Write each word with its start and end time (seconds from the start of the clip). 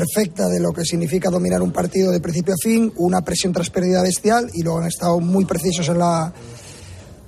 perfecta 0.00 0.48
de 0.48 0.60
lo 0.60 0.72
que 0.72 0.84
significa 0.84 1.28
dominar 1.30 1.60
un 1.60 1.72
partido 1.72 2.10
de 2.10 2.20
principio 2.20 2.54
a 2.54 2.56
fin, 2.62 2.92
una 2.96 3.20
presión 3.20 3.52
tras 3.52 3.68
pérdida 3.70 4.02
bestial 4.02 4.50
y 4.54 4.62
luego 4.62 4.80
han 4.80 4.86
estado 4.86 5.20
muy 5.20 5.44
precisos 5.44 5.88
en 5.88 5.98
la, 5.98 6.32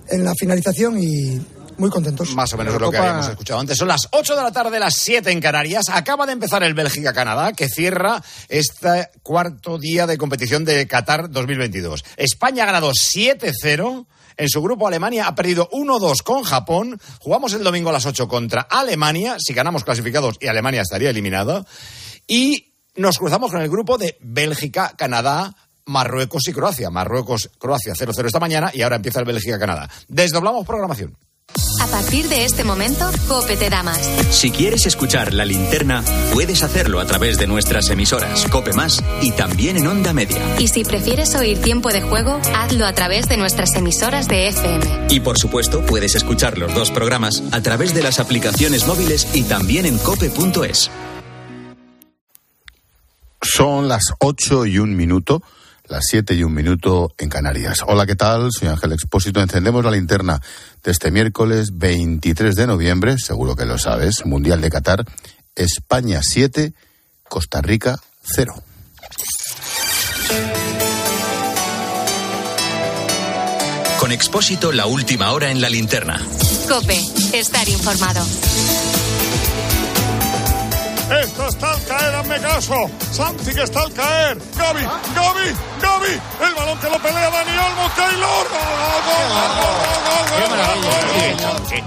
en 0.08 0.25
la 0.25 0.33
finalización 0.34 1.02
y, 1.02 1.40
muy 1.78 1.90
contentos. 1.90 2.34
Más 2.34 2.52
o 2.52 2.56
menos 2.56 2.80
lo 2.80 2.90
que 2.90 2.98
habíamos 2.98 3.28
escuchado 3.28 3.60
antes. 3.60 3.76
Son 3.76 3.88
las 3.88 4.08
8 4.10 4.36
de 4.36 4.42
la 4.42 4.52
tarde, 4.52 4.78
las 4.78 4.94
7 4.96 5.30
en 5.30 5.40
Canarias. 5.40 5.86
Acaba 5.90 6.26
de 6.26 6.32
empezar 6.32 6.62
el 6.62 6.74
Bélgica-Canadá, 6.74 7.52
que 7.52 7.68
cierra 7.68 8.22
este 8.48 9.09
cuarto 9.23 9.79
día 9.79 10.07
de 10.07 10.18
competición 10.18 10.64
de 10.64 10.86
Qatar 10.86 11.30
2022. 11.30 12.04
España 12.16 12.62
ha 12.62 12.66
ganado 12.66 12.93
7-0. 12.93 14.07
En 14.39 14.48
su 14.48 14.62
grupo 14.62 14.89
Alemania 14.89 15.27
ha 15.27 15.34
perdido 15.34 15.68
1-2 15.70 16.23
con 16.23 16.43
Japón. 16.43 17.00
Jugamos 17.20 17.52
el 17.52 17.64
domingo 17.64 17.91
a 17.91 17.93
las 17.93 18.07
8 18.07 18.29
contra 18.29 18.62
Alemania. 18.62 19.36
Si 19.39 19.52
ganamos 19.52 19.84
clasificados 19.84 20.36
y 20.41 20.46
Alemania 20.46 20.82
estaría 20.82 21.11
eliminada. 21.11 21.64
Y 22.27 22.73
nos 22.96 23.18
cruzamos 23.18 23.50
con 23.50 23.62
el 23.62 23.68
grupo 23.68 23.98
de 23.98 24.16
Bélgica, 24.20 24.95
Canadá, 24.97 25.55
Marruecos 25.87 26.47
y 26.48 26.52
Croacia. 26.52 26.91
Marruecos, 26.91 27.51
Croacia 27.59 27.95
0-0 27.95 28.27
esta 28.27 28.41
mañana 28.41 28.70
y 28.73 28.83
ahora 28.83 28.97
empieza 28.97 29.20
el 29.20 29.27
Bélgica-Canadá. 29.27 29.88
Desdoblamos 30.09 30.66
programación. 30.66 31.16
A 31.80 31.87
partir 31.87 32.28
de 32.28 32.45
este 32.45 32.64
momento, 32.64 33.11
Cope 33.28 33.56
te 33.56 33.69
da 33.69 33.83
más. 33.83 34.00
Si 34.30 34.50
quieres 34.50 34.87
escuchar 34.87 35.34
la 35.34 35.45
linterna, 35.45 36.02
puedes 36.33 36.62
hacerlo 36.62 37.00
a 37.00 37.05
través 37.05 37.37
de 37.38 37.47
nuestras 37.47 37.91
emisoras 37.91 38.47
Cope 38.47 38.73
Más 38.73 39.02
y 39.20 39.33
también 39.33 39.77
en 39.77 39.86
Onda 39.86 40.12
Media. 40.12 40.41
Y 40.59 40.69
si 40.69 40.84
prefieres 40.84 41.34
oír 41.34 41.61
tiempo 41.61 41.91
de 41.91 42.00
juego, 42.00 42.41
hazlo 42.55 42.86
a 42.86 42.92
través 42.95 43.28
de 43.28 43.36
nuestras 43.36 43.75
emisoras 43.75 44.28
de 44.28 44.48
FM. 44.48 45.06
Y 45.11 45.20
por 45.20 45.39
supuesto, 45.39 45.84
puedes 45.84 46.14
escuchar 46.14 46.56
los 46.56 46.73
dos 46.75 46.91
programas 46.91 47.42
a 47.50 47.61
través 47.61 47.92
de 47.92 48.02
las 48.02 48.20
aplicaciones 48.20 48.86
móviles 48.86 49.27
y 49.34 49.42
también 49.42 49.84
en 49.84 49.98
cope.es. 49.98 50.91
Son 53.42 53.88
las 53.88 54.05
ocho 54.20 54.66
y 54.66 54.78
un 54.78 54.96
minuto 54.96 55.42
las 55.92 56.05
7 56.09 56.34
y 56.34 56.42
un 56.42 56.55
minuto 56.55 57.14
en 57.19 57.28
Canarias. 57.28 57.80
Hola, 57.86 58.06
¿qué 58.06 58.17
tal? 58.17 58.48
Soy 58.50 58.69
Ángel 58.69 58.92
Expósito. 58.92 59.41
Encendemos 59.41 59.84
la 59.84 59.91
linterna 59.91 60.41
de 60.83 60.91
este 60.91 61.11
miércoles 61.11 61.77
23 61.77 62.55
de 62.55 62.67
noviembre, 62.67 63.19
seguro 63.19 63.55
que 63.55 63.67
lo 63.67 63.78
sabes, 63.78 64.25
Mundial 64.25 64.61
de 64.61 64.70
Qatar, 64.70 65.05
España 65.55 66.20
7, 66.22 66.72
Costa 67.28 67.61
Rica 67.61 68.00
0. 68.22 68.55
Con 73.98 74.12
Expósito, 74.12 74.72
la 74.72 74.86
última 74.86 75.30
hora 75.33 75.50
en 75.50 75.61
la 75.61 75.69
linterna. 75.69 76.20
Cope, 76.69 76.98
estar 77.34 77.69
informado. 77.69 78.24
Esto 81.11 81.48
está 81.48 81.72
al 81.72 81.84
caer, 81.84 82.14
hazme 82.14 82.41
caso. 82.41 82.91
Santi 83.11 83.55
que 83.55 83.62
está 83.62 83.81
al 83.81 83.92
caer. 83.92 84.39
Gaby, 84.56 84.83
Gaby, 85.14 85.56
Gaby. 85.81 86.20
El 86.47 86.55
balón 86.55 86.78
que 86.78 86.89
lo 86.89 86.98
pelea 86.98 87.31
Dani 87.31 87.58
Olmo, 87.58 87.91
Taylor. 87.97 88.47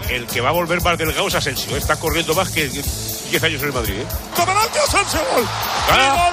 El 0.09 0.27
que 0.27 0.41
va 0.41 0.49
a 0.49 0.51
volver 0.51 0.81
más 0.81 0.97
delgado 0.97 1.27
es 1.27 1.35
Asensio. 1.35 1.75
Está 1.75 1.95
corriendo 1.95 2.33
más 2.35 2.49
que 2.49 2.67
10 2.67 3.43
años 3.43 3.61
en 3.61 3.67
el 3.67 3.73
Madrid. 3.73 3.95
¿eh? 3.99 4.07
¡Adelante 4.37 4.79
Asensio! 4.79 5.19
¡Gol! 5.33 5.45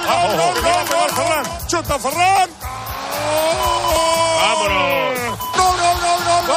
¡Gol, 0.05 0.37
gol, 0.37 0.61
gol, 0.61 0.85
gol, 0.89 1.11
Ferran! 1.15 1.45
¡Chuta 1.67 1.99
Ferran! 1.99 2.49
¡Vámonos! 4.41 5.19
¡Gol, 5.57 5.75
gol, 5.81 5.97
gol, 6.01 6.21
gol! 6.25 6.55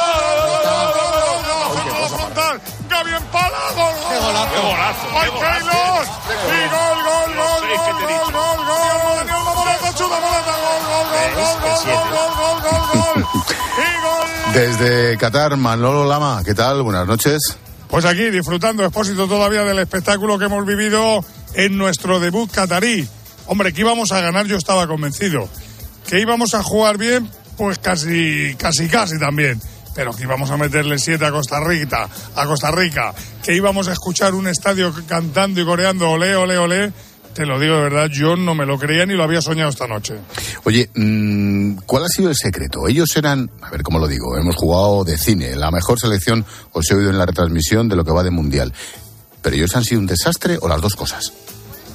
¡Gol, 1.99 2.09
frontal! 2.09 2.61
¡Gaby 2.89 3.11
empala! 3.15 3.59
¡Gol, 3.75 3.93
¡Qué 4.09 4.17
golazo! 4.19 4.51
¡Qué 4.53 4.59
golazo! 4.61 5.07
¡Ay, 5.15 5.29
Taylor! 5.39 5.76
¡Gol, 11.35 11.59
gol, 11.63 12.61
gol. 12.63 13.27
Desde 14.53 15.17
Qatar, 15.17 15.57
Manolo 15.57 16.05
Lama, 16.07 16.41
¿qué 16.43 16.53
tal? 16.53 16.81
Buenas 16.81 17.05
noches. 17.05 17.57
Pues 17.89 18.05
aquí 18.05 18.29
disfrutando, 18.29 18.83
expósito 18.83 19.27
todavía 19.27 19.63
del 19.63 19.79
espectáculo 19.79 20.39
que 20.39 20.45
hemos 20.45 20.65
vivido 20.65 21.23
en 21.53 21.77
nuestro 21.77 22.19
debut 22.19 22.49
catarí. 22.51 23.07
Hombre, 23.45 23.73
que 23.73 23.81
íbamos 23.81 24.11
a 24.11 24.21
ganar, 24.21 24.45
yo 24.45 24.57
estaba 24.57 24.87
convencido. 24.87 25.47
Que 26.07 26.19
íbamos 26.19 26.53
a 26.53 26.63
jugar 26.63 26.97
bien, 26.97 27.29
pues 27.55 27.79
casi, 27.79 28.55
casi, 28.57 28.87
casi 28.87 29.19
también. 29.19 29.61
Pero 29.95 30.13
que 30.13 30.23
íbamos 30.23 30.51
a 30.51 30.57
meterle 30.57 30.99
siete 30.99 31.25
a 31.25 31.31
Costa 31.31 31.59
Rica, 31.59 32.07
a 32.35 32.45
Costa 32.45 32.71
Rica. 32.71 33.13
Que 33.43 33.55
íbamos 33.55 33.87
a 33.87 33.93
escuchar 33.93 34.33
un 34.33 34.47
estadio 34.47 34.93
cantando 35.07 35.61
y 35.61 35.65
coreando 35.65 36.09
ole, 36.09 36.35
ole, 36.35 36.57
ole. 36.57 36.93
Te 37.37 37.45
lo 37.45 37.59
digo 37.59 37.75
de 37.75 37.81
verdad, 37.83 38.09
yo 38.09 38.35
no 38.35 38.55
me 38.55 38.65
lo 38.65 38.79
creía 38.79 39.05
ni 39.05 39.13
lo 39.13 39.23
había 39.23 39.43
soñado 39.43 39.69
esta 39.69 39.85
noche. 39.85 40.15
Oye, 40.63 40.89
mmm, 40.95 41.75
¿cuál 41.85 42.05
ha 42.05 42.07
sido 42.07 42.31
el 42.31 42.35
secreto? 42.35 42.87
Ellos 42.87 43.15
eran, 43.15 43.51
a 43.61 43.69
ver 43.69 43.83
cómo 43.83 43.99
lo 43.99 44.07
digo, 44.07 44.35
hemos 44.39 44.55
jugado 44.55 45.03
de 45.03 45.19
cine, 45.19 45.55
la 45.55 45.69
mejor 45.69 45.99
selección 45.99 46.43
os 46.71 46.89
he 46.89 46.95
oído 46.95 47.11
en 47.11 47.19
la 47.19 47.27
retransmisión 47.27 47.89
de 47.89 47.95
lo 47.95 48.03
que 48.03 48.11
va 48.11 48.23
de 48.23 48.31
mundial. 48.31 48.73
¿Pero 49.43 49.55
ellos 49.55 49.75
han 49.75 49.83
sido 49.83 50.01
un 50.01 50.07
desastre 50.07 50.57
o 50.59 50.67
las 50.67 50.81
dos 50.81 50.95
cosas? 50.95 51.31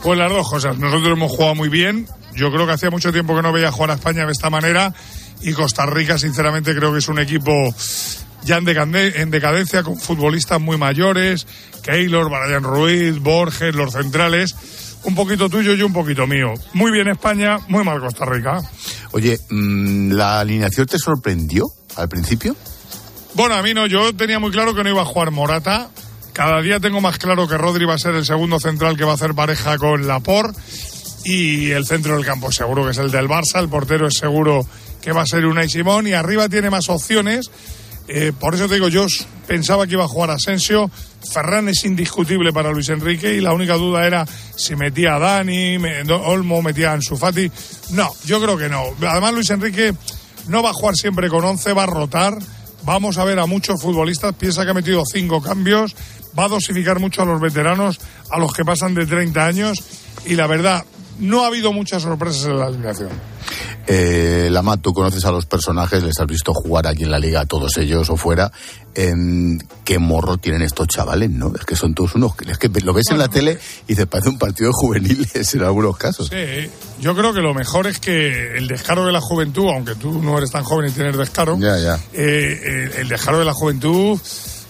Pues 0.00 0.16
las 0.16 0.30
dos 0.30 0.48
cosas. 0.48 0.78
Nosotros 0.78 1.10
hemos 1.10 1.32
jugado 1.32 1.56
muy 1.56 1.68
bien. 1.68 2.06
Yo 2.36 2.52
creo 2.52 2.64
que 2.64 2.74
hacía 2.74 2.90
mucho 2.90 3.10
tiempo 3.10 3.34
que 3.34 3.42
no 3.42 3.52
veía 3.52 3.72
jugar 3.72 3.90
a 3.90 3.94
España 3.94 4.24
de 4.24 4.30
esta 4.30 4.48
manera. 4.48 4.94
Y 5.40 5.54
Costa 5.54 5.86
Rica, 5.86 6.18
sinceramente, 6.18 6.72
creo 6.72 6.92
que 6.92 7.00
es 7.00 7.08
un 7.08 7.18
equipo 7.18 7.52
ya 8.44 8.58
en 8.58 9.30
decadencia, 9.30 9.82
con 9.82 9.98
futbolistas 9.98 10.60
muy 10.60 10.78
mayores. 10.78 11.48
Keylor, 11.82 12.30
Brian 12.30 12.62
Ruiz, 12.62 13.18
Borges, 13.18 13.74
los 13.74 13.92
centrales 13.92 14.54
un 15.04 15.14
poquito 15.14 15.48
tuyo 15.48 15.74
y 15.74 15.82
un 15.82 15.92
poquito 15.92 16.26
mío. 16.26 16.54
Muy 16.74 16.90
bien 16.90 17.08
España, 17.08 17.58
muy 17.68 17.84
mal 17.84 18.00
Costa 18.00 18.24
Rica. 18.24 18.60
Oye, 19.12 19.38
¿la 19.50 20.40
alineación 20.40 20.86
te 20.86 20.98
sorprendió 20.98 21.66
al 21.96 22.08
principio? 22.08 22.56
Bueno, 23.34 23.54
a 23.54 23.62
mí 23.62 23.74
no, 23.74 23.86
yo 23.86 24.14
tenía 24.14 24.38
muy 24.38 24.50
claro 24.50 24.74
que 24.74 24.82
no 24.82 24.90
iba 24.90 25.02
a 25.02 25.06
jugar 25.06 25.30
Morata. 25.30 25.88
Cada 26.32 26.62
día 26.62 26.80
tengo 26.80 27.00
más 27.00 27.18
claro 27.18 27.46
que 27.46 27.58
Rodri 27.58 27.84
va 27.84 27.94
a 27.94 27.98
ser 27.98 28.14
el 28.14 28.24
segundo 28.24 28.58
central 28.58 28.96
que 28.96 29.04
va 29.04 29.12
a 29.12 29.14
hacer 29.14 29.34
pareja 29.34 29.76
con 29.78 30.06
Laporte. 30.06 30.58
Y 31.24 31.70
el 31.70 31.86
centro 31.86 32.16
del 32.16 32.24
campo 32.24 32.50
seguro 32.50 32.84
que 32.84 32.90
es 32.90 32.98
el 32.98 33.10
del 33.10 33.28
Barça. 33.28 33.60
El 33.60 33.68
portero 33.68 34.08
es 34.08 34.14
seguro 34.14 34.66
que 35.00 35.12
va 35.12 35.22
a 35.22 35.26
ser 35.26 35.46
Unai 35.46 35.68
Simón. 35.68 36.06
Y 36.06 36.14
arriba 36.14 36.48
tiene 36.48 36.70
más 36.70 36.88
opciones. 36.88 37.50
Eh, 38.08 38.32
por 38.38 38.54
eso 38.54 38.68
te 38.68 38.74
digo, 38.74 38.88
yo 38.88 39.06
pensaba 39.46 39.86
que 39.86 39.94
iba 39.94 40.04
a 40.04 40.08
jugar 40.08 40.30
Asensio. 40.30 40.90
Ferran 41.32 41.68
es 41.68 41.84
indiscutible 41.84 42.52
para 42.52 42.72
Luis 42.72 42.88
Enrique 42.88 43.34
y 43.34 43.40
la 43.40 43.52
única 43.52 43.74
duda 43.74 44.06
era 44.06 44.26
si 44.56 44.74
metía 44.74 45.16
a 45.16 45.18
Dani, 45.18 45.76
Olmo, 46.10 46.62
metía 46.62 46.90
a 46.90 46.94
Ansu 46.94 47.16
Fati. 47.16 47.50
No, 47.90 48.12
yo 48.24 48.40
creo 48.40 48.56
que 48.58 48.68
no. 48.68 48.82
Además, 49.06 49.34
Luis 49.34 49.50
Enrique 49.50 49.94
no 50.48 50.62
va 50.62 50.70
a 50.70 50.74
jugar 50.74 50.96
siempre 50.96 51.28
con 51.28 51.44
11, 51.44 51.72
va 51.72 51.84
a 51.84 51.86
rotar. 51.86 52.38
Vamos 52.84 53.18
a 53.18 53.24
ver 53.24 53.38
a 53.38 53.46
muchos 53.46 53.80
futbolistas. 53.80 54.34
Piensa 54.34 54.64
que 54.64 54.70
ha 54.70 54.74
metido 54.74 55.04
cinco 55.06 55.40
cambios. 55.40 55.94
Va 56.36 56.44
a 56.44 56.48
dosificar 56.48 56.98
mucho 56.98 57.22
a 57.22 57.24
los 57.24 57.40
veteranos, 57.40 58.00
a 58.30 58.38
los 58.38 58.52
que 58.52 58.64
pasan 58.64 58.94
de 58.94 59.06
30 59.06 59.46
años. 59.46 59.82
Y 60.26 60.34
la 60.34 60.46
verdad, 60.46 60.84
no 61.18 61.44
ha 61.44 61.46
habido 61.46 61.72
muchas 61.72 62.02
sorpresas 62.02 62.46
en 62.46 62.58
la 62.58 62.66
alineación. 62.66 63.31
Eh, 63.86 64.48
Lama, 64.50 64.76
tú 64.76 64.92
conoces 64.92 65.24
a 65.24 65.32
los 65.32 65.46
personajes, 65.46 66.02
les 66.02 66.18
has 66.18 66.26
visto 66.26 66.54
jugar 66.54 66.86
aquí 66.86 67.02
en 67.02 67.10
la 67.10 67.18
liga, 67.18 67.40
a 67.40 67.46
todos 67.46 67.76
ellos 67.78 68.08
o 68.10 68.16
fuera. 68.16 68.52
En 68.94 69.58
¿Qué 69.84 69.98
morro 69.98 70.36
tienen 70.36 70.62
estos 70.62 70.86
chavales, 70.88 71.30
no? 71.30 71.52
Es 71.58 71.64
que 71.64 71.76
son 71.76 71.94
todos 71.94 72.14
unos. 72.14 72.32
Es 72.46 72.58
que 72.58 72.68
lo 72.68 72.92
ves 72.92 73.10
en 73.10 73.18
la 73.18 73.28
tele 73.28 73.58
y 73.88 73.94
te 73.94 74.06
parece 74.06 74.28
un 74.28 74.38
partido 74.38 74.68
de 74.68 74.74
juveniles 74.74 75.54
en 75.54 75.62
algunos 75.62 75.96
casos. 75.96 76.28
Sí, 76.28 76.70
yo 77.00 77.16
creo 77.16 77.32
que 77.32 77.40
lo 77.40 77.54
mejor 77.54 77.86
es 77.86 77.98
que 77.98 78.56
el 78.56 78.68
descaro 78.68 79.06
de 79.06 79.12
la 79.12 79.20
juventud, 79.20 79.68
aunque 79.68 79.94
tú 79.94 80.22
no 80.22 80.38
eres 80.38 80.50
tan 80.50 80.62
joven 80.62 80.90
y 80.90 80.92
tienes 80.92 81.16
descaro, 81.16 81.58
ya, 81.58 81.78
ya. 81.78 81.98
Eh, 82.12 82.60
el, 82.64 83.00
el 83.00 83.08
descaro 83.08 83.38
de 83.38 83.44
la 83.44 83.54
juventud 83.54 84.20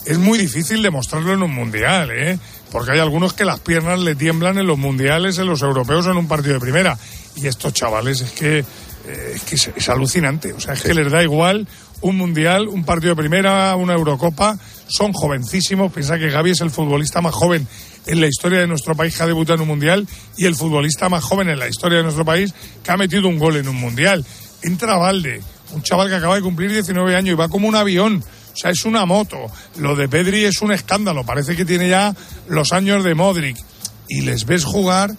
es 0.07 0.19
muy 0.19 0.39
difícil 0.39 0.83
demostrarlo 0.83 1.33
en 1.33 1.43
un 1.43 1.55
mundial, 1.55 2.11
¿eh? 2.11 2.39
Porque 2.71 2.93
hay 2.93 3.01
algunos 3.01 3.35
que 3.35 3.45
las 3.45 3.61
piernas 3.61 4.01
le 4.01 4.15
tiemblan 4.15 4.59
en 4.59 4.67
los 4.67 4.79
mundiales, 4.79 5.39
en 5.39 5.47
los 5.47 5.63
europeos, 5.63 6.07
en 6.07 6.17
un 6.17 6.27
partido 6.27 6.55
de 6.55 6.61
primera. 6.61 6.97
Y 7.37 7.47
estos 7.47 7.73
chavales 7.73 8.21
es 8.23 8.33
que, 8.33 8.65
eh, 9.07 9.33
es, 9.35 9.43
que 9.43 9.55
es, 9.57 9.71
es, 9.75 9.89
alucinante. 9.89 10.53
O 10.53 10.61
sea, 10.61 10.75
es 10.75 10.81
sí. 10.81 10.89
que 10.89 10.95
les 10.95 11.11
da 11.11 11.23
igual 11.23 11.67
un 12.03 12.17
mundial, 12.17 12.69
un 12.69 12.85
partido 12.85 13.15
de 13.15 13.23
primera, 13.23 13.75
una 13.77 13.95
Eurocopa. 13.95 14.59
Son 14.89 15.13
jovencísimos. 15.13 15.93
Piensa 15.93 16.19
que 16.19 16.31
Gaby 16.31 16.51
es 16.51 16.61
el 16.61 16.71
futbolista 16.71 17.21
más 17.21 17.35
joven 17.35 17.67
en 18.07 18.21
la 18.21 18.27
historia 18.27 18.61
de 18.61 18.67
nuestro 18.67 18.95
país 18.95 19.17
que 19.17 19.23
ha 19.23 19.27
debutado 19.27 19.57
en 19.57 19.63
un 19.63 19.69
mundial 19.69 20.07
y 20.37 20.47
el 20.47 20.55
futbolista 20.55 21.09
más 21.09 21.23
joven 21.23 21.49
en 21.49 21.59
la 21.59 21.69
historia 21.69 21.99
de 21.99 22.05
nuestro 22.05 22.25
país 22.25 22.53
que 22.83 22.91
ha 22.91 22.97
metido 22.97 23.29
un 23.29 23.39
gol 23.39 23.57
en 23.57 23.69
un 23.69 23.77
mundial. 23.77 24.25
Entra 24.63 24.97
Valde, 24.97 25.41
un 25.73 25.83
chaval 25.83 26.09
que 26.09 26.17
acaba 26.17 26.35
de 26.35 26.43
cumplir 26.43 26.71
19 26.71 27.17
años 27.17 27.33
y 27.33 27.37
va 27.37 27.49
como 27.49 27.69
un 27.69 27.77
avión. 27.77 28.23
O 28.53 28.57
sea, 28.57 28.71
es 28.71 28.85
una 28.85 29.07
moto. 29.07 29.39
Lo 29.79 29.97
de 29.97 30.09
Pedri 30.09 30.45
es 30.45 30.61
un 30.61 30.73
escándalo. 30.73 31.25
Parece 31.25 31.57
que 31.57 31.65
tiene 31.65 31.89
ya 31.89 32.15
los 32.49 32.73
años 32.73 33.03
de 33.05 33.15
Modric. 33.15 33.57
Y 34.09 34.23
les 34.23 34.45
ves 34.45 34.65
jugar 34.65 35.11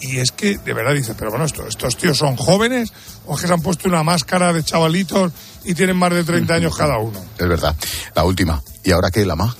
y, 0.00 0.18
es 0.18 0.32
que 0.32 0.58
de 0.58 0.72
verdad 0.72 0.94
dices, 0.94 1.14
pero 1.18 1.30
bueno, 1.30 1.44
esto, 1.44 1.66
estos 1.66 1.96
tíos 1.96 2.18
son 2.18 2.36
jóvenes 2.36 2.92
o 3.26 3.34
es 3.34 3.40
que 3.40 3.46
se 3.46 3.52
han 3.52 3.62
puesto 3.62 3.88
una 3.88 4.02
máscara 4.02 4.52
de 4.52 4.62
chavalitos 4.62 5.32
y 5.64 5.74
tienen 5.74 5.96
más 5.96 6.12
de 6.12 6.24
30 6.24 6.54
años 6.54 6.76
cada 6.76 6.98
uno. 6.98 7.22
Es 7.38 7.48
verdad. 7.48 7.76
La 8.14 8.24
última. 8.24 8.62
¿Y 8.84 8.92
ahora 8.92 9.10
qué, 9.10 9.24
Lama? 9.24 9.54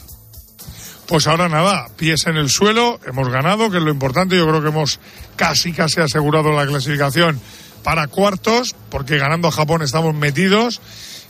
Pues 1.06 1.26
ahora 1.26 1.48
nada, 1.48 1.88
pies 1.96 2.26
en 2.26 2.37
el 2.37 2.48
suelo, 2.48 3.00
hemos 3.04 3.28
ganado, 3.28 3.69
que 3.69 3.78
es 3.78 3.82
lo 3.82 3.90
importante. 3.90 4.37
Yo 4.37 4.46
creo 4.46 4.62
que 4.62 4.69
hemos 4.69 5.00
casi, 5.34 5.72
casi 5.72 6.00
asegurado 6.00 6.52
la 6.52 6.66
clasificación 6.66 7.40
para 7.82 8.06
cuartos, 8.06 8.76
porque 8.90 9.19
ganando 9.19 9.48
a 9.48 9.50
Japón 9.50 9.82
estamos 9.82 10.14
metidos. 10.14 10.81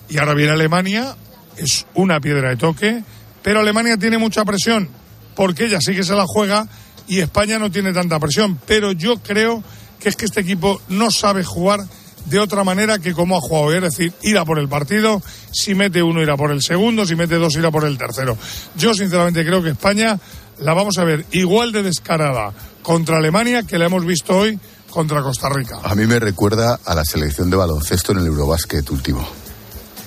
Y 0.08 0.18
ahora 0.18 0.34
viene 0.34 0.52
Alemania, 0.52 1.16
es 1.56 1.86
una 1.94 2.20
piedra 2.20 2.50
de 2.50 2.56
toque, 2.56 3.02
pero 3.42 3.60
Alemania 3.60 3.96
tiene 3.96 4.18
mucha 4.18 4.44
presión, 4.44 4.88
porque 5.34 5.66
ella 5.66 5.78
sí 5.80 5.94
que 5.94 6.04
se 6.04 6.14
la 6.14 6.24
juega 6.26 6.66
y 7.10 7.18
España 7.20 7.58
no 7.58 7.70
tiene 7.70 7.92
tanta 7.92 8.18
presión. 8.18 8.58
Pero 8.66 8.92
yo 8.92 9.18
creo 9.18 9.62
que 9.98 10.08
es 10.08 10.16
que 10.16 10.24
este 10.24 10.40
equipo 10.40 10.80
no 10.88 11.10
sabe 11.10 11.44
jugar 11.44 11.80
de 12.26 12.38
otra 12.38 12.62
manera 12.64 12.98
que 12.98 13.12
como 13.12 13.36
ha 13.36 13.40
jugado 13.40 13.66
hoy, 13.66 13.76
es 13.76 13.82
decir, 13.82 14.12
irá 14.22 14.44
por 14.44 14.58
el 14.58 14.68
partido, 14.68 15.20
si 15.52 15.74
mete 15.74 16.02
uno 16.02 16.22
irá 16.22 16.36
por 16.36 16.52
el 16.52 16.62
segundo, 16.62 17.04
si 17.04 17.16
mete 17.16 17.34
dos 17.34 17.56
irá 17.56 17.70
por 17.70 17.84
el 17.84 17.98
tercero. 17.98 18.38
Yo 18.76 18.94
sinceramente 18.94 19.44
creo 19.44 19.62
que 19.62 19.70
España 19.70 20.18
la 20.60 20.72
vamos 20.72 20.98
a 20.98 21.04
ver 21.04 21.26
igual 21.32 21.72
de 21.72 21.82
descarada 21.82 22.52
contra 22.82 23.16
Alemania 23.16 23.64
que 23.64 23.78
la 23.78 23.86
hemos 23.86 24.06
visto 24.06 24.36
hoy 24.36 24.58
contra 24.90 25.20
Costa 25.22 25.48
Rica. 25.48 25.78
A 25.82 25.94
mí 25.96 26.06
me 26.06 26.20
recuerda 26.20 26.78
a 26.84 26.94
la 26.94 27.04
selección 27.04 27.50
de 27.50 27.56
baloncesto 27.56 28.12
en 28.12 28.18
el 28.18 28.26
Eurobásquet 28.26 28.88
último. 28.90 29.26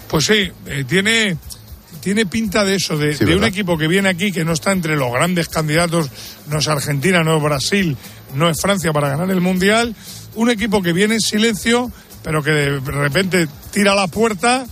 Pues 0.08 0.26
sí, 0.26 0.50
eh, 0.68 0.86
tiene, 0.88 1.38
tiene 2.02 2.26
pinta 2.26 2.64
de 2.64 2.76
eso, 2.76 2.98
de, 2.98 3.16
Sí, 3.16 3.26
de 3.26 3.36
un 3.36 3.44
equipo 3.44 3.78
que 3.78 3.88
viene 3.88 4.10
aquí, 4.10 4.32
que 4.32 4.44
no 4.44 4.54
está 4.54 4.72
entre 4.72 4.96
los 4.96 5.12
grandes 5.12 5.50
candidatos, 5.50 6.10
no 6.48 6.60
es 6.60 6.68
Argentina, 6.68 7.24
no 7.24 7.38
es 7.38 7.44
Brasil, 7.44 7.98
no 8.36 8.50
es 8.50 8.60
Francia 8.62 8.92
para 8.92 9.10
ganar 9.10 9.30
el 9.32 9.42
Mundial, 9.42 9.96
un 10.36 10.50
equipo 10.50 10.82
que 10.82 10.94
viene 10.94 11.16
en 11.16 11.22
silencio, 11.22 11.92
pero 12.24 12.44
que 12.44 12.52
de 12.52 12.80
repente 12.80 13.48
tira 13.72 13.96
la 13.96 14.08
puerta 14.08 14.66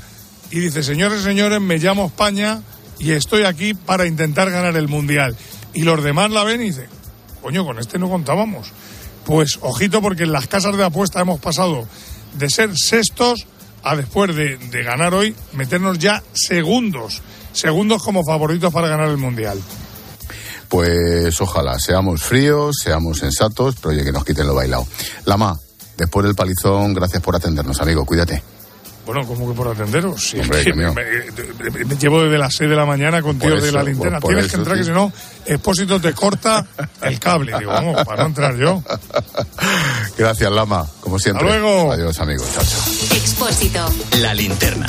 y 0.49 0.59
dice, 0.59 0.83
señores, 0.83 1.21
señores, 1.21 1.61
me 1.61 1.77
llamo 1.77 2.07
España 2.07 2.61
y 2.99 3.11
estoy 3.11 3.43
aquí 3.43 3.73
para 3.73 4.05
intentar 4.05 4.51
ganar 4.51 4.75
el 4.75 4.87
Mundial. 4.87 5.35
Y 5.73 5.83
los 5.83 6.03
demás 6.03 6.31
la 6.31 6.43
ven 6.43 6.61
y 6.61 6.65
dicen, 6.65 6.87
coño, 7.41 7.65
con 7.65 7.79
este 7.79 7.97
no 7.97 8.09
contábamos. 8.09 8.71
Pues 9.25 9.59
ojito 9.61 10.01
porque 10.01 10.23
en 10.23 10.31
las 10.31 10.47
casas 10.47 10.75
de 10.75 10.83
apuesta 10.83 11.21
hemos 11.21 11.39
pasado 11.39 11.87
de 12.37 12.49
ser 12.49 12.77
sextos 12.77 13.45
a 13.83 13.95
después 13.95 14.35
de, 14.35 14.57
de 14.57 14.83
ganar 14.83 15.13
hoy 15.13 15.35
meternos 15.53 15.99
ya 15.99 16.21
segundos, 16.33 17.21
segundos 17.53 18.03
como 18.03 18.23
favoritos 18.23 18.73
para 18.73 18.87
ganar 18.87 19.09
el 19.09 19.17
Mundial. 19.17 19.59
Pues 20.69 21.41
ojalá, 21.41 21.77
seamos 21.79 22.23
fríos, 22.23 22.77
seamos 22.81 23.17
sensatos, 23.17 23.75
pero 23.75 23.93
oye, 23.93 24.05
que 24.05 24.11
nos 24.13 24.23
quiten 24.23 24.47
lo 24.47 24.55
bailado. 24.55 24.87
Lama, 25.25 25.59
después 25.97 26.25
del 26.25 26.35
palizón, 26.35 26.93
gracias 26.93 27.21
por 27.21 27.35
atendernos, 27.35 27.81
amigo, 27.81 28.05
cuídate. 28.05 28.41
Bueno, 29.13 29.27
como 29.27 29.49
que 29.49 29.55
por 29.57 29.67
atenderos. 29.67 30.21
Si 30.23 30.39
es 30.39 30.43
Hombre, 30.45 30.63
que 30.63 30.73
me, 30.73 30.91
me- 30.91 31.85
me 31.85 31.95
llevo 31.97 32.21
desde 32.23 32.37
las 32.37 32.53
6 32.55 32.69
de 32.69 32.75
la 32.75 32.85
mañana 32.85 33.21
con 33.21 33.37
tíos 33.37 33.61
de 33.61 33.67
eso, 33.69 33.77
la 33.77 33.83
linterna. 33.83 34.19
por- 34.19 34.21
por 34.21 34.29
Tienes 34.29 34.45
eso, 34.45 34.51
que 34.53 34.57
entrar, 34.61 34.77
sí. 34.77 34.81
que 34.83 34.85
si 34.87 34.91
no, 34.93 35.11
Expósito 35.45 35.99
te 35.99 36.13
corta 36.13 36.65
el 37.01 37.19
cable. 37.19 37.57
Digo, 37.57 37.71
vamos, 37.71 38.03
para 38.05 38.23
no 38.23 38.29
entrar 38.29 38.55
yo. 38.57 38.83
Gracias, 40.17 40.51
Lama, 40.51 40.85
como 41.01 41.19
siempre. 41.19 41.47
Hasta 41.47 41.59
luego. 41.59 41.91
Adiós, 41.91 42.19
amigos. 42.19 42.47
Chao, 42.53 42.63
chao. 42.63 43.17
Expósito. 43.17 43.85
La 44.21 44.33
linterna. 44.33 44.87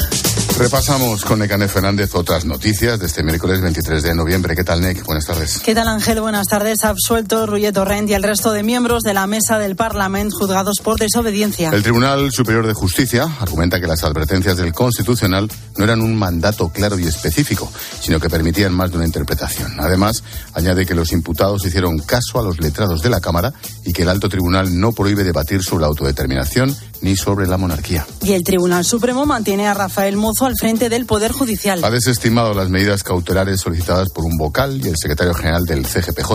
Repasamos 0.58 1.24
con 1.24 1.38
Necane 1.38 1.66
Fernández 1.66 2.14
otras 2.14 2.44
noticias 2.44 2.98
de 2.98 3.06
este 3.06 3.22
miércoles 3.22 3.60
23 3.60 4.02
de 4.02 4.14
noviembre. 4.14 4.54
¿Qué 4.54 4.64
tal, 4.64 4.80
Nec? 4.80 5.02
Buenas 5.04 5.26
tardes. 5.26 5.58
¿Qué 5.58 5.74
tal, 5.74 5.88
Ángel? 5.88 6.20
Buenas 6.20 6.46
tardes. 6.46 6.84
Absuelto 6.84 7.46
Ruye 7.46 7.72
Torrent 7.72 8.08
y 8.10 8.14
el 8.14 8.22
resto 8.22 8.52
de 8.52 8.62
miembros 8.62 9.02
de 9.02 9.14
la 9.14 9.26
mesa 9.26 9.58
del 9.58 9.76
Parlamento 9.76 10.36
juzgados 10.38 10.76
por 10.82 10.98
desobediencia. 10.98 11.70
El 11.70 11.82
Tribunal 11.82 12.30
Superior 12.30 12.66
de 12.66 12.74
Justicia 12.74 13.26
argumenta 13.40 13.80
que 13.80 13.86
las 13.86 14.04
advertencias 14.04 14.56
del 14.56 14.72
Constitucional 14.72 15.50
no 15.76 15.84
eran 15.84 16.00
un 16.02 16.14
mandato 16.14 16.68
claro 16.68 16.98
y 16.98 17.06
específico, 17.06 17.70
sino 18.00 18.20
que 18.20 18.28
permitían 18.28 18.74
más 18.74 18.90
de 18.90 18.98
una 18.98 19.06
interpretación. 19.06 19.80
Además, 19.80 20.22
añade 20.52 20.86
que 20.86 20.94
los 20.94 21.12
imputados 21.12 21.64
hicieron 21.64 21.98
caso 21.98 22.38
a 22.38 22.42
los 22.42 22.60
letrados 22.60 23.02
de 23.02 23.10
la 23.10 23.20
Cámara 23.20 23.52
y 23.84 23.92
que 23.92 24.02
el 24.02 24.08
alto 24.08 24.28
tribunal 24.28 24.78
no 24.78 24.92
prohíbe 24.92 25.24
debatir 25.24 25.62
sobre 25.62 25.82
la 25.82 25.88
autodeterminación 25.88 26.76
ni 27.02 27.16
sobre 27.16 27.46
la 27.46 27.58
monarquía. 27.58 28.06
Y 28.22 28.32
el 28.32 28.44
Tribunal 28.44 28.84
Supremo 28.84 29.26
mantiene 29.26 29.68
a 29.68 29.74
Rafael 29.74 30.16
Mozo 30.16 30.46
al 30.46 30.56
frente 30.56 30.88
del 30.88 31.06
Poder 31.06 31.32
Judicial. 31.32 31.84
Ha 31.84 31.90
desestimado 31.90 32.54
las 32.54 32.70
medidas 32.70 33.02
cautelares 33.02 33.60
solicitadas 33.60 34.10
por 34.10 34.24
un 34.24 34.36
vocal 34.36 34.80
y 34.84 34.88
el 34.88 34.96
secretario 34.96 35.34
general 35.34 35.64
del 35.64 35.86
CGPJ. 35.86 36.32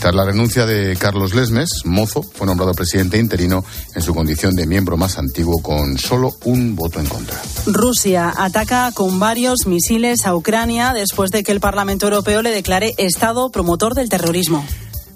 Tras 0.00 0.14
la 0.14 0.24
renuncia 0.24 0.66
de 0.66 0.96
Carlos 0.96 1.34
Lesmes, 1.34 1.70
Mozo 1.84 2.22
fue 2.22 2.46
nombrado 2.46 2.74
presidente 2.74 3.18
interino 3.18 3.64
en 3.94 4.02
su 4.02 4.14
condición 4.14 4.54
de 4.54 4.66
miembro 4.66 4.96
más 4.96 5.18
antiguo 5.18 5.62
con 5.62 5.98
solo 5.98 6.34
un 6.44 6.76
voto 6.76 7.00
en 7.00 7.06
contra. 7.06 7.40
Rusia 7.66 8.32
ataca 8.36 8.92
con 8.92 9.18
varios 9.18 9.66
misiles 9.66 10.26
a 10.26 10.34
Ucrania 10.34 10.92
después 10.92 11.30
de 11.30 11.42
que 11.42 11.52
el 11.52 11.60
Parlamento 11.60 12.06
Europeo 12.06 12.42
le 12.42 12.50
declare 12.50 12.94
Estado 12.98 13.50
promotor 13.50 13.94
del 13.94 14.08
terrorismo. 14.08 14.64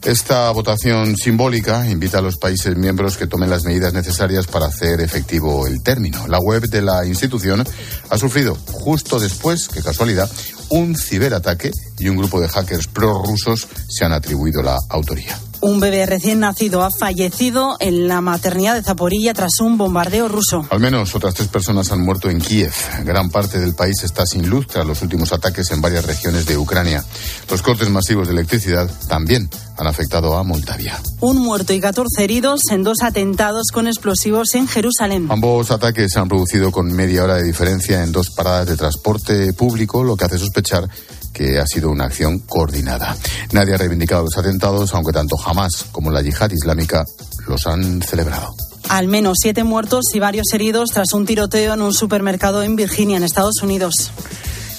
Esta 0.04 0.50
votación 0.50 1.16
simbólica 1.16 1.88
invita 1.88 2.18
a 2.18 2.20
los 2.20 2.36
países 2.36 2.76
miembros 2.76 3.16
que 3.16 3.26
tomen 3.26 3.48
las 3.48 3.64
medidas 3.64 3.94
necesarias 3.94 4.46
para 4.46 4.66
hacer 4.66 5.00
efectivo 5.00 5.66
el 5.66 5.82
término. 5.82 6.28
La 6.28 6.38
web 6.38 6.68
de 6.68 6.82
la 6.82 7.06
institución 7.06 7.64
ha 8.10 8.18
sufrido 8.18 8.54
justo 8.70 9.18
después, 9.18 9.66
qué 9.68 9.82
casualidad, 9.82 10.30
un 10.68 10.94
ciberataque 10.94 11.70
y 11.98 12.10
un 12.10 12.18
grupo 12.18 12.38
de 12.38 12.48
hackers 12.48 12.86
prorrusos 12.86 13.66
se 13.88 14.04
han 14.04 14.12
atribuido 14.12 14.62
la 14.62 14.78
autoría. 14.90 15.38
Un 15.66 15.80
bebé 15.80 16.04
recién 16.04 16.40
nacido 16.40 16.82
ha 16.82 16.90
fallecido 16.90 17.78
en 17.80 18.06
la 18.06 18.20
maternidad 18.20 18.74
de 18.74 18.82
Zaporilla 18.82 19.32
tras 19.32 19.60
un 19.62 19.78
bombardeo 19.78 20.28
ruso. 20.28 20.66
Al 20.68 20.78
menos 20.78 21.14
otras 21.14 21.32
tres 21.32 21.48
personas 21.48 21.90
han 21.90 22.02
muerto 22.02 22.28
en 22.28 22.38
Kiev. 22.38 22.74
Gran 23.02 23.30
parte 23.30 23.58
del 23.58 23.74
país 23.74 24.02
está 24.02 24.26
sin 24.26 24.50
luz 24.50 24.66
tras 24.66 24.84
los 24.84 25.00
últimos 25.00 25.32
ataques 25.32 25.70
en 25.70 25.80
varias 25.80 26.04
regiones 26.04 26.44
de 26.44 26.58
Ucrania. 26.58 27.02
Los 27.50 27.62
cortes 27.62 27.88
masivos 27.88 28.28
de 28.28 28.34
electricidad 28.34 28.90
también 29.08 29.48
han 29.78 29.86
afectado 29.86 30.36
a 30.36 30.42
Moldavia. 30.42 31.00
Un 31.20 31.38
muerto 31.38 31.72
y 31.72 31.80
14 31.80 32.22
heridos 32.22 32.60
en 32.70 32.82
dos 32.82 32.98
atentados 33.00 33.68
con 33.72 33.86
explosivos 33.86 34.54
en 34.54 34.68
Jerusalén. 34.68 35.28
Ambos 35.30 35.70
ataques 35.70 36.12
se 36.12 36.18
han 36.18 36.28
producido 36.28 36.72
con 36.72 36.92
media 36.92 37.24
hora 37.24 37.36
de 37.36 37.42
diferencia 37.42 38.04
en 38.04 38.12
dos 38.12 38.28
paradas 38.28 38.66
de 38.66 38.76
transporte 38.76 39.54
público, 39.54 40.04
lo 40.04 40.14
que 40.14 40.26
hace 40.26 40.38
sospechar 40.38 40.86
que 41.34 41.58
ha 41.58 41.66
sido 41.66 41.90
una 41.90 42.04
acción 42.04 42.38
coordinada. 42.38 43.14
Nadie 43.52 43.74
ha 43.74 43.78
reivindicado 43.78 44.22
los 44.22 44.38
atentados, 44.38 44.94
aunque 44.94 45.12
tanto 45.12 45.36
Hamas 45.44 45.86
como 45.92 46.10
la 46.10 46.22
yihad 46.22 46.50
islámica 46.52 47.04
los 47.46 47.66
han 47.66 48.00
celebrado. 48.00 48.54
Al 48.88 49.08
menos 49.08 49.38
siete 49.40 49.64
muertos 49.64 50.04
y 50.14 50.20
varios 50.20 50.46
heridos 50.52 50.90
tras 50.90 51.12
un 51.12 51.26
tiroteo 51.26 51.74
en 51.74 51.82
un 51.82 51.92
supermercado 51.92 52.62
en 52.62 52.76
Virginia, 52.76 53.16
en 53.16 53.24
Estados 53.24 53.62
Unidos. 53.62 54.12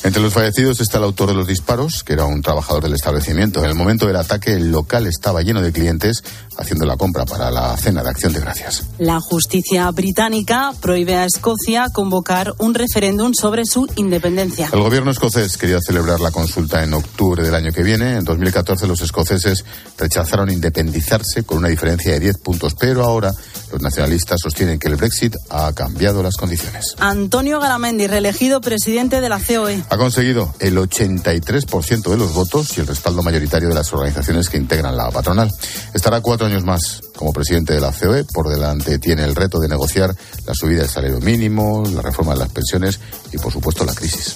Entre 0.06 0.22
los 0.22 0.36
fallecidos 0.36 0.80
está 0.82 1.00
el 1.00 1.06
autor 1.06 1.30
de 1.30 1.34
los 1.34 1.48
disparos, 1.48 2.04
que 2.04 2.14
era 2.14 2.26
un 2.26 2.44
trabajador 2.44 2.84
del 2.84 2.94
establecimiento. 2.94 3.64
En 3.64 3.72
el 3.72 3.74
momento 3.74 4.06
del 4.06 4.18
ataque, 4.18 4.54
el 4.54 4.72
local 4.72 5.08
estaba 5.08 5.42
lleno 5.42 5.64
de 5.64 5.72
clientes 5.72 6.24
haciendo 6.58 6.86
la 6.86 6.96
compra 6.96 7.26
para 7.26 7.50
la 7.50 7.76
cena 7.76 8.04
de 8.04 8.10
acción 8.12 8.32
de 8.32 8.40
gracias. 8.40 8.84
La 9.00 9.20
justicia 9.20 9.90
británica 9.90 10.74
prohíbe 10.80 11.16
a 11.16 11.26
Escocia 11.26 11.88
convocar 11.92 12.54
un 12.60 12.76
referéndum 12.76 13.34
sobre 13.34 13.66
su 13.66 13.88
independencia. 13.96 14.70
El 14.72 14.82
gobierno 14.82 15.10
escocés 15.10 15.58
quería 15.58 15.80
celebrar 15.82 16.20
la 16.20 16.30
consulta 16.30 16.84
en 16.84 16.94
octubre 16.94 17.42
del 17.42 17.56
año 17.56 17.72
que 17.72 17.82
viene. 17.82 18.18
En 18.18 18.26
2014 18.26 18.86
los 18.86 19.02
escoceses 19.02 19.66
rechazaron 19.98 20.52
independizarse 20.52 21.44
con 21.44 21.58
una 21.58 21.70
diferencia 21.70 22.14
de 22.14 22.20
10 22.20 22.38
puntos, 22.38 22.76
pero 22.80 23.04
ahora 23.04 23.34
los 23.72 23.82
nacionalistas 23.82 24.40
sostienen 24.40 24.78
que 24.78 24.88
el 24.88 24.98
Brexit 24.98 25.36
ha 25.50 25.74
cambiado 25.74 26.22
las 26.22 26.36
condiciones. 26.36 26.96
Antonio 27.00 27.60
Garamendi, 27.60 28.06
reelegido 28.06 28.62
presidente 28.62 29.20
de 29.20 29.30
la. 29.30 29.40
COE. 29.40 29.84
Ha 29.96 29.98
conseguido 29.98 30.54
el 30.60 30.76
83% 30.76 32.10
de 32.10 32.18
los 32.18 32.34
votos 32.34 32.78
y 32.78 32.82
el 32.82 32.88
respaldo 32.88 33.24
mayoritario 33.24 33.70
de 33.70 33.76
las 33.76 33.94
organizaciones 33.94 34.50
que 34.50 34.58
integran 34.58 34.98
la 34.98 35.10
patronal. 35.10 35.50
Estará 35.94 36.20
cuatro 36.20 36.48
años 36.48 36.66
más 36.66 37.02
como 37.16 37.32
presidente 37.32 37.72
de 37.72 37.80
la 37.80 37.94
COE. 37.94 38.26
Por 38.26 38.50
delante 38.50 39.00
tiene 39.00 39.24
el 39.24 39.34
reto 39.34 39.58
de 39.58 39.70
negociar 39.70 40.14
la 40.46 40.54
subida 40.54 40.82
del 40.82 40.90
salario 40.90 41.22
mínimo, 41.22 41.86
la 41.90 42.02
reforma 42.02 42.34
de 42.34 42.40
las 42.40 42.50
pensiones 42.50 43.00
y, 43.32 43.38
por 43.38 43.54
supuesto, 43.54 43.86
la 43.86 43.94
crisis. 43.94 44.36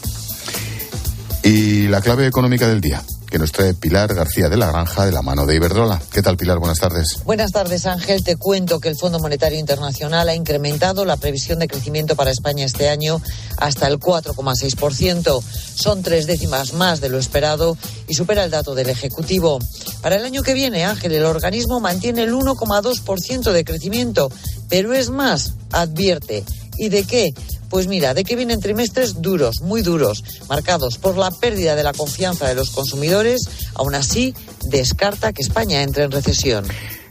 Y 1.43 1.89
la 1.89 1.99
clave 1.99 2.25
económica 2.25 2.65
del 2.65 2.79
día, 2.79 3.03
que 3.29 3.39
nos 3.39 3.51
trae 3.51 3.73
Pilar 3.73 4.13
García 4.13 4.49
de 4.49 4.57
la 4.57 4.67
Granja 4.67 5.05
de 5.05 5.11
la 5.11 5.21
mano 5.21 5.45
de 5.45 5.55
Iberdrola. 5.55 6.01
¿Qué 6.11 6.21
tal, 6.21 6.37
Pilar? 6.37 6.57
Buenas 6.57 6.79
tardes. 6.79 7.19
Buenas 7.25 7.51
tardes, 7.51 7.85
Ángel. 7.85 8.23
Te 8.23 8.35
cuento 8.35 8.79
que 8.79 8.89
el 8.89 8.95
Fondo 8.95 9.19
Monetario 9.19 9.59
Internacional 9.59 10.29
ha 10.29 10.35
incrementado 10.35 11.05
la 11.05 11.17
previsión 11.17 11.59
de 11.59 11.67
crecimiento 11.67 12.15
para 12.15 12.31
España 12.31 12.65
este 12.65 12.89
año 12.89 13.21
hasta 13.57 13.87
el 13.87 13.99
4,6%. 13.99 15.41
Son 15.75 16.01
tres 16.01 16.25
décimas 16.27 16.73
más 16.73 17.01
de 17.01 17.09
lo 17.09 17.17
esperado 17.17 17.77
y 18.07 18.15
supera 18.15 18.43
el 18.43 18.51
dato 18.51 18.73
del 18.75 18.89
Ejecutivo. 18.89 19.59
Para 20.01 20.15
el 20.15 20.25
año 20.25 20.41
que 20.41 20.53
viene, 20.53 20.85
Ángel, 20.85 21.11
el 21.11 21.25
organismo 21.25 21.79
mantiene 21.79 22.23
el 22.23 22.33
1,2% 22.33 23.51
de 23.51 23.63
crecimiento, 23.63 24.31
pero 24.69 24.93
es 24.93 25.09
más, 25.09 25.53
advierte. 25.71 26.43
¿Y 26.77 26.89
de 26.89 27.03
qué? 27.03 27.33
Pues 27.69 27.87
mira, 27.87 28.13
de 28.13 28.23
que 28.23 28.35
vienen 28.35 28.59
trimestres 28.59 29.21
duros, 29.21 29.61
muy 29.61 29.81
duros, 29.81 30.23
marcados 30.47 30.97
por 30.97 31.17
la 31.17 31.31
pérdida 31.31 31.75
de 31.75 31.83
la 31.83 31.93
confianza 31.93 32.47
de 32.47 32.55
los 32.55 32.71
consumidores. 32.71 33.47
Aún 33.75 33.95
así, 33.95 34.33
descarta 34.65 35.33
que 35.33 35.41
España 35.41 35.83
entre 35.83 36.03
en 36.03 36.11
recesión. 36.11 36.65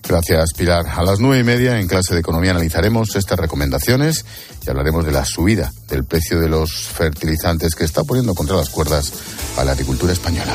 Gracias, 0.09 0.55
Pilar. 0.57 0.87
A 0.87 1.03
las 1.03 1.21
nueve 1.21 1.41
y 1.41 1.45
media 1.45 1.79
en 1.79 1.87
clase 1.87 2.15
de 2.15 2.21
economía 2.21 2.53
analizaremos 2.53 3.15
estas 3.15 3.39
recomendaciones 3.39 4.25
y 4.67 4.71
hablaremos 4.71 5.05
de 5.05 5.13
la 5.13 5.25
subida 5.25 5.73
del 5.89 6.05
precio 6.05 6.41
de 6.41 6.49
los 6.49 6.73
fertilizantes 6.73 7.75
que 7.75 7.85
está 7.85 8.05
poniendo 8.05 8.35
contra 8.35 8.57
las 8.57 8.71
cuerdas 8.71 9.13
a 9.59 9.65
la 9.65 9.73
agricultura 9.73 10.13
española. 10.13 10.55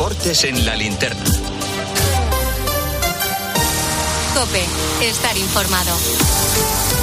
Deportes 0.00 0.44
en 0.44 0.64
la 0.64 0.74
linterna. 0.76 1.22
Cope, 4.34 4.64
estar 5.06 5.36
informado. 5.36 5.94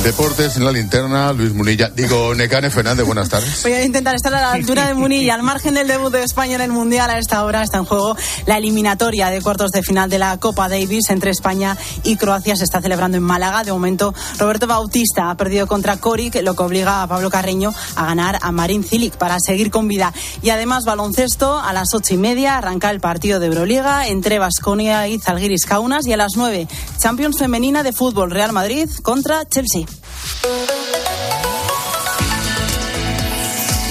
Deportes 0.07 0.55
en 0.55 0.63
la 0.63 0.71
linterna, 0.71 1.33
Luis 1.33 1.53
Munilla. 1.53 1.89
Digo, 1.89 2.33
Necane 2.33 2.69
Fernández, 2.69 3.05
buenas 3.05 3.27
tardes. 3.27 3.61
Voy 3.63 3.73
a 3.73 3.83
intentar 3.83 4.15
estar 4.15 4.33
a 4.33 4.39
la 4.39 4.51
altura 4.53 4.87
de 4.87 4.93
Munilla. 4.93 5.33
Al 5.33 5.43
margen 5.43 5.73
del 5.73 5.85
debut 5.85 6.13
de 6.13 6.23
España 6.23 6.55
en 6.55 6.61
el 6.61 6.71
Mundial, 6.71 7.09
a 7.09 7.19
esta 7.19 7.43
hora 7.43 7.61
está 7.61 7.79
en 7.79 7.83
juego 7.83 8.15
la 8.45 8.57
eliminatoria 8.57 9.27
de 9.27 9.41
cuartos 9.41 9.71
de 9.71 9.83
final 9.83 10.09
de 10.09 10.17
la 10.17 10.37
Copa 10.37 10.69
Davis 10.69 11.09
entre 11.09 11.31
España 11.31 11.75
y 12.05 12.15
Croacia. 12.15 12.55
Se 12.55 12.63
está 12.63 12.79
celebrando 12.79 13.17
en 13.17 13.23
Málaga. 13.23 13.65
De 13.65 13.73
momento, 13.73 14.13
Roberto 14.37 14.65
Bautista 14.65 15.29
ha 15.29 15.35
perdido 15.35 15.67
contra 15.67 15.97
Coric, 15.97 16.41
lo 16.41 16.55
que 16.55 16.63
obliga 16.63 17.03
a 17.03 17.07
Pablo 17.07 17.29
Carreño 17.29 17.73
a 17.97 18.05
ganar 18.05 18.39
a 18.41 18.53
Marín 18.53 18.85
Cilic 18.85 19.17
para 19.17 19.41
seguir 19.41 19.71
con 19.71 19.89
vida. 19.89 20.13
Y 20.41 20.51
además, 20.51 20.85
baloncesto, 20.85 21.59
a 21.59 21.73
las 21.73 21.93
ocho 21.93 22.13
y 22.13 22.17
media 22.17 22.57
arranca 22.57 22.91
el 22.91 23.01
partido 23.01 23.41
de 23.41 23.47
Euroliga 23.47 24.07
entre 24.07 24.39
Basconia 24.39 25.09
y 25.09 25.19
Zalgiris 25.19 25.65
Kaunas. 25.65 26.07
Y 26.07 26.13
a 26.13 26.17
las 26.17 26.37
nueve, 26.37 26.65
Champions 26.97 27.37
Femenina 27.37 27.83
de 27.83 27.91
Fútbol 27.91 28.31
Real 28.31 28.53
Madrid 28.53 28.89
contra 29.03 29.43
Chelsea. 29.43 29.85
Thank 30.27 31.07
you. 31.11 31.16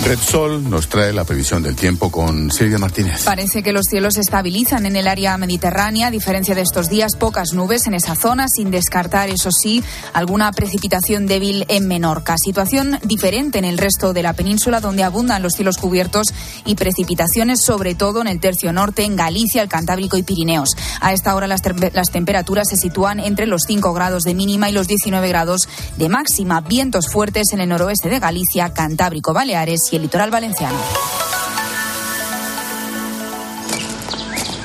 Repsol 0.06 0.70
nos 0.70 0.88
trae 0.88 1.12
la 1.12 1.24
previsión 1.24 1.64
del 1.64 1.74
tiempo 1.74 2.12
con 2.12 2.52
Silvia 2.52 2.78
Martínez. 2.78 3.24
Parece 3.24 3.64
que 3.64 3.72
los 3.72 3.86
cielos 3.90 4.14
se 4.14 4.20
estabilizan 4.20 4.86
en 4.86 4.94
el 4.94 5.08
área 5.08 5.36
mediterránea. 5.36 6.06
A 6.06 6.10
diferencia 6.12 6.54
de 6.54 6.60
estos 6.60 6.88
días, 6.88 7.16
pocas 7.16 7.54
nubes 7.54 7.88
en 7.88 7.94
esa 7.94 8.14
zona, 8.14 8.46
sin 8.48 8.70
descartar, 8.70 9.30
eso 9.30 9.50
sí, 9.50 9.82
alguna 10.12 10.52
precipitación 10.52 11.26
débil 11.26 11.64
en 11.68 11.88
Menorca. 11.88 12.36
Situación 12.38 13.00
diferente 13.02 13.58
en 13.58 13.64
el 13.64 13.78
resto 13.78 14.12
de 14.12 14.22
la 14.22 14.34
península, 14.34 14.80
donde 14.80 15.02
abundan 15.02 15.42
los 15.42 15.54
cielos 15.54 15.76
cubiertos 15.76 16.28
y 16.64 16.76
precipitaciones, 16.76 17.64
sobre 17.64 17.96
todo 17.96 18.20
en 18.20 18.28
el 18.28 18.38
tercio 18.38 18.72
norte, 18.72 19.02
en 19.02 19.16
Galicia, 19.16 19.60
el 19.60 19.68
Cantábrico 19.68 20.16
y 20.16 20.22
Pirineos. 20.22 20.76
A 21.00 21.14
esta 21.14 21.34
hora 21.34 21.48
las, 21.48 21.62
las 21.92 22.12
temperaturas 22.12 22.68
se 22.68 22.76
sitúan 22.76 23.18
entre 23.18 23.46
los 23.46 23.62
5 23.66 23.92
grados 23.92 24.22
de 24.22 24.34
mínima 24.34 24.70
y 24.70 24.72
los 24.72 24.86
19 24.86 25.26
grados 25.26 25.68
de 25.96 26.08
máxima. 26.08 26.60
Vientos 26.60 27.08
fuertes 27.10 27.48
en 27.52 27.60
el 27.60 27.70
noroeste 27.70 28.08
de 28.08 28.20
Galicia, 28.20 28.72
Cantábrico, 28.72 29.32
Baleares 29.32 29.80
y 29.90 29.95
el 29.96 30.02
litoral 30.02 30.30
valenciano. 30.30 30.78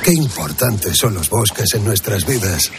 Qué 0.04 0.14
importantes 0.14 0.98
son 0.98 1.14
los 1.14 1.30
bosques 1.30 1.74
en 1.74 1.86
nuestras 1.86 2.26
vidas. 2.26 2.72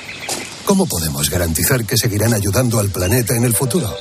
¿Cómo 0.64 0.86
podemos 0.86 1.30
garantizar 1.30 1.84
que 1.84 1.96
seguirán 1.96 2.34
ayudando 2.34 2.78
al 2.78 2.90
planeta 2.90 3.34
en 3.36 3.44
el 3.44 3.54
futuro? 3.54 3.92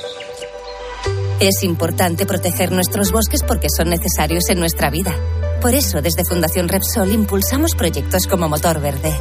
Es 1.40 1.62
importante 1.62 2.26
proteger 2.26 2.72
nuestros 2.72 3.10
bosques 3.10 3.40
porque 3.46 3.68
son 3.74 3.90
necesarios 3.90 4.44
en 4.48 4.60
nuestra 4.60 4.90
vida. 4.90 5.14
Por 5.60 5.74
eso, 5.74 6.02
desde 6.02 6.24
Fundación 6.24 6.68
Repsol 6.68 7.12
impulsamos 7.12 7.72
proyectos 7.76 8.26
como 8.28 8.48
Motor 8.48 8.80
Verde, 8.80 9.12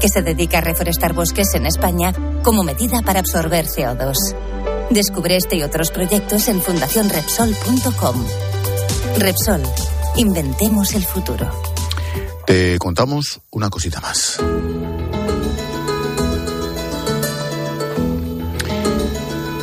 que 0.00 0.08
se 0.08 0.22
dedica 0.22 0.58
a 0.58 0.62
reforestar 0.62 1.12
bosques 1.12 1.54
en 1.54 1.66
España 1.66 2.12
como 2.42 2.62
medida 2.62 3.02
para 3.02 3.20
absorber 3.20 3.66
CO2. 3.66 4.14
Descubre 4.90 5.36
este 5.36 5.56
y 5.56 5.62
otros 5.62 5.90
proyectos 5.90 6.48
en 6.48 6.62
fundacionrepsol.com. 6.62 8.24
Repsol, 9.18 9.62
inventemos 10.16 10.94
el 10.94 11.04
futuro. 11.04 11.50
Te 12.46 12.78
contamos 12.78 13.40
una 13.50 13.68
cosita 13.68 14.00
más. 14.00 14.38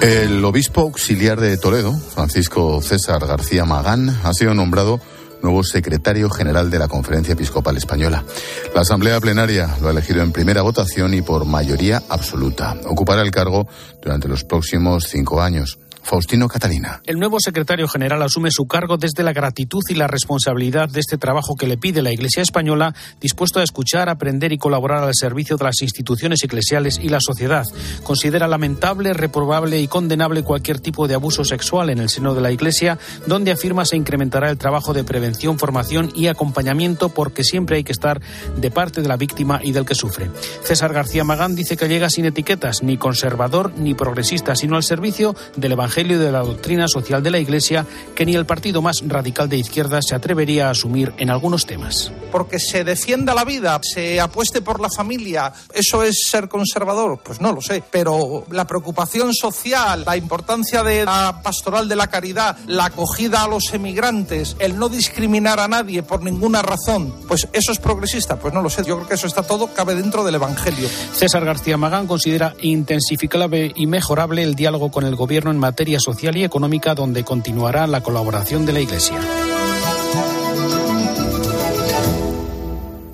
El 0.01 0.43
obispo 0.43 0.81
auxiliar 0.81 1.39
de 1.39 1.55
Toledo, 1.55 1.93
Francisco 1.93 2.81
César 2.81 3.25
García 3.25 3.63
Magán, 3.63 4.09
ha 4.23 4.33
sido 4.33 4.53
nombrado 4.53 4.99
nuevo 5.41 5.63
secretario 5.63 6.29
general 6.29 6.69
de 6.69 6.79
la 6.79 6.89
Conferencia 6.89 7.33
Episcopal 7.33 7.77
Española. 7.77 8.25
La 8.73 8.81
Asamblea 8.81 9.21
Plenaria 9.21 9.77
lo 9.79 9.87
ha 9.87 9.91
elegido 9.91 10.21
en 10.21 10.33
primera 10.33 10.63
votación 10.63 11.13
y 11.13 11.21
por 11.21 11.45
mayoría 11.45 12.03
absoluta. 12.09 12.75
Ocupará 12.85 13.21
el 13.21 13.31
cargo 13.31 13.67
durante 14.01 14.27
los 14.27 14.43
próximos 14.43 15.05
cinco 15.07 15.41
años. 15.41 15.79
Faustino 16.05 16.47
Catalina. 16.47 17.01
El 17.05 17.17
nuevo 17.17 17.39
secretario 17.39 17.87
general 17.87 18.21
asume 18.21 18.51
su 18.51 18.67
cargo 18.67 18.97
desde 18.97 19.23
la 19.23 19.33
gratitud 19.33 19.81
y 19.89 19.95
la 19.95 20.05
responsabilidad 20.05 20.87
de 20.87 20.99
este 20.99 21.17
trabajo 21.17 21.55
que 21.55 21.65
le 21.65 21.79
pide 21.79 22.03
la 22.03 22.13
Iglesia 22.13 22.43
española, 22.43 22.93
dispuesto 23.19 23.59
a 23.59 23.63
escuchar, 23.63 24.07
aprender 24.07 24.53
y 24.53 24.59
colaborar 24.59 25.03
al 25.03 25.15
servicio 25.15 25.57
de 25.57 25.63
las 25.63 25.81
instituciones 25.81 26.43
eclesiales 26.43 26.99
y 27.01 27.09
la 27.09 27.19
sociedad. 27.19 27.65
Considera 28.03 28.47
lamentable, 28.47 29.13
reprobable 29.13 29.81
y 29.81 29.87
condenable 29.87 30.43
cualquier 30.43 30.79
tipo 30.79 31.07
de 31.07 31.15
abuso 31.15 31.43
sexual 31.43 31.89
en 31.89 31.97
el 31.97 32.09
seno 32.09 32.35
de 32.35 32.41
la 32.41 32.51
Iglesia, 32.51 32.99
donde 33.25 33.51
afirma 33.51 33.83
se 33.83 33.97
incrementará 33.97 34.51
el 34.51 34.59
trabajo 34.59 34.93
de 34.93 35.03
prevención, 35.03 35.57
formación 35.57 36.11
y 36.13 36.27
acompañamiento 36.27 37.09
porque 37.09 37.43
siempre 37.43 37.77
hay 37.77 37.83
que 37.83 37.93
estar 37.93 38.21
de 38.55 38.69
parte 38.69 39.01
de 39.01 39.07
la 39.07 39.17
víctima 39.17 39.59
y 39.63 39.71
del 39.71 39.87
que 39.87 39.95
sufre. 39.95 40.29
César 40.63 40.93
García 40.93 41.23
Magán 41.23 41.55
dice 41.55 41.77
que 41.77 41.87
llega 41.87 42.11
sin 42.11 42.25
etiquetas, 42.25 42.83
ni 42.83 42.95
conservador 42.97 43.73
ni 43.75 43.95
progresista, 43.95 44.55
sino 44.55 44.75
al 44.75 44.83
servicio 44.83 45.35
del 45.55 45.71
Evangelio 45.71 45.94
Evangelio 45.95 46.19
de 46.19 46.31
la 46.33 46.39
doctrina 46.39 46.89
social 46.89 47.23
de 47.23 47.31
la 47.31 47.39
Iglesia 47.39 47.85
que 48.15 48.25
ni 48.25 48.35
el 48.35 48.45
partido 48.45 48.81
más 48.81 49.01
radical 49.07 49.47
de 49.47 49.55
izquierda 49.55 50.01
se 50.01 50.13
atrevería 50.13 50.67
a 50.67 50.71
asumir 50.71 51.13
en 51.19 51.29
algunos 51.29 51.65
temas. 51.65 52.11
Porque 52.33 52.59
se 52.59 52.83
defienda 52.83 53.33
la 53.33 53.45
vida, 53.45 53.79
se 53.81 54.19
apueste 54.19 54.61
por 54.61 54.81
la 54.81 54.89
familia, 54.89 55.53
¿eso 55.73 56.03
es 56.03 56.17
ser 56.27 56.49
conservador? 56.49 57.21
Pues 57.23 57.39
no 57.39 57.53
lo 57.53 57.61
sé, 57.61 57.81
pero 57.89 58.43
la 58.51 58.67
preocupación 58.67 59.33
social, 59.33 60.03
la 60.05 60.17
importancia 60.17 60.83
de 60.83 61.05
la 61.05 61.39
pastoral 61.41 61.87
de 61.87 61.95
la 61.95 62.07
caridad, 62.07 62.57
la 62.67 62.85
acogida 62.85 63.43
a 63.43 63.47
los 63.47 63.73
emigrantes, 63.73 64.57
el 64.59 64.77
no 64.77 64.89
discriminar 64.89 65.61
a 65.61 65.69
nadie 65.69 66.03
por 66.03 66.21
ninguna 66.23 66.61
razón, 66.61 67.15
pues 67.25 67.47
eso 67.53 67.71
es 67.71 67.79
progresista, 67.79 68.37
pues 68.37 68.53
no 68.53 68.61
lo 68.61 68.69
sé, 68.69 68.83
yo 68.83 68.97
creo 68.97 69.07
que 69.07 69.15
eso 69.15 69.27
está 69.27 69.43
todo, 69.43 69.67
cabe 69.67 69.95
dentro 69.95 70.25
del 70.25 70.35
Evangelio. 70.35 70.89
César 71.13 71.45
García 71.45 71.77
Magán 71.77 72.05
considera 72.05 72.53
intensificable 72.59 73.71
y 73.73 73.87
mejorable 73.87 74.43
el 74.43 74.55
diálogo 74.55 74.91
con 74.91 75.05
el 75.05 75.15
gobierno 75.15 75.51
en 75.51 75.57
materia 75.57 75.84
social 75.99 76.35
y 76.37 76.43
económica 76.43 76.95
donde 76.95 77.23
continuará 77.23 77.87
la 77.87 78.01
colaboración 78.01 78.65
de 78.65 78.73
la 78.73 78.79
Iglesia. 78.79 79.19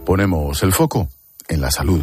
Ponemos 0.05 0.63
el 0.63 0.73
foco 0.73 1.07
en 1.47 1.61
la 1.61 1.71
salud. 1.71 2.01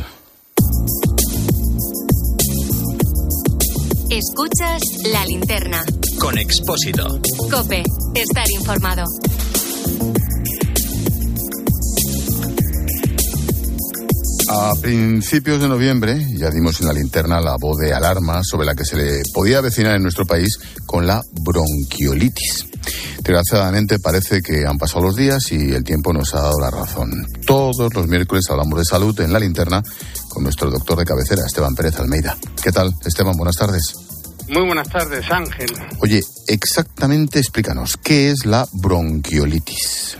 Escuchas 4.10 4.80
la 5.12 5.24
linterna. 5.26 5.84
Con 6.18 6.38
Expósito. 6.38 7.20
Cope, 7.50 7.82
estar 8.14 8.46
informado. 8.58 9.04
A 14.50 14.72
principios 14.80 15.60
de 15.60 15.68
noviembre 15.68 16.26
ya 16.34 16.50
dimos 16.50 16.80
en 16.80 16.86
la 16.86 16.94
linterna 16.94 17.38
la 17.40 17.56
voz 17.60 17.76
de 17.78 17.92
alarma 17.92 18.40
sobre 18.42 18.66
la 18.66 18.74
que 18.74 18.84
se 18.84 18.96
le 18.96 19.22
podía 19.34 19.58
avecinar 19.58 19.96
en 19.96 20.02
nuestro 20.02 20.24
país 20.24 20.58
con 20.86 21.06
la 21.06 21.20
bronquiolitis. 21.42 22.66
Desgraciadamente 23.18 23.98
parece 23.98 24.40
que 24.40 24.64
han 24.66 24.78
pasado 24.78 25.04
los 25.04 25.16
días 25.16 25.52
y 25.52 25.72
el 25.72 25.84
tiempo 25.84 26.14
nos 26.14 26.34
ha 26.34 26.40
dado 26.40 26.58
la 26.60 26.70
razón. 26.70 27.10
Todos 27.46 27.92
los 27.92 28.06
miércoles 28.06 28.44
hablamos 28.48 28.78
de 28.78 28.84
salud 28.86 29.20
en 29.20 29.34
la 29.34 29.38
linterna 29.38 29.82
con 30.30 30.44
nuestro 30.44 30.70
doctor 30.70 30.98
de 30.98 31.04
cabecera, 31.04 31.42
Esteban 31.46 31.74
Pérez 31.74 31.98
Almeida. 31.98 32.36
¿Qué 32.62 32.72
tal, 32.72 32.94
Esteban? 33.04 33.36
Buenas 33.36 33.56
tardes. 33.56 33.92
Muy 34.48 34.64
buenas 34.64 34.88
tardes, 34.88 35.30
Ángel. 35.30 35.70
Oye, 36.00 36.22
exactamente 36.46 37.38
explícanos, 37.38 37.98
¿qué 37.98 38.30
es 38.30 38.46
la 38.46 38.66
bronquiolitis? 38.72 40.16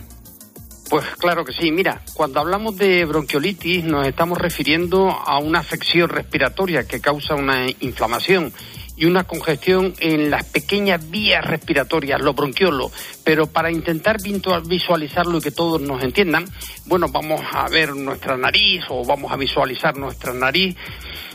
Pues 0.91 1.05
claro 1.19 1.45
que 1.45 1.53
sí. 1.53 1.71
Mira, 1.71 2.01
cuando 2.15 2.41
hablamos 2.41 2.77
de 2.77 3.05
bronquiolitis 3.05 3.85
nos 3.85 4.07
estamos 4.07 4.39
refiriendo 4.39 5.11
a 5.11 5.39
una 5.39 5.59
afección 5.59 6.09
respiratoria 6.09 6.85
que 6.85 7.01
causa 7.01 7.35
una 7.35 7.67
inflamación 7.81 8.53
y 8.99 9.07
una 9.07 9.25
congestión 9.25 9.95
en 10.01 10.29
las 10.29 10.45
pequeñas 10.45 11.09
vías 11.09 11.45
respiratorias, 11.45 12.21
los 12.21 12.35
bronquiolos. 12.35 12.91
Pero 13.25 13.47
para 13.47 13.71
intentar 13.71 14.17
visualizarlo 14.21 15.39
y 15.39 15.41
que 15.41 15.53
todos 15.53 15.81
nos 15.81 16.03
entiendan, 16.03 16.47
bueno, 16.87 17.07
vamos 17.09 17.41
a 17.53 17.69
ver 17.69 17.95
nuestra 17.95 18.37
nariz 18.37 18.85
o 18.89 19.05
vamos 19.05 19.31
a 19.31 19.37
visualizar 19.37 19.97
nuestra 19.97 20.35
nariz. 20.35 20.77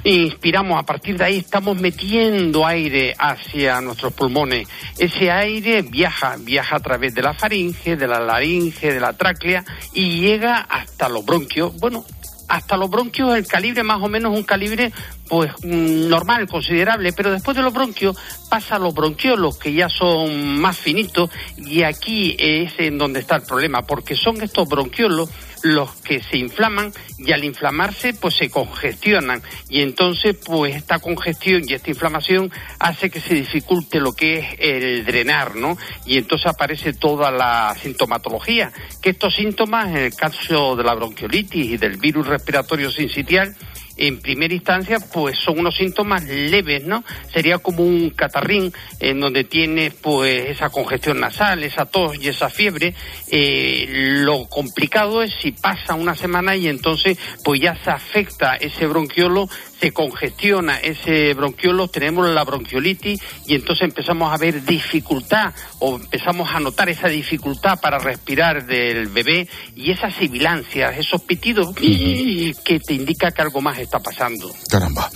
Inspiramos, 0.03 0.77
a 0.77 0.83
partir 0.83 1.17
de 1.17 1.23
ahí 1.23 1.37
estamos 1.37 1.79
metiendo 1.79 2.65
aire 2.65 3.15
hacia 3.17 3.79
nuestros 3.79 4.11
pulmones. 4.11 4.67
Ese 4.97 5.31
aire 5.31 5.81
viaja, 5.83 6.35
viaja 6.39 6.75
a 6.75 6.79
través 6.81 7.15
de 7.15 7.21
la 7.21 7.33
faringe, 7.33 7.95
de 7.95 8.07
la 8.07 8.19
laringe, 8.19 8.91
de 8.91 8.99
la 8.99 9.13
tráclea 9.13 9.63
y 9.93 10.19
llega 10.19 10.57
hasta 10.57 11.07
los 11.07 11.25
bronquios. 11.25 11.77
Bueno, 11.79 12.03
hasta 12.49 12.77
los 12.77 12.89
bronquios 12.89 13.35
el 13.35 13.47
calibre 13.47 13.83
más 13.83 14.01
o 14.01 14.09
menos 14.09 14.37
un 14.37 14.43
calibre 14.43 14.91
pues 15.27 15.51
mm, 15.63 16.09
normal, 16.09 16.47
considerable, 16.47 17.13
pero 17.13 17.31
después 17.31 17.55
de 17.57 17.63
los 17.63 17.73
bronquios 17.73 18.17
pasa 18.49 18.75
a 18.75 18.79
los 18.79 18.93
bronquiolos 18.93 19.57
que 19.57 19.73
ya 19.73 19.89
son 19.89 20.59
más 20.59 20.77
finitos 20.77 21.29
y 21.57 21.83
aquí 21.83 22.35
es 22.37 22.73
en 22.77 22.97
donde 22.97 23.19
está 23.19 23.37
el 23.37 23.43
problema, 23.43 23.81
porque 23.83 24.15
son 24.15 24.41
estos 24.41 24.67
bronquiolos 24.67 25.29
los 25.63 25.89
que 26.01 26.21
se 26.21 26.37
inflaman 26.37 26.91
y 27.17 27.31
al 27.31 27.43
inflamarse 27.45 28.13
pues 28.13 28.35
se 28.35 28.49
congestionan 28.49 29.41
y 29.69 29.81
entonces 29.81 30.35
pues 30.45 30.75
esta 30.75 30.99
congestión 30.99 31.63
y 31.65 31.73
esta 31.73 31.89
inflamación 31.89 32.51
hace 32.79 33.09
que 33.09 33.21
se 33.21 33.33
dificulte 33.33 34.01
lo 34.01 34.11
que 34.11 34.39
es 34.39 34.45
el 34.59 35.05
drenar, 35.05 35.55
¿no? 35.55 35.77
Y 36.05 36.17
entonces 36.17 36.47
aparece 36.47 36.93
toda 36.93 37.31
la 37.31 37.75
sintomatología, 37.81 38.73
que 39.01 39.11
estos 39.11 39.35
síntomas 39.35 39.87
en 39.87 39.97
el 39.97 40.13
caso 40.13 40.75
de 40.75 40.83
la 40.83 40.95
bronquiolitis 40.95 41.65
y 41.65 41.77
del 41.77 41.97
virus 41.97 42.27
respiratorio 42.27 42.91
sincitial 42.91 43.55
en 43.97 44.19
primera 44.19 44.53
instancia, 44.53 44.99
pues 45.13 45.37
son 45.37 45.59
unos 45.59 45.75
síntomas 45.75 46.23
leves, 46.23 46.85
¿no? 46.85 47.03
Sería 47.31 47.59
como 47.59 47.83
un 47.83 48.09
catarrín 48.09 48.73
en 48.99 49.19
donde 49.19 49.43
tiene 49.43 49.91
pues 49.91 50.49
esa 50.49 50.69
congestión 50.69 51.19
nasal, 51.19 51.63
esa 51.63 51.85
tos 51.85 52.17
y 52.19 52.27
esa 52.27 52.49
fiebre. 52.49 52.95
Eh, 53.29 53.85
lo 53.89 54.45
complicado 54.45 55.21
es 55.21 55.33
si 55.41 55.51
pasa 55.51 55.93
una 55.93 56.15
semana 56.15 56.55
y 56.55 56.67
entonces 56.67 57.17
pues 57.43 57.61
ya 57.61 57.75
se 57.83 57.91
afecta 57.91 58.55
ese 58.55 58.87
bronquiolo 58.87 59.47
se 59.83 59.91
congestiona 59.91 60.77
ese 60.77 61.33
bronquiolo, 61.33 61.89
tenemos 61.89 62.29
la 62.29 62.45
bronquiolitis 62.45 63.19
y 63.45 63.55
entonces 63.55 63.89
empezamos 63.89 64.31
a 64.31 64.37
ver 64.37 64.63
dificultad 64.63 65.53
o 65.79 65.97
empezamos 65.97 66.49
a 66.55 66.61
notar 66.61 66.87
esa 66.87 67.09
dificultad 67.09 67.81
para 67.81 67.99
respirar 67.99 68.65
del 68.65 69.07
bebé 69.07 69.45
y 69.75 69.91
esas 69.91 70.15
sibilancias, 70.15 70.97
esos 70.97 71.21
pitidos 71.23 71.75
que 71.75 72.79
te 72.79 72.93
indica 72.93 73.31
que 73.31 73.41
algo 73.41 73.59
más 73.59 73.77
está 73.77 73.99
pasando. 73.99 74.49
Caramba, 74.69 75.09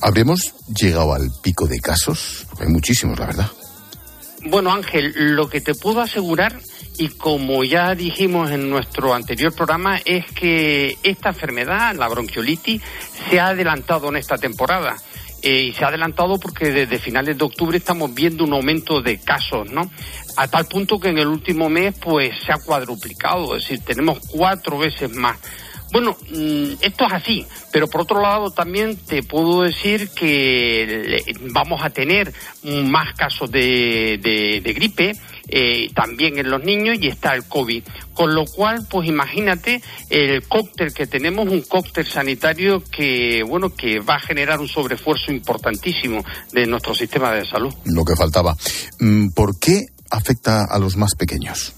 ¿habremos 0.00 0.54
llegado 0.74 1.12
al 1.12 1.28
pico 1.42 1.66
de 1.66 1.78
casos? 1.80 2.46
Hay 2.58 2.68
muchísimos, 2.68 3.18
la 3.18 3.26
verdad. 3.26 3.50
Bueno, 4.46 4.72
Ángel, 4.72 5.12
lo 5.36 5.50
que 5.50 5.60
te 5.60 5.74
puedo 5.74 6.00
asegurar 6.00 6.58
y 6.96 7.08
como 7.08 7.64
ya 7.64 7.94
dijimos 7.94 8.50
en 8.50 8.70
nuestro 8.70 9.14
anterior 9.14 9.54
programa, 9.54 9.98
es 10.04 10.26
que 10.32 10.96
esta 11.02 11.30
enfermedad, 11.30 11.94
la 11.96 12.08
bronquiolitis, 12.08 12.82
se 13.28 13.40
ha 13.40 13.48
adelantado 13.48 14.08
en 14.08 14.16
esta 14.16 14.36
temporada. 14.36 14.96
Eh, 15.42 15.64
y 15.64 15.72
se 15.74 15.84
ha 15.84 15.88
adelantado 15.88 16.38
porque 16.38 16.70
desde 16.70 16.98
finales 16.98 17.36
de 17.36 17.44
octubre 17.44 17.76
estamos 17.76 18.14
viendo 18.14 18.44
un 18.44 18.54
aumento 18.54 19.02
de 19.02 19.20
casos, 19.20 19.70
¿no? 19.70 19.90
A 20.38 20.48
tal 20.48 20.64
punto 20.64 20.98
que 20.98 21.10
en 21.10 21.18
el 21.18 21.26
último 21.26 21.68
mes, 21.68 21.94
pues 22.00 22.32
se 22.46 22.50
ha 22.50 22.56
cuadruplicado, 22.56 23.54
es 23.54 23.62
decir, 23.62 23.84
tenemos 23.84 24.20
cuatro 24.30 24.78
veces 24.78 25.14
más. 25.14 25.36
Bueno, 25.92 26.16
mm, 26.30 26.80
esto 26.80 27.06
es 27.06 27.12
así, 27.12 27.46
pero 27.72 27.88
por 27.88 28.00
otro 28.00 28.22
lado 28.22 28.52
también 28.52 28.96
te 28.96 29.22
puedo 29.22 29.62
decir 29.62 30.08
que 30.16 31.22
vamos 31.52 31.82
a 31.84 31.90
tener 31.90 32.32
más 32.62 33.14
casos 33.14 33.50
de, 33.50 34.18
de 34.64 34.72
gripe, 34.72 35.12
eh, 35.48 35.90
también 35.94 36.38
en 36.38 36.50
los 36.50 36.62
niños 36.62 36.98
y 37.00 37.08
está 37.08 37.34
el 37.34 37.44
COVID. 37.44 37.82
Con 38.14 38.34
lo 38.34 38.44
cual, 38.44 38.86
pues 38.88 39.08
imagínate 39.08 39.82
el 40.10 40.46
cóctel 40.46 40.92
que 40.92 41.06
tenemos, 41.06 41.48
un 41.48 41.62
cóctel 41.62 42.06
sanitario 42.06 42.82
que, 42.84 43.42
bueno, 43.42 43.70
que 43.70 44.00
va 44.00 44.16
a 44.16 44.20
generar 44.20 44.60
un 44.60 44.68
sobreesfuerzo 44.68 45.32
importantísimo 45.32 46.24
de 46.52 46.66
nuestro 46.66 46.94
sistema 46.94 47.32
de 47.32 47.44
salud. 47.44 47.74
Lo 47.84 48.04
que 48.04 48.16
faltaba. 48.16 48.56
Mm, 49.00 49.30
¿Por 49.30 49.58
qué 49.58 49.86
afecta 50.10 50.64
a 50.64 50.78
los 50.78 50.96
más 50.96 51.14
pequeños? 51.16 51.74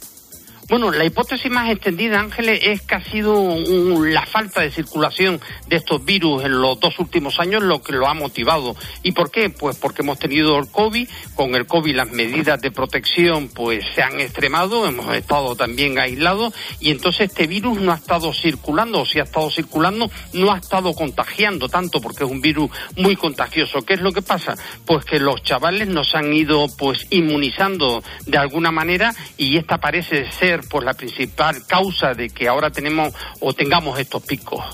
Bueno, 0.68 0.90
la 0.90 1.04
hipótesis 1.04 1.48
más 1.48 1.70
extendida, 1.70 2.18
Ángeles, 2.18 2.58
es 2.60 2.82
que 2.82 2.96
ha 2.96 3.04
sido 3.04 3.56
la 4.04 4.26
falta 4.26 4.62
de 4.62 4.72
circulación 4.72 5.40
de 5.68 5.76
estos 5.76 6.04
virus 6.04 6.44
en 6.44 6.60
los 6.60 6.80
dos 6.80 6.98
últimos 6.98 7.38
años 7.38 7.62
lo 7.62 7.80
que 7.82 7.92
lo 7.92 8.08
ha 8.08 8.14
motivado. 8.14 8.74
¿Y 9.04 9.12
por 9.12 9.30
qué? 9.30 9.48
Pues 9.48 9.76
porque 9.76 10.02
hemos 10.02 10.18
tenido 10.18 10.58
el 10.58 10.68
COVID, 10.68 11.08
con 11.36 11.54
el 11.54 11.66
COVID 11.66 11.94
las 11.94 12.10
medidas 12.10 12.60
de 12.60 12.72
protección 12.72 13.48
pues 13.48 13.84
se 13.94 14.02
han 14.02 14.18
extremado, 14.18 14.88
hemos 14.88 15.14
estado 15.14 15.54
también 15.54 16.00
aislados 16.00 16.52
y 16.80 16.90
entonces 16.90 17.30
este 17.30 17.46
virus 17.46 17.80
no 17.80 17.92
ha 17.92 17.96
estado 17.96 18.32
circulando, 18.32 19.02
o 19.02 19.06
si 19.06 19.20
ha 19.20 19.22
estado 19.22 19.48
circulando, 19.50 20.10
no 20.32 20.50
ha 20.52 20.58
estado 20.58 20.94
contagiando 20.94 21.68
tanto 21.68 22.00
porque 22.00 22.24
es 22.24 22.30
un 22.30 22.40
virus 22.40 22.72
muy 22.96 23.14
contagioso. 23.14 23.82
¿Qué 23.82 23.94
es 23.94 24.00
lo 24.00 24.10
que 24.10 24.22
pasa? 24.22 24.56
Pues 24.84 25.04
que 25.04 25.20
los 25.20 25.44
chavales 25.44 25.86
nos 25.86 26.16
han 26.16 26.32
ido 26.32 26.66
pues 26.76 27.06
inmunizando 27.10 28.02
de 28.26 28.38
alguna 28.38 28.72
manera 28.72 29.14
y 29.36 29.58
esta 29.58 29.78
parece 29.78 30.28
ser 30.32 30.55
por 30.62 30.84
la 30.84 30.94
principal 30.94 31.66
causa 31.66 32.14
de 32.14 32.28
que 32.30 32.48
ahora 32.48 32.70
tenemos 32.70 33.12
o 33.40 33.52
tengamos 33.52 33.98
estos 33.98 34.22
picos. 34.22 34.64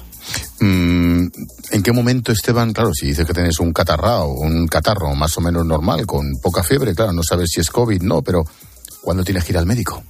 Mm, 0.60 1.26
¿En 1.72 1.82
qué 1.82 1.92
momento, 1.92 2.32
Esteban? 2.32 2.72
Claro, 2.72 2.92
si 2.94 3.06
dices 3.06 3.26
que 3.26 3.34
tienes 3.34 3.58
un 3.58 3.72
catarrao, 3.72 4.28
un 4.32 4.66
catarro 4.68 5.14
más 5.14 5.36
o 5.36 5.40
menos 5.40 5.66
normal, 5.66 6.06
con 6.06 6.24
poca 6.40 6.62
fiebre, 6.62 6.94
claro, 6.94 7.12
no 7.12 7.22
sabes 7.22 7.50
si 7.50 7.60
es 7.60 7.70
COVID, 7.70 8.02
no, 8.02 8.22
pero 8.22 8.44
¿cuándo 9.00 9.24
tienes 9.24 9.44
que 9.44 9.52
ir 9.52 9.58
al 9.58 9.66
médico? 9.66 10.04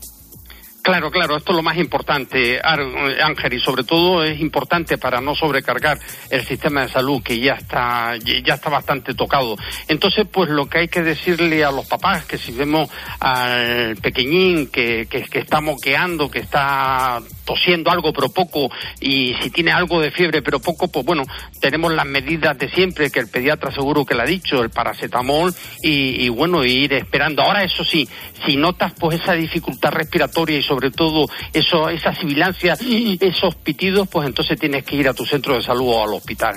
Claro, 0.82 1.12
claro, 1.12 1.36
esto 1.36 1.52
es 1.52 1.56
lo 1.56 1.62
más 1.62 1.76
importante, 1.76 2.60
Ángel, 2.60 3.52
y 3.52 3.60
sobre 3.60 3.84
todo 3.84 4.24
es 4.24 4.40
importante 4.40 4.98
para 4.98 5.20
no 5.20 5.32
sobrecargar 5.36 5.96
el 6.28 6.44
sistema 6.44 6.82
de 6.82 6.88
salud 6.88 7.22
que 7.22 7.38
ya 7.38 7.52
está, 7.52 8.16
ya 8.16 8.54
está 8.54 8.68
bastante 8.68 9.14
tocado. 9.14 9.56
Entonces, 9.86 10.26
pues 10.30 10.50
lo 10.50 10.66
que 10.66 10.78
hay 10.78 10.88
que 10.88 11.02
decirle 11.02 11.64
a 11.64 11.70
los 11.70 11.86
papás, 11.86 12.24
que 12.24 12.36
si 12.36 12.50
vemos 12.50 12.90
al 13.20 13.94
pequeñín 14.02 14.66
que, 14.72 15.06
que, 15.08 15.22
que 15.22 15.38
está 15.38 15.60
moqueando, 15.60 16.28
que 16.28 16.40
está 16.40 17.20
tosiendo 17.44 17.90
algo 17.90 18.12
pero 18.12 18.28
poco 18.30 18.70
y 19.00 19.34
si 19.42 19.50
tiene 19.50 19.72
algo 19.72 20.00
de 20.00 20.10
fiebre 20.10 20.42
pero 20.42 20.60
poco, 20.60 20.88
pues 20.88 21.04
bueno, 21.04 21.24
tenemos 21.60 21.92
las 21.92 22.06
medidas 22.06 22.56
de 22.58 22.70
siempre 22.70 23.10
que 23.10 23.20
el 23.20 23.28
pediatra 23.28 23.72
seguro 23.72 24.04
que 24.04 24.14
le 24.14 24.22
ha 24.22 24.26
dicho, 24.26 24.62
el 24.62 24.70
paracetamol 24.70 25.54
y, 25.82 26.24
y 26.24 26.28
bueno, 26.28 26.64
ir 26.64 26.92
esperando. 26.92 27.42
Ahora 27.42 27.64
eso 27.64 27.84
sí, 27.84 28.08
si 28.46 28.56
notas 28.56 28.92
pues 28.98 29.20
esa 29.20 29.32
dificultad 29.34 29.90
respiratoria 29.90 30.58
y 30.58 30.62
sobre 30.62 30.90
todo 30.90 31.26
eso, 31.52 31.88
esa 31.88 32.14
sibilancia, 32.14 32.76
esos 33.20 33.54
pitidos, 33.56 34.08
pues 34.08 34.26
entonces 34.26 34.58
tienes 34.58 34.84
que 34.84 34.96
ir 34.96 35.08
a 35.08 35.14
tu 35.14 35.24
centro 35.24 35.56
de 35.56 35.62
salud 35.62 35.88
o 35.88 36.04
al 36.04 36.14
hospital. 36.14 36.56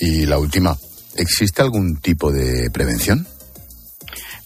Y 0.00 0.26
la 0.26 0.38
última, 0.38 0.76
¿existe 1.16 1.62
algún 1.62 1.98
tipo 2.00 2.32
de 2.32 2.70
prevención? 2.70 3.26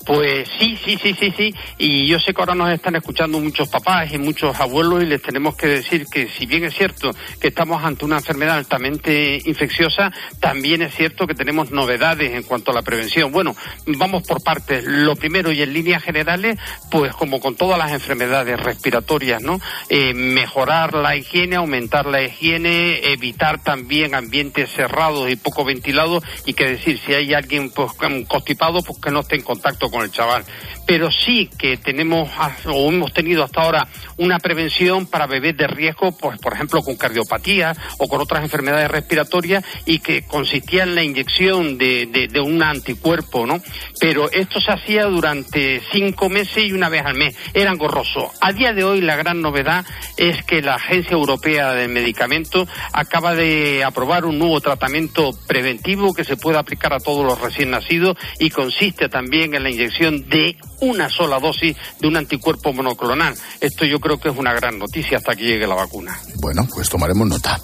Pues 0.09 0.49
sí, 0.59 0.75
sí, 0.83 0.97
sí, 0.97 1.13
sí, 1.13 1.31
sí. 1.37 1.55
Y 1.77 2.07
yo 2.07 2.19
sé 2.19 2.33
que 2.33 2.41
ahora 2.41 2.55
nos 2.55 2.73
están 2.73 2.97
escuchando 2.97 3.39
muchos 3.41 3.69
papás 3.69 4.11
y 4.11 4.17
muchos 4.17 4.59
abuelos 4.59 5.03
y 5.03 5.07
les 5.07 5.21
tenemos 5.21 5.55
que 5.55 5.67
decir 5.67 6.07
que 6.11 6.29
si 6.29 6.47
bien 6.47 6.65
es 6.65 6.75
cierto 6.75 7.11
que 7.39 7.49
estamos 7.49 7.85
ante 7.85 8.07
una 8.07 8.17
enfermedad 8.17 8.57
altamente 8.57 9.39
infecciosa, 9.45 10.11
también 10.41 10.81
es 10.81 10.95
cierto 10.95 11.27
que 11.27 11.35
tenemos 11.35 11.73
novedades 11.73 12.33
en 12.33 12.43
cuanto 12.45 12.71
a 12.71 12.75
la 12.75 12.81
prevención. 12.81 13.31
Bueno, 13.31 13.55
vamos 13.87 14.27
por 14.27 14.43
partes. 14.43 14.83
Lo 14.87 15.15
primero 15.15 15.53
y 15.53 15.61
en 15.61 15.75
líneas 15.75 16.03
generales, 16.03 16.59
pues 16.91 17.13
como 17.13 17.39
con 17.39 17.55
todas 17.55 17.79
las 17.79 17.93
enfermedades 17.93 18.59
respiratorias, 18.59 19.43
¿no? 19.43 19.61
Eh, 19.91 20.15
mejorar 20.15 20.95
la 20.95 21.17
higiene, 21.17 21.57
aumentar 21.57 22.07
la 22.07 22.23
higiene, 22.23 23.13
evitar 23.13 23.63
también 23.63 24.15
ambientes 24.15 24.71
cerrados 24.73 25.31
y 25.31 25.37
poco 25.37 25.67
ventilados 25.67 26.25
y 26.47 26.55
que 26.55 26.65
decir, 26.65 26.99
si 26.99 27.13
hay 27.13 27.35
alguien 27.35 27.69
pues, 27.69 27.93
constipado, 28.27 28.81
pues 28.83 28.99
que 29.03 29.11
no 29.11 29.21
esté 29.21 29.37
en 29.37 29.43
contacto 29.43 29.91
con 29.91 29.98
el 30.03 30.11
chaval. 30.11 30.45
Pero 30.87 31.11
sí 31.11 31.51
que 31.59 31.77
tenemos 31.77 32.31
o 32.67 32.89
hemos 32.89 33.13
tenido 33.13 33.45
hasta 33.45 33.61
ahora 33.61 33.87
una 34.17 34.39
prevención 34.39 35.07
para 35.07 35.27
bebés 35.27 35.57
de 35.57 35.67
riesgo, 35.67 36.17
pues 36.17 36.39
por 36.39 36.55
ejemplo 36.55 36.83
con 36.83 36.97
cardiopatía 36.97 37.75
o 37.99 38.09
con 38.09 38.21
otras 38.21 38.43
enfermedades 38.43 38.91
respiratorias 38.91 39.65
y 39.85 39.99
que 39.99 40.23
consistía 40.23 40.85
en 40.85 40.95
la 40.95 41.03
inyección 41.03 41.79
de, 41.79 42.29
de, 42.31 42.41
un 42.41 42.63
anticuerpo, 42.63 43.47
¿no? 43.47 43.61
Pero 44.01 44.31
esto 44.31 44.61
se 44.61 44.73
hacía 44.73 45.05
durante 45.05 45.83
cinco 45.93 46.29
meses 46.29 46.65
y 46.65 46.73
una 46.73 46.89
vez 46.89 47.05
al 47.05 47.15
mes. 47.15 47.37
Era 47.53 47.71
engorroso. 47.71 48.31
A 48.41 48.53
día 48.53 48.73
de 48.73 48.85
hoy 48.85 49.01
la 49.01 49.17
gran 49.17 49.41
novedad 49.41 49.85
es 50.17 50.43
que 50.45 50.63
la 50.63 50.77
Agencia 50.77 51.13
Europea 51.13 51.73
del 51.75 51.91
Medicamento 51.91 52.67
acaba 52.93 53.35
de 53.35 53.85
aprobar 53.85 54.25
un 54.25 54.39
nuevo 54.39 54.61
tratamiento 54.61 55.31
preventivo 55.47 56.15
que 56.15 56.25
se 56.25 56.37
puede 56.37 56.59
aplicar 56.59 56.93
a 56.93 57.01
todos 57.01 57.25
los 57.25 57.41
recién 57.41 57.71
nacidos 57.71 58.17
y 58.39 58.51
consiste 58.51 59.09
también 59.09 59.55
en 59.55 59.63
la 59.63 59.71
inyección 59.89 60.29
de 60.29 60.57
una 60.81 61.09
sola 61.09 61.39
dosis 61.41 61.77
de 62.01 62.09
un 62.09 62.17
anticuerpo 62.17 62.73
monoclonal. 62.73 63.35
Esto 63.61 63.85
yo 63.85 63.99
creo 64.01 64.19
que 64.19 64.29
es 64.29 64.37
una 64.37 64.53
gran 64.53 64.79
noticia 64.79 65.19
hasta 65.19 65.35
que 65.35 65.45
llegue 65.45 65.67
la 65.67 65.75
vacuna. 65.75 66.19
Bueno, 66.41 66.67
pues 66.73 66.89
tomaremos 66.89 67.27
nota. 67.29 67.61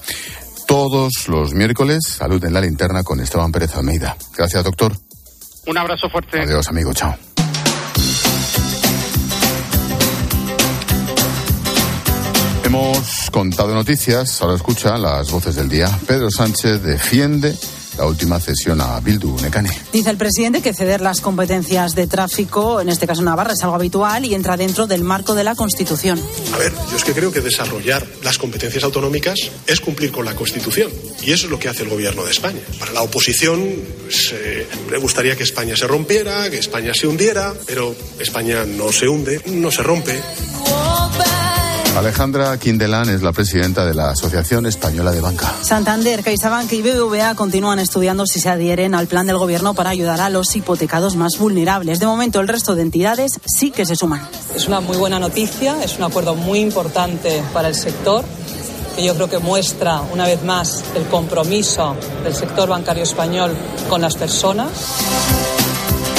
Todos 0.66 1.28
los 1.28 1.52
miércoles, 1.52 2.00
salud 2.06 2.42
en 2.44 2.54
la 2.54 2.60
linterna 2.60 3.02
con 3.02 3.20
Esteban 3.20 3.52
Pérez 3.52 3.74
Almeida. 3.76 4.16
Gracias, 4.37 4.64
doctor. 4.64 4.96
Un 5.66 5.78
abrazo 5.78 6.08
fuerte. 6.08 6.40
Adiós, 6.40 6.68
amigo. 6.68 6.92
Chao. 6.94 7.14
Hemos 12.64 13.30
contado 13.30 13.72
noticias, 13.74 14.40
ahora 14.42 14.56
escucha 14.56 14.96
las 14.98 15.30
voces 15.30 15.54
del 15.54 15.68
día. 15.68 15.88
Pedro 16.08 16.30
Sánchez 16.30 16.82
defiende 16.82 17.54
la 17.98 18.07
última 18.07 18.40
cesión 18.40 18.80
a 18.80 19.00
Bildu, 19.00 19.37
Necane. 19.40 19.70
Dice 19.92 20.11
el 20.11 20.16
presidente 20.16 20.62
que 20.62 20.74
ceder 20.74 21.00
las 21.00 21.20
competencias 21.20 21.94
de 21.94 22.07
tráfico, 22.07 22.80
en 22.80 22.88
este 22.88 23.07
caso 23.07 23.22
Navarra, 23.22 23.52
es 23.52 23.62
algo 23.62 23.76
habitual 23.76 24.24
y 24.24 24.35
entra 24.35 24.57
dentro 24.57 24.87
del 24.87 25.04
marco 25.04 25.35
de 25.35 25.44
la 25.44 25.54
Constitución. 25.54 26.20
A 26.52 26.59
ver, 26.59 26.72
yo 26.90 26.96
es 26.96 27.04
que 27.04 27.12
creo 27.12 27.33
que 27.33 27.40
desarrollar 27.40 28.07
las 28.22 28.38
competencias 28.38 28.85
autonómicas 28.85 29.38
es 29.66 29.80
cumplir 29.80 30.12
con 30.12 30.24
la 30.24 30.35
Constitución. 30.35 30.90
Y 31.22 31.33
eso 31.33 31.46
es 31.46 31.50
lo 31.50 31.59
que 31.59 31.68
hace 31.68 31.83
el 31.83 31.88
gobierno 31.88 32.24
de 32.24 32.30
España. 32.30 32.61
Para 32.78 32.92
la 32.92 33.02
oposición 33.02 33.62
pues, 34.02 34.33
eh, 34.33 34.66
le 34.90 34.98
gustaría 34.98 35.37
que 35.37 35.44
España 35.44 35.76
se 35.76 35.87
rompiera, 35.87 36.50
que 36.50 36.59
España 36.59 36.92
se 36.94 37.07
hundiera, 37.07 37.54
pero 37.66 37.94
España 38.18 38.64
no 38.64 38.92
se 38.92 39.09
hunde, 39.09 39.40
no 39.46 39.70
se 39.70 39.83
rompe. 39.83 40.20
Alejandra 41.96 42.59
Quindelán 42.59 43.09
es 43.09 43.22
la 43.22 43.30
presidenta 43.30 43.87
de 43.87 43.94
la 43.94 44.11
Asociación 44.11 44.66
Española 44.66 45.12
de 45.12 45.20
Banca. 45.20 45.54
Santander, 45.62 46.24
CaixaBank 46.24 46.72
y 46.72 46.83
BBVA 46.83 47.37
continúan 47.37 47.78
estudiando 47.78 48.26
si 48.26 48.40
se 48.40 48.48
adhieren 48.48 48.96
al 48.96 49.07
plan 49.07 49.28
del 49.28 49.38
gobierno 49.38 49.74
para 49.74 49.90
ayudar 49.90 50.20
a 50.20 50.28
los 50.28 50.57
hipotecados 50.57 51.14
más 51.14 51.38
vulnerables. 51.38 52.00
De 52.00 52.07
momento, 52.07 52.40
el 52.40 52.48
resto 52.48 52.74
de 52.74 52.83
entidades 52.83 53.38
sí 53.44 53.70
que 53.70 53.87
se 53.87 53.94
suman. 53.94 54.28
Es 54.57 54.66
una 54.66 54.80
muy 54.80 54.96
buena 54.96 55.20
noticia, 55.20 55.83
es 55.85 55.96
un 55.96 56.02
acuerdo 56.02 56.35
muy 56.35 56.59
importante 56.59 57.42
para 57.52 57.68
el 57.68 57.76
sector 57.76 58.24
que 58.96 59.04
yo 59.04 59.14
creo 59.14 59.28
que 59.28 59.38
muestra 59.38 60.00
una 60.00 60.24
vez 60.26 60.42
más 60.42 60.83
el 60.96 61.04
compromiso 61.04 61.96
del 62.24 62.35
sector 62.35 62.68
bancario 62.68 63.04
español 63.04 63.57
con 63.88 64.00
las 64.00 64.16
personas. 64.16 64.70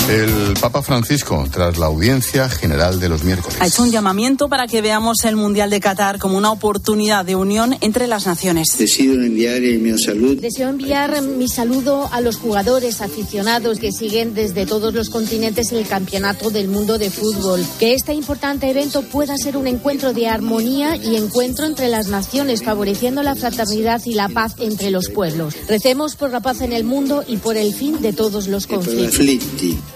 El 0.10 0.54
Papa 0.62 0.84
Francisco, 0.84 1.48
tras 1.52 1.80
la 1.80 1.88
audiencia 1.88 2.48
general 2.48 3.00
de 3.00 3.10
los 3.10 3.24
miércoles. 3.24 3.58
Ha 3.60 3.66
hecho 3.66 3.82
un 3.82 3.90
llamamiento 3.90 4.48
para 4.48 4.68
que 4.68 4.84
veamos 4.84 5.26
el 5.26 5.36
Mundial 5.36 5.72
de 5.72 5.80
Qatar 5.80 6.20
como 6.20 6.38
una 6.38 6.52
oportunidad 6.52 7.26
de 7.26 7.36
unión 7.36 7.76
entre 7.82 8.06
las 8.06 8.28
naciones. 8.28 8.68
Deseo 8.78 9.14
enviar 9.14 9.62
mi 9.62 9.98
saludo. 9.98 10.36
Deseo 10.36 10.70
enviar 10.70 11.24
mi 11.24 11.48
saludo 11.48 12.08
a 12.12 12.22
los 12.22 12.38
jugadores 12.38 13.02
aficionados 13.02 13.80
que 13.80 13.92
siguen 13.92 14.36
desde 14.36 14.68
todos 14.68 14.94
los 14.94 15.10
continentes 15.10 15.72
el 15.72 15.88
Campeonato 15.88 16.52
del 16.52 16.68
Mundo 16.68 17.00
de 17.00 17.10
Fútbol. 17.10 17.66
Que 17.80 17.96
este 17.96 18.14
importante 18.14 18.70
evento 18.70 19.02
pueda 19.02 19.36
ser 19.38 19.58
un 19.58 19.66
encuentro 19.66 20.14
de 20.14 20.28
armonía 20.28 20.98
y 20.98 21.16
encuentro 21.16 21.66
entre 21.66 21.88
las 21.88 22.10
naciones, 22.10 22.62
favoreciendo 22.62 23.24
la 23.24 23.34
fraternidad 23.34 24.04
y 24.06 24.14
la 24.14 24.30
paz 24.30 24.54
entre 24.60 24.92
los 24.92 25.10
pueblos. 25.10 25.56
Recemos 25.68 26.16
por 26.16 26.30
la 26.30 26.42
paz 26.42 26.62
en 26.62 26.74
el 26.74 26.84
mundo 26.84 27.24
y 27.28 27.38
por 27.38 27.58
el 27.58 27.74
fin 27.74 28.04
de 28.04 28.14
todos 28.14 28.48
los 28.48 28.68
conflictos. 28.68 29.95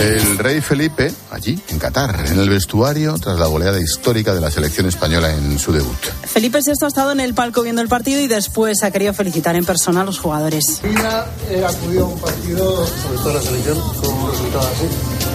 El 0.00 0.38
rey 0.38 0.60
Felipe, 0.60 1.12
allí, 1.32 1.60
en 1.68 1.78
Qatar, 1.80 2.24
en 2.26 2.38
el 2.38 2.48
vestuario, 2.48 3.18
tras 3.18 3.36
la 3.38 3.46
goleada 3.46 3.80
histórica 3.80 4.32
de 4.32 4.40
la 4.40 4.48
selección 4.50 4.86
española 4.86 5.32
en 5.32 5.58
su 5.58 5.72
debut. 5.72 5.98
Felipe 6.24 6.60
VI 6.64 6.72
ha 6.82 6.86
estado 6.86 7.10
en 7.10 7.18
el 7.18 7.34
palco 7.34 7.62
viendo 7.62 7.82
el 7.82 7.88
partido 7.88 8.20
y 8.20 8.28
después 8.28 8.84
ha 8.84 8.92
querido 8.92 9.12
felicitar 9.12 9.56
en 9.56 9.64
persona 9.64 10.02
a 10.02 10.04
los 10.04 10.20
jugadores. 10.20 10.80
Día 10.82 11.26
he 11.50 11.64
acudido 11.64 12.04
a 12.04 12.08
un 12.08 12.20
partido, 12.20 12.86
sobre 12.86 13.18
todo 13.18 13.34
la 13.34 13.42
selección, 13.42 13.80
con 14.00 14.14
un 14.14 14.30
resultado 14.30 14.68
así. 14.68 14.86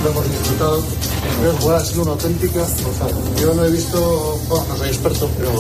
Lo 0.04 0.10
hemos 0.12 0.30
disfrutado. 0.30 0.84
Creo 1.40 1.60
que 1.60 1.76
ha 1.76 1.86
sido 1.86 2.02
una 2.04 2.12
auténtica 2.12 2.60
gozada. 2.60 3.12
Yo 3.42 3.54
no 3.54 3.66
he 3.66 3.72
visto, 3.72 4.40
bueno, 4.48 4.66
no 4.70 4.78
soy 4.78 4.88
experto, 4.88 5.30
pero 5.38 5.52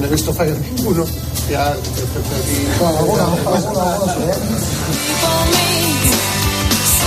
no 0.00 0.06
he 0.06 0.10
visto 0.10 0.32
fallos 0.32 0.58
ninguno. 0.58 1.04
Ya, 1.50 1.72
perfecto 1.74 2.34
aquí. 2.42 2.66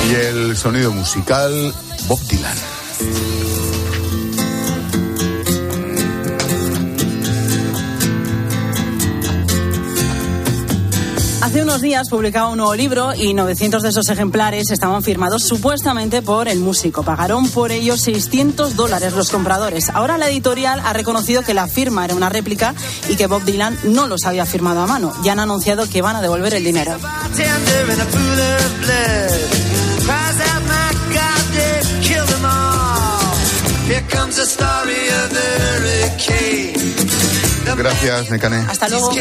Y 0.10 0.16
el 0.16 0.58
sonido 0.58 0.92
musical, 0.92 1.74
Bob 2.08 2.20
Dylan. 2.28 2.58
Hace 11.52 11.64
unos 11.64 11.82
días 11.82 12.08
publicaba 12.08 12.50
un 12.50 12.60
nuevo 12.60 12.76
libro 12.76 13.14
y 13.14 13.34
900 13.34 13.84
de 13.84 13.90
esos 13.90 14.08
ejemplares 14.08 14.72
estaban 14.72 15.04
firmados 15.04 15.44
supuestamente 15.44 16.22
por 16.22 16.48
el 16.48 16.60
músico. 16.60 17.04
Pagaron 17.04 17.50
por 17.50 17.74
ellos 17.74 18.00
600 18.02 18.78
dólares 18.78 19.12
los 19.14 19.32
compradores. 19.32 19.90
Ahora 19.90 20.18
la 20.18 20.30
editorial 20.30 20.80
ha 20.80 20.94
reconocido 20.94 21.42
que 21.42 21.54
la 21.54 21.68
firma 21.68 22.06
era 22.06 22.16
una 22.16 22.30
réplica 22.30 22.74
y 23.10 23.18
que 23.18 23.28
Bob 23.28 23.44
Dylan 23.44 23.78
no 23.84 24.08
los 24.08 24.24
había 24.26 24.46
firmado 24.46 24.80
a 24.80 24.88
mano. 24.88 25.12
Ya 25.24 25.34
han 25.34 25.40
anunciado 25.40 25.90
que 25.90 26.02
van 26.02 26.16
a 26.16 26.22
devolver 26.22 26.54
el 26.54 26.64
dinero. 26.64 26.96
Gracias, 37.76 38.30
Necane. 38.30 38.58
Hasta 38.70 38.88
luego. 38.90 39.12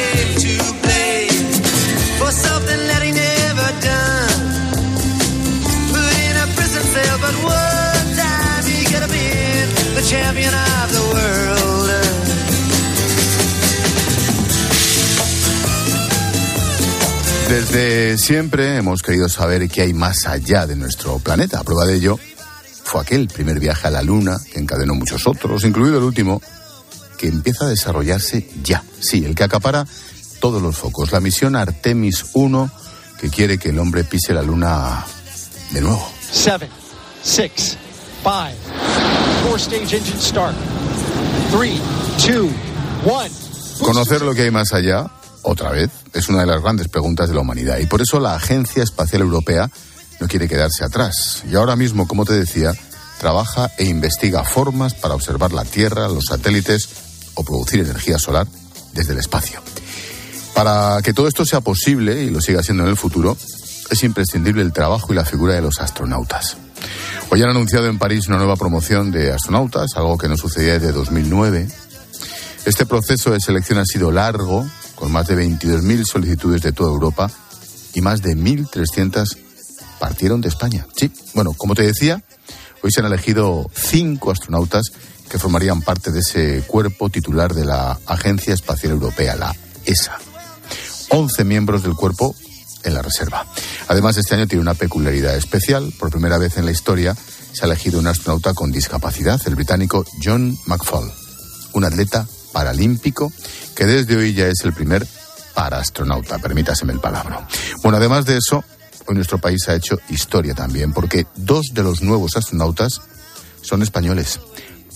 Desde 17.48 18.16
siempre 18.16 18.76
hemos 18.76 19.02
querido 19.02 19.28
saber 19.28 19.68
qué 19.68 19.82
hay 19.82 19.92
más 19.92 20.26
allá 20.26 20.66
de 20.66 20.76
nuestro 20.76 21.18
planeta. 21.18 21.58
A 21.58 21.64
prueba 21.64 21.84
de 21.84 21.96
ello 21.96 22.20
fue 22.90 23.02
aquel 23.02 23.28
primer 23.28 23.60
viaje 23.60 23.86
a 23.86 23.90
la 23.92 24.02
Luna 24.02 24.36
que 24.52 24.58
encadenó 24.58 24.96
muchos 24.96 25.24
otros, 25.28 25.62
incluido 25.64 25.98
el 25.98 26.02
último, 26.02 26.42
que 27.16 27.28
empieza 27.28 27.66
a 27.66 27.68
desarrollarse 27.68 28.50
ya. 28.64 28.82
Sí, 28.98 29.24
el 29.24 29.36
que 29.36 29.44
acapara 29.44 29.86
todos 30.40 30.60
los 30.60 30.76
focos. 30.76 31.12
La 31.12 31.20
misión 31.20 31.54
Artemis 31.54 32.26
1 32.32 32.68
que 33.20 33.30
quiere 33.30 33.58
que 33.58 33.68
el 33.68 33.78
hombre 33.78 34.02
pise 34.02 34.34
la 34.34 34.42
Luna 34.42 35.06
de 35.70 35.82
nuevo. 35.82 36.04
Seven, 36.32 36.68
six, 37.22 37.76
five, 38.24 38.56
four 39.46 39.60
stage 39.60 39.94
engine 39.94 40.20
start. 40.20 40.56
Three, 41.52 41.80
two, 42.18 42.50
one. 43.08 43.30
Conocer 43.84 44.22
lo 44.22 44.34
que 44.34 44.42
hay 44.42 44.50
más 44.50 44.72
allá, 44.72 45.06
otra 45.42 45.70
vez, 45.70 45.90
es 46.12 46.28
una 46.28 46.40
de 46.40 46.46
las 46.46 46.60
grandes 46.60 46.88
preguntas 46.88 47.28
de 47.28 47.36
la 47.36 47.42
humanidad 47.42 47.78
y 47.78 47.86
por 47.86 48.02
eso 48.02 48.18
la 48.18 48.34
Agencia 48.34 48.82
Espacial 48.82 49.22
Europea 49.22 49.70
no 50.20 50.28
quiere 50.28 50.48
quedarse 50.48 50.84
atrás. 50.84 51.42
Y 51.50 51.56
ahora 51.56 51.76
mismo, 51.76 52.06
como 52.06 52.24
te 52.24 52.34
decía, 52.34 52.72
trabaja 53.18 53.70
e 53.78 53.84
investiga 53.84 54.44
formas 54.44 54.94
para 54.94 55.14
observar 55.14 55.52
la 55.52 55.64
Tierra, 55.64 56.08
los 56.08 56.26
satélites 56.26 56.88
o 57.34 57.44
producir 57.44 57.80
energía 57.80 58.18
solar 58.18 58.46
desde 58.92 59.12
el 59.12 59.18
espacio. 59.18 59.60
Para 60.54 61.00
que 61.02 61.12
todo 61.12 61.28
esto 61.28 61.44
sea 61.44 61.60
posible 61.60 62.22
y 62.22 62.30
lo 62.30 62.40
siga 62.40 62.62
siendo 62.62 62.82
en 62.82 62.90
el 62.90 62.96
futuro, 62.96 63.36
es 63.90 64.02
imprescindible 64.04 64.62
el 64.62 64.72
trabajo 64.72 65.12
y 65.12 65.16
la 65.16 65.24
figura 65.24 65.54
de 65.54 65.62
los 65.62 65.80
astronautas. 65.80 66.56
Hoy 67.30 67.42
han 67.42 67.50
anunciado 67.50 67.86
en 67.86 67.98
París 67.98 68.28
una 68.28 68.38
nueva 68.38 68.56
promoción 68.56 69.10
de 69.10 69.32
astronautas, 69.32 69.92
algo 69.96 70.18
que 70.18 70.28
no 70.28 70.36
sucedía 70.36 70.74
desde 70.74 70.92
2009. 70.92 71.68
Este 72.64 72.86
proceso 72.86 73.30
de 73.30 73.40
selección 73.40 73.78
ha 73.78 73.84
sido 73.84 74.10
largo, 74.10 74.66
con 74.96 75.12
más 75.12 75.28
de 75.28 75.36
22.000 75.36 76.04
solicitudes 76.04 76.62
de 76.62 76.72
toda 76.72 76.90
Europa 76.90 77.30
y 77.94 78.00
más 78.00 78.22
de 78.22 78.36
1.300 78.36 79.49
partieron 80.00 80.40
de 80.40 80.48
España. 80.48 80.86
Sí, 80.96 81.12
bueno, 81.34 81.52
como 81.52 81.76
te 81.76 81.82
decía, 81.82 82.24
hoy 82.82 82.90
se 82.90 83.00
han 83.00 83.06
elegido 83.06 83.70
cinco 83.72 84.32
astronautas 84.32 84.86
que 85.28 85.38
formarían 85.38 85.82
parte 85.82 86.10
de 86.10 86.20
ese 86.20 86.64
cuerpo 86.66 87.08
titular 87.10 87.54
de 87.54 87.64
la 87.64 87.96
Agencia 88.06 88.52
Espacial 88.52 88.94
Europea, 88.94 89.36
la 89.36 89.54
ESA. 89.84 90.18
11 91.10 91.44
miembros 91.44 91.82
del 91.84 91.94
cuerpo 91.94 92.34
en 92.82 92.94
la 92.94 93.02
reserva. 93.02 93.46
Además, 93.88 94.16
este 94.16 94.34
año 94.34 94.46
tiene 94.46 94.62
una 94.62 94.74
peculiaridad 94.74 95.36
especial. 95.36 95.92
Por 95.98 96.10
primera 96.10 96.38
vez 96.38 96.56
en 96.56 96.64
la 96.64 96.72
historia 96.72 97.14
se 97.52 97.62
ha 97.62 97.66
elegido 97.66 97.98
un 97.98 98.06
astronauta 98.06 98.54
con 98.54 98.72
discapacidad, 98.72 99.40
el 99.46 99.54
británico 99.54 100.04
John 100.22 100.56
McFall, 100.66 101.12
un 101.72 101.84
atleta 101.84 102.26
paralímpico 102.52 103.32
que 103.76 103.86
desde 103.86 104.16
hoy 104.16 104.34
ya 104.34 104.46
es 104.46 104.60
el 104.64 104.72
primer 104.72 105.06
paraastronauta, 105.54 106.38
permítaseme 106.38 106.92
el 106.92 107.00
palabra. 107.00 107.46
Bueno, 107.82 107.98
además 107.98 108.24
de 108.24 108.38
eso, 108.38 108.64
hoy 109.10 109.16
nuestro 109.16 109.38
país 109.38 109.68
ha 109.68 109.74
hecho 109.74 109.98
historia 110.08 110.54
también, 110.54 110.92
porque 110.92 111.26
dos 111.34 111.66
de 111.72 111.82
los 111.82 112.00
nuevos 112.00 112.36
astronautas 112.36 113.00
son 113.60 113.82
españoles, 113.82 114.40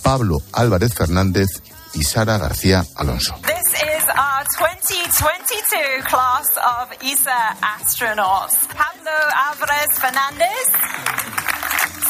Pablo 0.03 0.39
Álvarez 0.53 0.95
Fernández 0.95 1.49
y 1.95 2.05
Sara 2.05 2.39
García 2.39 2.85
Alonso. 2.95 3.35
This 3.43 3.83
is 3.83 4.05
our 4.17 4.45
2022 4.59 6.05
class 6.05 6.47
of 6.57 6.93
ESA 7.03 7.57
astronauts. 7.61 8.69
Pablo 8.69 9.11
Álvarez 9.51 9.99
Fernández, 9.99 10.65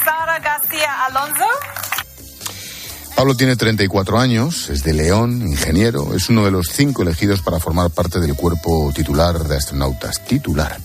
Sara 0.05 0.39
García 0.41 1.07
Alonso. 1.07 1.47
Pablo 3.15 3.37
tiene 3.37 3.55
34 3.55 4.19
años, 4.19 4.71
es 4.71 4.83
de 4.83 4.93
León, 4.93 5.41
ingeniero, 5.47 6.15
es 6.15 6.29
uno 6.29 6.45
de 6.45 6.51
los 6.51 6.67
cinco 6.69 7.03
elegidos 7.03 7.43
para 7.43 7.61
formar 7.61 7.91
parte 7.91 8.19
del 8.19 8.35
cuerpo 8.35 8.93
titular 8.93 9.39
de 9.39 9.57
astronautas. 9.57 10.25
Titular. 10.25 10.79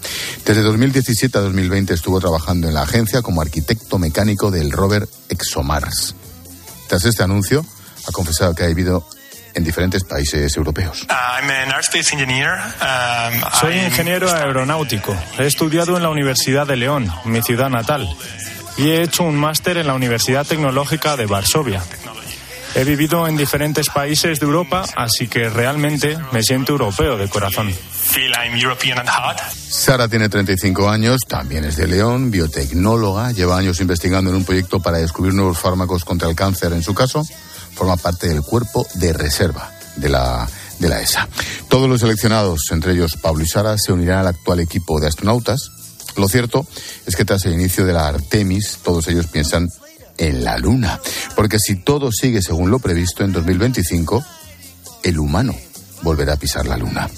Desde 0.46 0.62
2017 0.62 1.38
a 1.38 1.42
2020 1.42 1.94
estuvo 1.96 2.20
trabajando 2.20 2.68
en 2.68 2.76
la 2.76 2.84
agencia 2.84 3.24
como 3.24 3.42
arquitecto 3.42 3.98
mecánico 3.98 4.52
del 4.52 4.72
rover 4.72 5.08
ExoMars. 5.28 6.16
Tras 6.88 7.04
este 7.06 7.24
anuncio, 7.24 7.66
ha 8.08 8.12
confesado 8.12 8.54
que 8.54 8.64
ha 8.64 8.68
vivido 8.68 9.08
en 9.56 9.64
diferentes 9.64 10.04
países 10.04 10.56
europeos. 10.56 11.08
Soy 13.60 13.74
ingeniero 13.74 14.32
aeronáutico. 14.32 15.18
He 15.40 15.48
estudiado 15.48 15.98
en 15.98 16.04
la 16.04 16.10
Universidad 16.10 16.68
de 16.68 16.78
León, 16.78 17.12
mi 17.26 17.42
ciudad 17.42 17.70
natal, 17.70 18.08
y 18.78 18.90
he 18.90 19.02
hecho 19.02 19.24
un 19.24 19.36
máster 19.36 19.78
en 19.78 19.88
la 19.88 19.96
Universidad 19.96 20.46
Tecnológica 20.46 21.18
de 21.18 21.26
Varsovia. 21.26 21.82
He 22.76 22.84
vivido 22.84 23.28
en 23.28 23.36
diferentes 23.36 23.90
países 23.90 24.40
de 24.40 24.46
Europa, 24.46 24.86
así 24.96 25.28
que 25.28 25.50
realmente 25.50 26.18
me 26.32 26.44
siento 26.44 26.74
europeo 26.74 27.18
de 27.18 27.28
corazón. 27.28 27.74
Sara 29.52 30.08
tiene 30.08 30.30
35 30.30 30.88
años, 30.88 31.22
también 31.28 31.66
es 31.66 31.78
de 31.78 31.88
León, 31.88 32.32
biotecnóloga, 32.32 33.32
lleva 33.32 33.58
años 33.58 33.80
investigando 33.82 34.30
en 34.30 34.38
un 34.38 34.46
proyecto 34.46 34.80
para 34.80 34.98
descubrir 34.98 35.34
nuevos 35.34 35.58
fármacos 35.58 36.06
contra 36.06 36.30
el 36.30 36.36
cáncer. 36.36 36.72
En 36.74 36.84
su 36.84 36.94
caso, 36.94 37.26
forma 37.74 37.98
parte 37.98 38.28
del 38.28 38.44
cuerpo 38.44 38.86
de 38.96 39.14
reserva 39.14 39.72
de 39.96 40.10
la, 40.10 40.48
de 40.80 40.90
la 40.90 41.02
ESA. 41.02 41.28
Todos 41.70 41.90
los 41.90 42.02
seleccionados, 42.02 42.62
entre 42.72 42.94
ellos 42.94 43.18
Pablo 43.22 43.44
y 43.44 43.48
Sara, 43.48 43.78
se 43.78 43.92
unirán 43.92 44.20
al 44.20 44.28
actual 44.28 44.60
equipo 44.60 45.00
de 45.00 45.08
astronautas. 45.08 45.72
Lo 46.16 46.28
cierto 46.28 46.66
es 47.06 47.16
que 47.16 47.26
tras 47.26 47.46
el 47.46 47.54
inicio 47.54 47.86
de 47.86 47.94
la 47.94 48.08
Artemis, 48.08 48.80
todos 48.84 49.08
ellos 49.08 49.28
piensan 49.28 49.70
en 50.20 50.44
la 50.44 50.58
Luna. 50.58 51.00
Porque 51.36 51.58
si 51.58 51.78
todo 51.78 52.12
sigue 52.12 52.42
según 52.42 52.70
lo 52.70 52.80
previsto, 52.80 53.24
en 53.24 53.32
2025, 53.32 54.24
el 55.04 55.20
humano 55.20 55.56
volverá 56.04 56.34
a 56.34 56.38
pisar 56.38 56.68
la 56.68 56.78
Luna. 56.78 57.10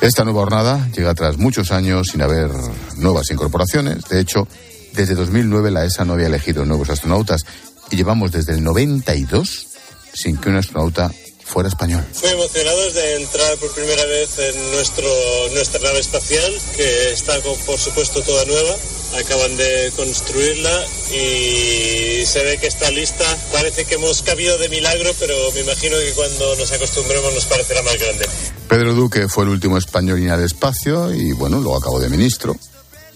Esta 0.00 0.22
nueva 0.22 0.42
jornada 0.42 0.88
llega 0.94 1.14
tras 1.14 1.38
muchos 1.38 1.72
años 1.72 2.08
sin 2.12 2.22
haber 2.22 2.50
nuevas 2.98 3.30
incorporaciones. 3.30 4.04
De 4.04 4.20
hecho, 4.20 4.46
desde 4.94 5.14
2009 5.14 5.72
la 5.72 5.84
ESA 5.84 6.04
no 6.04 6.12
había 6.12 6.28
elegido 6.28 6.64
nuevos 6.64 6.90
astronautas 6.90 7.44
y 7.90 7.96
llevamos 7.96 8.30
desde 8.30 8.52
el 8.52 8.62
92 8.62 9.66
sin 10.12 10.36
que 10.36 10.50
un 10.50 10.56
astronauta 10.56 11.10
fuera 11.48 11.68
español. 11.68 12.04
Muy 12.22 12.30
emocionados 12.30 12.94
de 12.94 13.16
entrar 13.16 13.56
por 13.56 13.72
primera 13.72 14.04
vez 14.04 14.38
en 14.38 14.72
nuestro, 14.72 15.08
nuestra 15.54 15.80
nave 15.80 15.98
espacial, 15.98 16.52
que 16.76 17.12
está 17.12 17.38
por 17.40 17.78
supuesto 17.78 18.22
toda 18.22 18.44
nueva. 18.44 18.74
Acaban 19.18 19.56
de 19.56 19.90
construirla 19.96 20.84
y 21.10 22.26
se 22.26 22.44
ve 22.44 22.58
que 22.58 22.66
está 22.66 22.90
lista. 22.90 23.24
Parece 23.52 23.86
que 23.86 23.94
hemos 23.94 24.22
cabido 24.22 24.58
de 24.58 24.68
milagro, 24.68 25.10
pero 25.18 25.34
me 25.54 25.60
imagino 25.60 25.96
que 25.96 26.12
cuando 26.12 26.56
nos 26.56 26.70
acostumbremos 26.70 27.32
nos 27.32 27.46
parecerá 27.46 27.82
más 27.82 27.98
grande. 27.98 28.26
Pedro 28.68 28.94
Duque 28.94 29.26
fue 29.28 29.44
el 29.44 29.50
último 29.50 29.78
español 29.78 30.18
en 30.18 30.24
ir 30.24 30.30
al 30.30 30.44
espacio 30.44 31.14
y 31.14 31.32
bueno, 31.32 31.58
luego 31.58 31.78
acabó 31.78 31.98
de 32.00 32.10
ministro. 32.10 32.54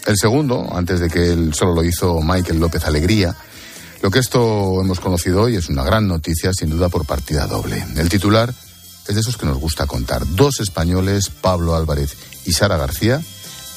El 0.07 0.17
segundo, 0.17 0.67
antes 0.73 0.99
de 0.99 1.11
que 1.11 1.33
él 1.33 1.53
solo 1.55 1.75
lo 1.75 1.85
hizo 1.85 2.21
Michael 2.23 2.59
López 2.59 2.85
Alegría, 2.85 3.37
lo 4.03 4.11
que 4.11 4.19
esto 4.19 4.81
hemos 4.81 4.99
conocido 4.99 5.43
hoy 5.43 5.55
es 5.55 5.69
una 5.69 5.85
gran 5.85 6.09
noticia, 6.09 6.53
sin 6.53 6.71
duda 6.71 6.89
por 6.89 7.07
partida 7.07 7.47
doble. 7.47 7.85
El 7.97 8.09
titular 8.09 8.53
es 9.07 9.15
de 9.15 9.21
esos 9.21 9.37
que 9.37 9.47
nos 9.47 9.59
gusta 9.59 9.87
contar. 9.87 10.27
Dos 10.35 10.59
españoles, 10.59 11.31
Pablo 11.31 11.77
Álvarez 11.77 12.17
y 12.45 12.53
Sara 12.53 12.77
García, 12.77 13.23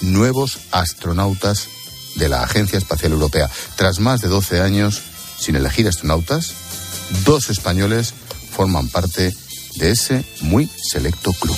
nuevos 0.02 0.58
astronautas 0.72 1.68
de 2.16 2.28
la 2.28 2.42
Agencia 2.42 2.80
Espacial 2.80 3.12
Europea. 3.12 3.50
Tras 3.76 4.00
más 4.00 4.22
de 4.22 4.28
12 4.28 4.62
años 4.62 5.02
sin 5.40 5.56
elegir 5.56 5.88
astronautas, 5.88 6.54
dos 7.24 7.52
españoles 7.52 8.14
forman 8.52 8.90
parte 8.90 9.32
de 9.76 9.92
ese 9.92 10.26
muy 10.42 10.68
selecto 10.92 11.34
club. 11.34 11.58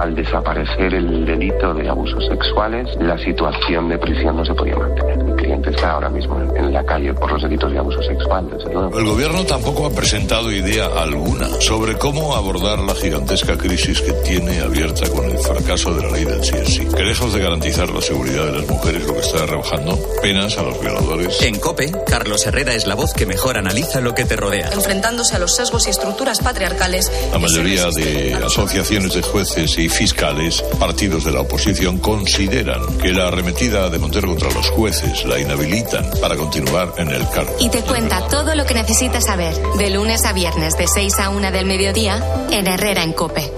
Al 0.00 0.14
desaparecer 0.14 0.94
el 0.94 1.26
delito 1.26 1.74
de 1.74 1.86
abusos 1.86 2.24
sexuales, 2.26 2.88
la 3.00 3.18
situación 3.18 3.86
de 3.90 3.98
prisión 3.98 4.34
no 4.34 4.42
se 4.46 4.54
podía 4.54 4.74
mantener. 4.74 5.22
Mi 5.22 5.34
cliente 5.34 5.68
está 5.68 5.90
ahora 5.90 6.08
mismo 6.08 6.40
en 6.56 6.72
la 6.72 6.82
calle 6.82 7.12
por 7.12 7.30
los 7.30 7.42
delitos 7.42 7.70
de 7.70 7.78
abuso 7.80 8.02
sexual. 8.04 8.48
Desde 8.50 8.72
luego. 8.72 8.98
El 8.98 9.04
gobierno 9.04 9.44
tampoco 9.44 9.84
ha 9.84 9.90
presentado 9.90 10.50
idea 10.50 10.86
alguna 10.86 11.48
sobre 11.60 11.98
cómo 11.98 12.34
abordar 12.34 12.78
la 12.78 12.94
gigantesca 12.94 13.58
crisis 13.58 14.00
que 14.00 14.12
tiene 14.26 14.60
abierta 14.60 15.06
con 15.10 15.26
el 15.26 15.36
fracaso 15.36 15.92
de 15.92 16.02
la 16.02 16.12
ley 16.12 16.24
del 16.24 16.42
sí. 16.42 16.86
Que 16.96 17.02
lejos 17.02 17.34
de 17.34 17.40
garantizar 17.40 17.90
la 17.90 18.00
seguridad 18.00 18.46
de 18.46 18.52
las 18.52 18.68
mujeres, 18.70 19.06
lo 19.06 19.12
que 19.12 19.20
está 19.20 19.44
rebajando 19.44 19.98
penas 20.22 20.56
a 20.56 20.62
los 20.62 20.80
violadores. 20.80 21.42
En 21.42 21.58
COPE, 21.58 21.92
Carlos 22.06 22.46
Herrera 22.46 22.74
es 22.74 22.86
la 22.86 22.94
voz 22.94 23.12
que 23.12 23.26
mejor 23.26 23.58
analiza 23.58 24.00
lo 24.00 24.14
que 24.14 24.24
te 24.24 24.36
rodea. 24.36 24.70
Enfrentándose 24.72 25.36
a 25.36 25.38
los 25.38 25.54
sesgos 25.54 25.86
y 25.88 25.90
estructuras 25.90 26.38
patriarcales. 26.38 27.12
La 27.32 27.38
mayoría 27.38 27.84
de 27.94 28.34
asociaciones 28.36 29.12
de 29.12 29.20
jueces 29.20 29.76
y 29.76 29.89
fiscales, 29.96 30.62
partidos 30.78 31.24
de 31.24 31.32
la 31.32 31.40
oposición, 31.40 31.98
consideran 31.98 32.98
que 32.98 33.12
la 33.12 33.28
arremetida 33.28 33.88
de 33.88 33.98
Montero 33.98 34.28
contra 34.28 34.50
los 34.50 34.70
jueces 34.70 35.24
la 35.24 35.38
inhabilitan 35.38 36.04
para 36.20 36.36
continuar 36.36 36.94
en 36.98 37.08
el 37.10 37.28
cargo. 37.30 37.54
Y 37.60 37.68
te 37.68 37.82
cuenta 37.82 38.26
todo 38.28 38.54
lo 38.54 38.64
que 38.66 38.74
necesitas 38.74 39.24
saber, 39.24 39.54
de 39.78 39.90
lunes 39.90 40.24
a 40.24 40.32
viernes, 40.32 40.76
de 40.76 40.86
6 40.86 41.18
a 41.18 41.30
1 41.30 41.50
del 41.50 41.66
mediodía, 41.66 42.22
en 42.50 42.66
Herrera 42.66 43.02
en 43.02 43.12
Cope. 43.12 43.50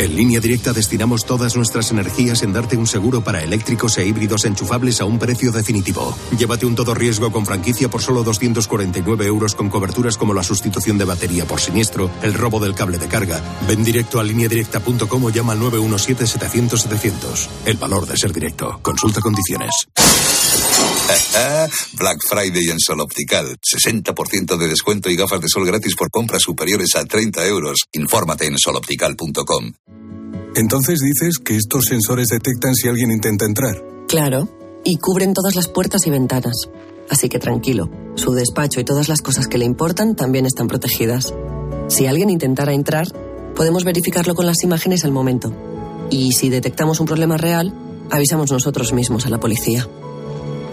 En 0.00 0.16
línea 0.16 0.40
directa 0.40 0.72
destinamos 0.72 1.26
todas 1.26 1.56
nuestras 1.56 1.90
energías 1.90 2.42
en 2.42 2.54
darte 2.54 2.74
un 2.74 2.86
seguro 2.86 3.22
para 3.22 3.42
eléctricos 3.42 3.98
e 3.98 4.06
híbridos 4.06 4.46
enchufables 4.46 5.02
a 5.02 5.04
un 5.04 5.18
precio 5.18 5.52
definitivo. 5.52 6.16
Llévate 6.38 6.64
un 6.64 6.74
todo 6.74 6.94
riesgo 6.94 7.30
con 7.30 7.44
franquicia 7.44 7.90
por 7.90 8.00
solo 8.00 8.22
249 8.22 9.26
euros 9.26 9.54
con 9.54 9.68
coberturas 9.68 10.16
como 10.16 10.32
la 10.32 10.42
sustitución 10.42 10.96
de 10.96 11.04
batería 11.04 11.44
por 11.44 11.60
siniestro, 11.60 12.10
el 12.22 12.32
robo 12.32 12.60
del 12.60 12.74
cable 12.74 12.96
de 12.96 13.08
carga. 13.08 13.42
Ven 13.68 13.84
directo 13.84 14.18
a 14.18 14.24
lineadirecta.com 14.24 15.22
o 15.22 15.28
llama 15.28 15.52
al 15.52 15.60
917-700-700. 15.60 17.48
El 17.66 17.76
valor 17.76 18.06
de 18.06 18.16
ser 18.16 18.32
directo. 18.32 18.80
Consulta 18.82 19.20
condiciones. 19.20 19.86
Black 21.98 22.18
Friday 22.28 22.70
en 22.70 22.78
Sol 22.78 23.00
Optical. 23.00 23.56
60% 23.60 24.56
de 24.56 24.68
descuento 24.68 25.10
y 25.10 25.16
gafas 25.16 25.40
de 25.40 25.48
sol 25.48 25.66
gratis 25.66 25.94
por 25.96 26.10
compras 26.10 26.42
superiores 26.42 26.94
a 26.96 27.04
30 27.04 27.46
euros. 27.46 27.78
Infórmate 27.92 28.46
en 28.46 28.58
soloptical.com. 28.58 29.72
Entonces 30.56 31.00
dices 31.00 31.38
que 31.38 31.56
estos 31.56 31.84
sensores 31.86 32.28
detectan 32.28 32.74
si 32.74 32.88
alguien 32.88 33.10
intenta 33.10 33.44
entrar. 33.44 33.82
Claro, 34.08 34.48
y 34.84 34.96
cubren 34.96 35.32
todas 35.32 35.54
las 35.54 35.68
puertas 35.68 36.06
y 36.06 36.10
ventanas. 36.10 36.68
Así 37.08 37.28
que 37.28 37.38
tranquilo, 37.38 37.90
su 38.16 38.32
despacho 38.32 38.80
y 38.80 38.84
todas 38.84 39.08
las 39.08 39.22
cosas 39.22 39.46
que 39.46 39.58
le 39.58 39.64
importan 39.64 40.16
también 40.16 40.46
están 40.46 40.68
protegidas. 40.68 41.34
Si 41.88 42.06
alguien 42.06 42.30
intentara 42.30 42.72
entrar, 42.72 43.08
podemos 43.54 43.84
verificarlo 43.84 44.34
con 44.34 44.46
las 44.46 44.62
imágenes 44.62 45.04
al 45.04 45.12
momento. 45.12 45.52
Y 46.10 46.32
si 46.32 46.50
detectamos 46.50 47.00
un 47.00 47.06
problema 47.06 47.36
real, 47.36 47.72
avisamos 48.10 48.50
nosotros 48.50 48.92
mismos 48.92 49.26
a 49.26 49.28
la 49.28 49.38
policía. 49.38 49.88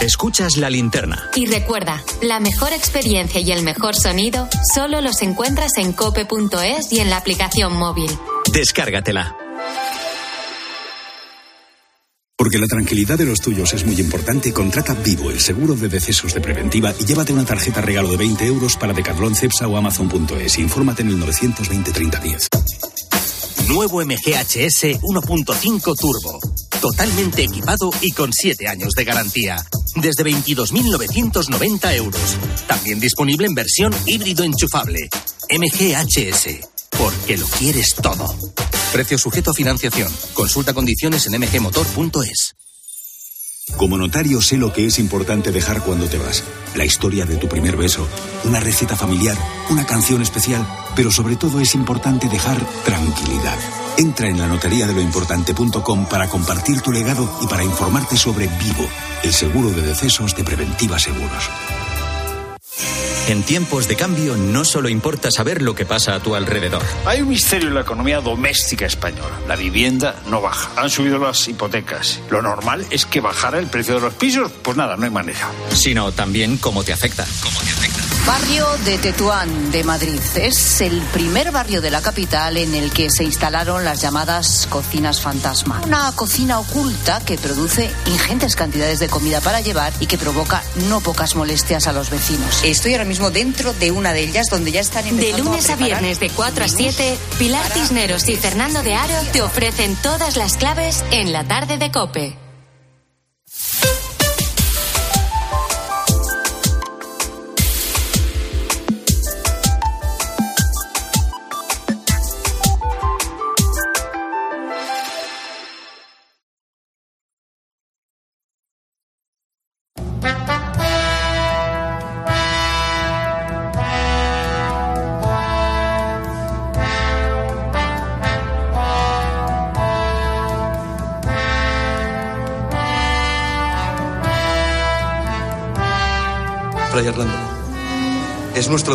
Escuchas 0.02 0.58
la 0.58 0.70
linterna. 0.70 1.30
Y 1.36 1.46
recuerda, 1.46 2.02
la 2.22 2.40
mejor 2.40 2.72
experiencia 2.72 3.42
y 3.42 3.52
el 3.52 3.64
mejor 3.64 3.96
sonido 3.96 4.48
solo 4.74 5.02
los 5.02 5.22
encuentras 5.22 5.78
en 5.78 5.92
cope.es 5.92 6.94
y 6.94 7.00
en 7.00 7.10
la 7.10 7.18
aplicación 7.18 7.74
móvil. 7.74 8.10
Descárgatela. 8.54 9.36
Porque 12.40 12.58
la 12.58 12.68
tranquilidad 12.68 13.18
de 13.18 13.26
los 13.26 13.42
tuyos 13.42 13.74
es 13.74 13.86
muy 13.86 14.00
importante, 14.00 14.54
contrata 14.54 14.94
Vivo, 14.94 15.30
el 15.30 15.42
seguro 15.42 15.76
de 15.76 15.90
decesos 15.90 16.34
de 16.34 16.40
preventiva, 16.40 16.96
y 16.98 17.04
llévate 17.04 17.34
una 17.34 17.44
tarjeta 17.44 17.82
regalo 17.82 18.10
de 18.10 18.16
20 18.16 18.46
euros 18.46 18.78
para 18.78 18.94
Decathlon, 18.94 19.36
Cepsa 19.36 19.68
o 19.68 19.76
Amazon.es. 19.76 20.58
Infórmate 20.58 21.02
en 21.02 21.10
el 21.10 21.20
920 21.20 21.92
30 21.92 22.20
10. 22.22 22.48
Nuevo 23.68 24.02
MGHS 24.06 25.02
1.5 25.02 25.96
Turbo. 26.00 26.40
Totalmente 26.80 27.44
equipado 27.44 27.92
y 28.00 28.12
con 28.12 28.32
7 28.32 28.70
años 28.70 28.94
de 28.94 29.04
garantía. 29.04 29.58
Desde 29.96 30.24
22.990 30.24 31.94
euros. 31.98 32.38
También 32.68 33.02
disponible 33.02 33.48
en 33.48 33.54
versión 33.54 33.94
híbrido 34.06 34.46
enchufable. 34.46 35.10
MGHS. 35.50 36.70
Porque 36.98 37.36
lo 37.36 37.46
quieres 37.48 37.96
todo. 38.02 38.34
Precio 38.92 39.20
sujeto 39.20 39.52
a 39.52 39.54
financiación. 39.54 40.12
Consulta 40.34 40.74
condiciones 40.74 41.28
en 41.28 41.40
mgmotor.es. 41.40 42.56
Como 43.78 43.98
notario 43.98 44.42
sé 44.42 44.58
lo 44.58 44.74
que 44.74 44.88
es 44.88 44.98
importante 44.98 45.52
dejar 45.52 45.82
cuando 45.84 46.08
te 46.08 46.18
vas. 46.18 46.44
La 46.76 46.86
historia 46.86 47.26
de 47.26 47.38
tu 47.38 47.48
primer 47.48 47.78
beso, 47.78 48.08
una 48.46 48.60
receta 48.60 48.96
familiar, 48.96 49.38
una 49.70 49.86
canción 49.86 50.24
especial, 50.24 50.68
pero 50.96 51.12
sobre 51.12 51.36
todo 51.36 51.60
es 51.60 51.76
importante 51.76 52.28
dejar 52.28 52.58
tranquilidad. 52.84 53.58
Entra 53.98 54.28
en 54.28 54.40
la 54.40 54.48
notaría 54.48 54.88
de 54.88 54.94
lo 54.94 55.02
importante.com 55.02 56.08
para 56.08 56.28
compartir 56.28 56.82
tu 56.82 56.92
legado 56.92 57.30
y 57.42 57.48
para 57.48 57.64
informarte 57.64 58.18
sobre 58.18 58.48
Vivo, 58.48 58.88
el 59.24 59.34
seguro 59.34 59.70
de 59.70 59.84
decesos 59.84 60.36
de 60.36 60.44
Preventiva 60.44 60.98
Seguros. 60.98 61.50
En 63.28 63.44
tiempos 63.44 63.88
de 63.88 63.96
cambio 63.96 64.36
no 64.38 64.66
solo 64.66 64.90
importa 64.90 65.30
saber 65.32 65.62
lo 65.62 65.76
que 65.76 65.86
pasa 65.86 66.16
a 66.16 66.20
tu 66.20 66.36
alrededor. 66.36 66.82
Hay 67.06 67.22
un 67.22 67.30
misterio 67.30 67.68
en 67.68 67.76
la 67.76 67.82
economía 67.82 68.22
doméstica 68.22 68.86
española. 68.86 69.40
La 69.48 69.56
vivienda 69.56 70.16
no 70.28 70.42
baja. 70.42 70.72
Han 70.82 70.90
subido 70.90 71.20
las 71.20 71.48
hipotecas. 71.48 72.22
Lo 72.30 72.42
normal 72.42 72.86
es 72.90 73.06
que 73.06 73.22
bajara 73.22 73.60
el 73.60 73.68
precio 73.68 73.96
de 73.96 74.02
los 74.02 74.14
pisos. 74.16 74.52
Pues 74.64 74.78
nada, 74.78 74.98
no 74.98 75.04
hay 75.04 75.12
manera. 75.12 75.50
Sino 75.74 76.12
también 76.12 76.58
cómo 76.58 76.84
te 76.84 76.94
afecta. 76.94 77.26
¿Cómo 77.44 77.60
te 77.60 77.70
afecta? 77.70 78.00
Barrio 78.26 78.68
de 78.86 78.98
Tetuán 79.00 79.72
de 79.72 79.84
Madrid. 79.84 80.20
Es 80.36 80.82
el 80.82 81.02
primer 81.14 81.52
barrio 81.52 81.82
de 81.82 81.90
la 81.90 82.02
capital 82.02 82.58
en 82.58 82.76
el 82.76 82.92
que 82.92 83.10
se 83.10 83.24
instalaron 83.24 83.84
las 83.84 84.02
llamadas 84.02 84.68
cocinas 84.70 85.20
fantasma. 85.20 85.82
Una 85.84 86.12
cocina 86.16 86.60
oculta 86.60 87.22
que 87.26 87.38
produce 87.38 87.90
ingentes 88.06 88.56
cantidades 88.56 89.00
de 89.00 89.08
comida 89.08 89.42
para 89.42 89.62
llevar 89.62 89.94
y 90.00 90.06
que 90.06 90.18
provoca 90.18 90.62
no 90.90 91.02
pocas 91.02 91.36
molestias 91.36 91.88
a 91.88 91.94
los 91.94 92.12
vecinos. 92.12 92.64
Estoy 92.70 92.92
ahora 92.92 93.06
mismo 93.06 93.32
dentro 93.32 93.74
de 93.74 93.90
una 93.90 94.14
de 94.14 94.22
ellas 94.22 94.46
donde 94.52 94.72
ya 94.72 94.82
están 94.82 95.04
De 95.18 95.36
lunes 95.40 95.68
a, 95.72 95.76
viernes 95.76 96.20
de 96.20 96.30
4 96.30 96.66
a 96.66 96.68
7, 96.68 97.18
Pilar 97.40 97.66
Cisneros 97.72 98.30
y 98.30 98.36
Fernando 98.36 98.84
de 98.84 98.94
Aro 98.94 99.16
te 99.34 99.42
ofrecen 99.42 99.96
todas 99.96 100.38
las 100.38 100.56
claves 100.56 101.04
en 101.10 101.34
la 101.34 101.44
tarde 101.46 101.80
de 101.80 101.90
Cope. 101.92 102.49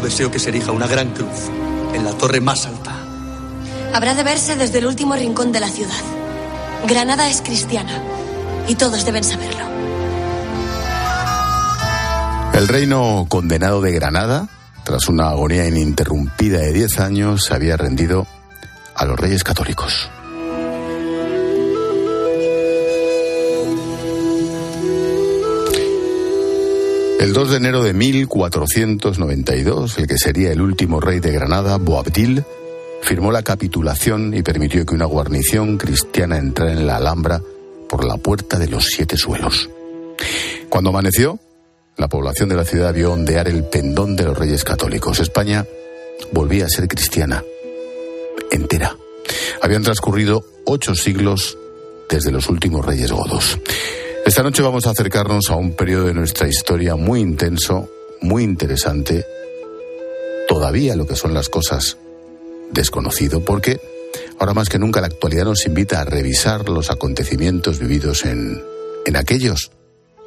Deseo 0.00 0.30
que 0.30 0.38
se 0.38 0.50
erija 0.50 0.72
una 0.72 0.86
gran 0.86 1.10
cruz 1.10 1.50
en 1.94 2.04
la 2.04 2.12
torre 2.12 2.40
más 2.40 2.66
alta. 2.66 2.94
Habrá 3.92 4.14
de 4.14 4.24
verse 4.24 4.56
desde 4.56 4.78
el 4.78 4.86
último 4.86 5.14
rincón 5.14 5.52
de 5.52 5.60
la 5.60 5.68
ciudad. 5.68 5.94
Granada 6.86 7.28
es 7.28 7.40
cristiana 7.40 8.02
y 8.66 8.74
todos 8.74 9.04
deben 9.04 9.24
saberlo. 9.24 9.64
El 12.54 12.68
reino 12.68 13.26
condenado 13.28 13.80
de 13.80 13.92
Granada, 13.92 14.48
tras 14.84 15.08
una 15.08 15.30
agonía 15.30 15.66
ininterrumpida 15.66 16.58
de 16.58 16.72
10 16.72 17.00
años, 17.00 17.44
se 17.44 17.54
había 17.54 17.76
rendido 17.76 18.26
a 18.94 19.04
los 19.04 19.18
reyes 19.18 19.42
católicos. 19.42 20.08
El 27.24 27.32
2 27.32 27.52
de 27.52 27.56
enero 27.56 27.82
de 27.82 27.94
1492, 27.94 29.96
el 29.96 30.06
que 30.06 30.18
sería 30.18 30.52
el 30.52 30.60
último 30.60 31.00
rey 31.00 31.20
de 31.20 31.32
Granada, 31.32 31.78
Boabdil, 31.78 32.44
firmó 33.00 33.32
la 33.32 33.42
capitulación 33.42 34.34
y 34.34 34.42
permitió 34.42 34.84
que 34.84 34.94
una 34.94 35.06
guarnición 35.06 35.78
cristiana 35.78 36.36
entrara 36.36 36.72
en 36.72 36.86
la 36.86 36.96
Alhambra 36.96 37.40
por 37.88 38.04
la 38.04 38.18
puerta 38.18 38.58
de 38.58 38.68
los 38.68 38.88
siete 38.88 39.16
suelos. 39.16 39.70
Cuando 40.68 40.90
amaneció, 40.90 41.38
la 41.96 42.08
población 42.08 42.50
de 42.50 42.56
la 42.56 42.66
ciudad 42.66 42.92
vio 42.92 43.14
ondear 43.14 43.48
el 43.48 43.64
pendón 43.64 44.16
de 44.16 44.24
los 44.24 44.36
reyes 44.36 44.62
católicos. 44.62 45.18
España 45.18 45.64
volvía 46.30 46.66
a 46.66 46.68
ser 46.68 46.88
cristiana, 46.88 47.42
entera. 48.50 48.98
Habían 49.62 49.82
transcurrido 49.82 50.44
ocho 50.66 50.94
siglos 50.94 51.56
desde 52.10 52.30
los 52.30 52.50
últimos 52.50 52.84
reyes 52.84 53.12
godos. 53.12 53.58
Esta 54.24 54.42
noche 54.42 54.62
vamos 54.62 54.86
a 54.86 54.90
acercarnos 54.90 55.50
a 55.50 55.56
un 55.56 55.72
periodo 55.72 56.06
de 56.06 56.14
nuestra 56.14 56.48
historia 56.48 56.96
muy 56.96 57.20
intenso, 57.20 57.90
muy 58.22 58.42
interesante, 58.42 59.26
todavía 60.48 60.96
lo 60.96 61.06
que 61.06 61.14
son 61.14 61.34
las 61.34 61.50
cosas 61.50 61.98
desconocido, 62.72 63.44
porque 63.44 63.78
ahora 64.38 64.54
más 64.54 64.70
que 64.70 64.78
nunca 64.78 65.02
la 65.02 65.08
actualidad 65.08 65.44
nos 65.44 65.66
invita 65.66 66.00
a 66.00 66.04
revisar 66.04 66.70
los 66.70 66.90
acontecimientos 66.90 67.78
vividos 67.78 68.24
en, 68.24 68.64
en 69.04 69.16
aquellos 69.16 69.70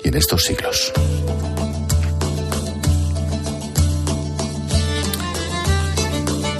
y 0.04 0.10
en 0.10 0.16
estos 0.16 0.44
siglos. 0.44 0.94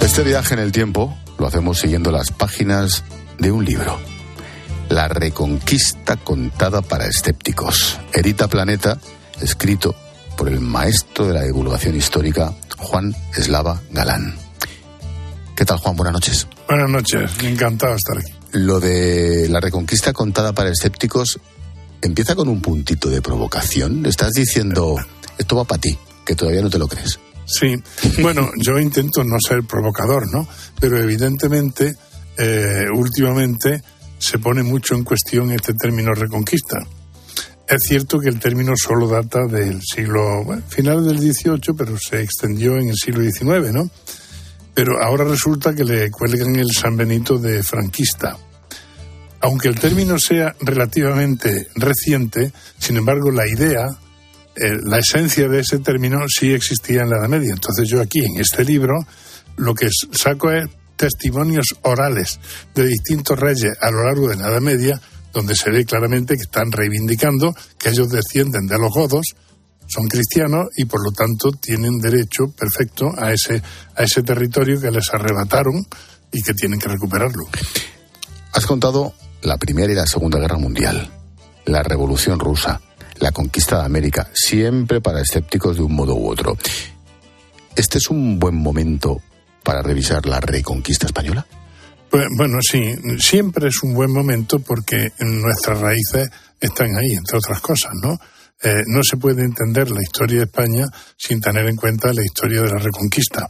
Este 0.00 0.22
viaje 0.24 0.54
en 0.54 0.60
el 0.60 0.72
tiempo 0.72 1.16
lo 1.38 1.46
hacemos 1.46 1.78
siguiendo 1.78 2.10
las 2.10 2.32
páginas 2.32 3.04
de 3.38 3.52
un 3.52 3.64
libro. 3.64 4.17
La 4.88 5.06
Reconquista 5.06 6.16
contada 6.16 6.80
para 6.80 7.06
escépticos. 7.06 8.00
Erita 8.12 8.48
Planeta, 8.48 8.98
escrito 9.40 9.94
por 10.36 10.48
el 10.48 10.60
maestro 10.60 11.26
de 11.26 11.34
la 11.34 11.42
divulgación 11.42 11.94
histórica, 11.94 12.54
Juan 12.78 13.14
Eslava 13.36 13.82
Galán. 13.90 14.34
¿Qué 15.54 15.64
tal, 15.66 15.78
Juan? 15.78 15.94
Buenas 15.96 16.14
noches. 16.14 16.48
Buenas 16.66 16.88
noches, 16.88 17.30
encantado 17.42 17.92
de 17.92 17.98
estar 17.98 18.16
aquí. 18.16 18.32
Lo 18.52 18.80
de 18.80 19.48
la 19.50 19.60
Reconquista 19.60 20.14
contada 20.14 20.54
para 20.54 20.70
escépticos 20.70 21.38
empieza 22.00 22.34
con 22.34 22.48
un 22.48 22.62
puntito 22.62 23.10
de 23.10 23.20
provocación. 23.20 24.06
Estás 24.06 24.32
diciendo, 24.32 24.96
esto 25.36 25.56
va 25.56 25.64
para 25.64 25.80
ti, 25.80 25.98
que 26.24 26.34
todavía 26.34 26.62
no 26.62 26.70
te 26.70 26.78
lo 26.78 26.88
crees. 26.88 27.18
Sí, 27.44 27.74
bueno, 28.20 28.50
yo 28.56 28.78
intento 28.78 29.22
no 29.22 29.36
ser 29.46 29.64
provocador, 29.64 30.32
¿no? 30.32 30.48
Pero 30.80 30.98
evidentemente, 30.98 31.94
eh, 32.38 32.86
últimamente 32.94 33.82
se 34.18 34.38
pone 34.38 34.62
mucho 34.62 34.94
en 34.94 35.04
cuestión 35.04 35.50
este 35.52 35.74
término 35.74 36.12
reconquista. 36.12 36.78
Es 37.68 37.82
cierto 37.82 38.18
que 38.18 38.30
el 38.30 38.40
término 38.40 38.72
solo 38.76 39.08
data 39.08 39.46
del 39.46 39.80
siglo, 39.82 40.42
bueno, 40.44 40.62
final 40.68 41.06
del 41.06 41.18
XVIII, 41.18 41.74
pero 41.76 41.98
se 41.98 42.22
extendió 42.22 42.76
en 42.78 42.88
el 42.88 42.96
siglo 42.96 43.22
XIX, 43.22 43.72
¿no? 43.72 43.90
Pero 44.74 45.02
ahora 45.02 45.24
resulta 45.24 45.74
que 45.74 45.84
le 45.84 46.10
cuelgan 46.10 46.56
el 46.56 46.70
San 46.72 46.96
Benito 46.96 47.36
de 47.38 47.62
franquista. 47.62 48.36
Aunque 49.40 49.68
el 49.68 49.78
término 49.78 50.18
sea 50.18 50.54
relativamente 50.60 51.68
reciente, 51.74 52.52
sin 52.78 52.96
embargo, 52.96 53.30
la 53.30 53.46
idea, 53.46 53.86
eh, 54.56 54.78
la 54.84 54.98
esencia 54.98 55.46
de 55.48 55.60
ese 55.60 55.78
término 55.78 56.20
sí 56.28 56.52
existía 56.52 57.02
en 57.02 57.10
la 57.10 57.18
Edad 57.18 57.28
Media. 57.28 57.52
Entonces 57.52 57.88
yo 57.88 58.00
aquí, 58.00 58.20
en 58.20 58.40
este 58.40 58.64
libro, 58.64 58.94
lo 59.56 59.74
que 59.74 59.88
saco 60.12 60.50
es 60.50 60.66
testimonios 60.98 61.76
orales 61.82 62.38
de 62.74 62.86
distintos 62.86 63.38
reyes 63.38 63.72
a 63.80 63.90
lo 63.90 64.04
largo 64.04 64.28
de 64.28 64.36
la 64.36 64.48
Edad 64.48 64.60
Media, 64.60 65.00
donde 65.32 65.54
se 65.54 65.70
ve 65.70 65.86
claramente 65.86 66.34
que 66.34 66.42
están 66.42 66.70
reivindicando 66.70 67.54
que 67.78 67.88
ellos 67.88 68.10
descienden 68.10 68.66
de 68.66 68.78
los 68.78 68.92
godos, 68.92 69.34
son 69.86 70.06
cristianos 70.06 70.66
y 70.76 70.84
por 70.84 71.02
lo 71.02 71.12
tanto 71.12 71.50
tienen 71.52 71.98
derecho 71.98 72.48
perfecto 72.50 73.10
a 73.16 73.32
ese, 73.32 73.62
a 73.96 74.02
ese 74.02 74.22
territorio 74.22 74.78
que 74.78 74.90
les 74.90 75.08
arrebataron 75.14 75.86
y 76.30 76.42
que 76.42 76.52
tienen 76.52 76.78
que 76.78 76.88
recuperarlo. 76.88 77.44
Has 78.52 78.66
contado 78.66 79.14
la 79.40 79.56
Primera 79.56 79.90
y 79.90 79.96
la 79.96 80.06
Segunda 80.06 80.38
Guerra 80.38 80.58
Mundial, 80.58 81.10
la 81.64 81.82
Revolución 81.82 82.38
Rusa, 82.38 82.80
la 83.18 83.32
conquista 83.32 83.78
de 83.78 83.86
América, 83.86 84.28
siempre 84.34 85.00
para 85.00 85.22
escépticos 85.22 85.76
de 85.76 85.82
un 85.82 85.94
modo 85.94 86.14
u 86.14 86.28
otro. 86.28 86.58
¿Este 87.74 87.98
es 87.98 88.10
un 88.10 88.38
buen 88.38 88.56
momento 88.56 89.22
para 89.68 89.82
revisar 89.82 90.24
la 90.24 90.40
reconquista 90.40 91.04
española? 91.04 91.46
Pues, 92.08 92.24
bueno, 92.38 92.56
sí, 92.62 92.80
siempre 93.18 93.68
es 93.68 93.82
un 93.82 93.92
buen 93.92 94.10
momento 94.10 94.60
porque 94.60 95.12
nuestras 95.18 95.78
raíces 95.78 96.30
están 96.58 96.96
ahí, 96.96 97.14
entre 97.14 97.36
otras 97.36 97.60
cosas, 97.60 97.92
¿no? 98.02 98.18
Eh, 98.62 98.72
no 98.86 99.02
se 99.02 99.18
puede 99.18 99.44
entender 99.44 99.90
la 99.90 100.00
historia 100.00 100.38
de 100.38 100.44
España 100.44 100.86
sin 101.18 101.38
tener 101.42 101.68
en 101.68 101.76
cuenta 101.76 102.14
la 102.14 102.24
historia 102.24 102.62
de 102.62 102.70
la 102.70 102.78
Reconquista. 102.78 103.46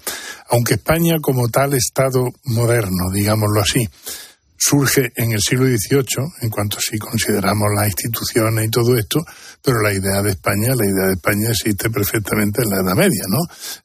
Aunque 0.50 0.74
España 0.74 1.18
como 1.22 1.48
tal 1.50 1.74
Estado 1.74 2.24
moderno, 2.46 3.12
digámoslo 3.14 3.60
así, 3.60 3.88
surge 4.58 5.12
en 5.14 5.32
el 5.32 5.40
siglo 5.40 5.66
XVIII, 5.66 6.26
en 6.42 6.50
cuanto 6.50 6.78
si 6.80 6.98
consideramos 6.98 7.68
las 7.76 7.86
instituciones 7.86 8.66
y 8.66 8.70
todo 8.70 8.96
esto, 8.96 9.20
pero 9.62 9.80
la 9.80 9.92
idea 9.92 10.20
de 10.22 10.30
España, 10.30 10.74
la 10.74 10.84
idea 10.84 11.06
de 11.06 11.14
España 11.14 11.50
existe 11.50 11.90
perfectamente 11.90 12.62
en 12.62 12.70
la 12.70 12.80
Edad 12.80 12.96
Media, 12.96 13.22
¿no? 13.28 13.38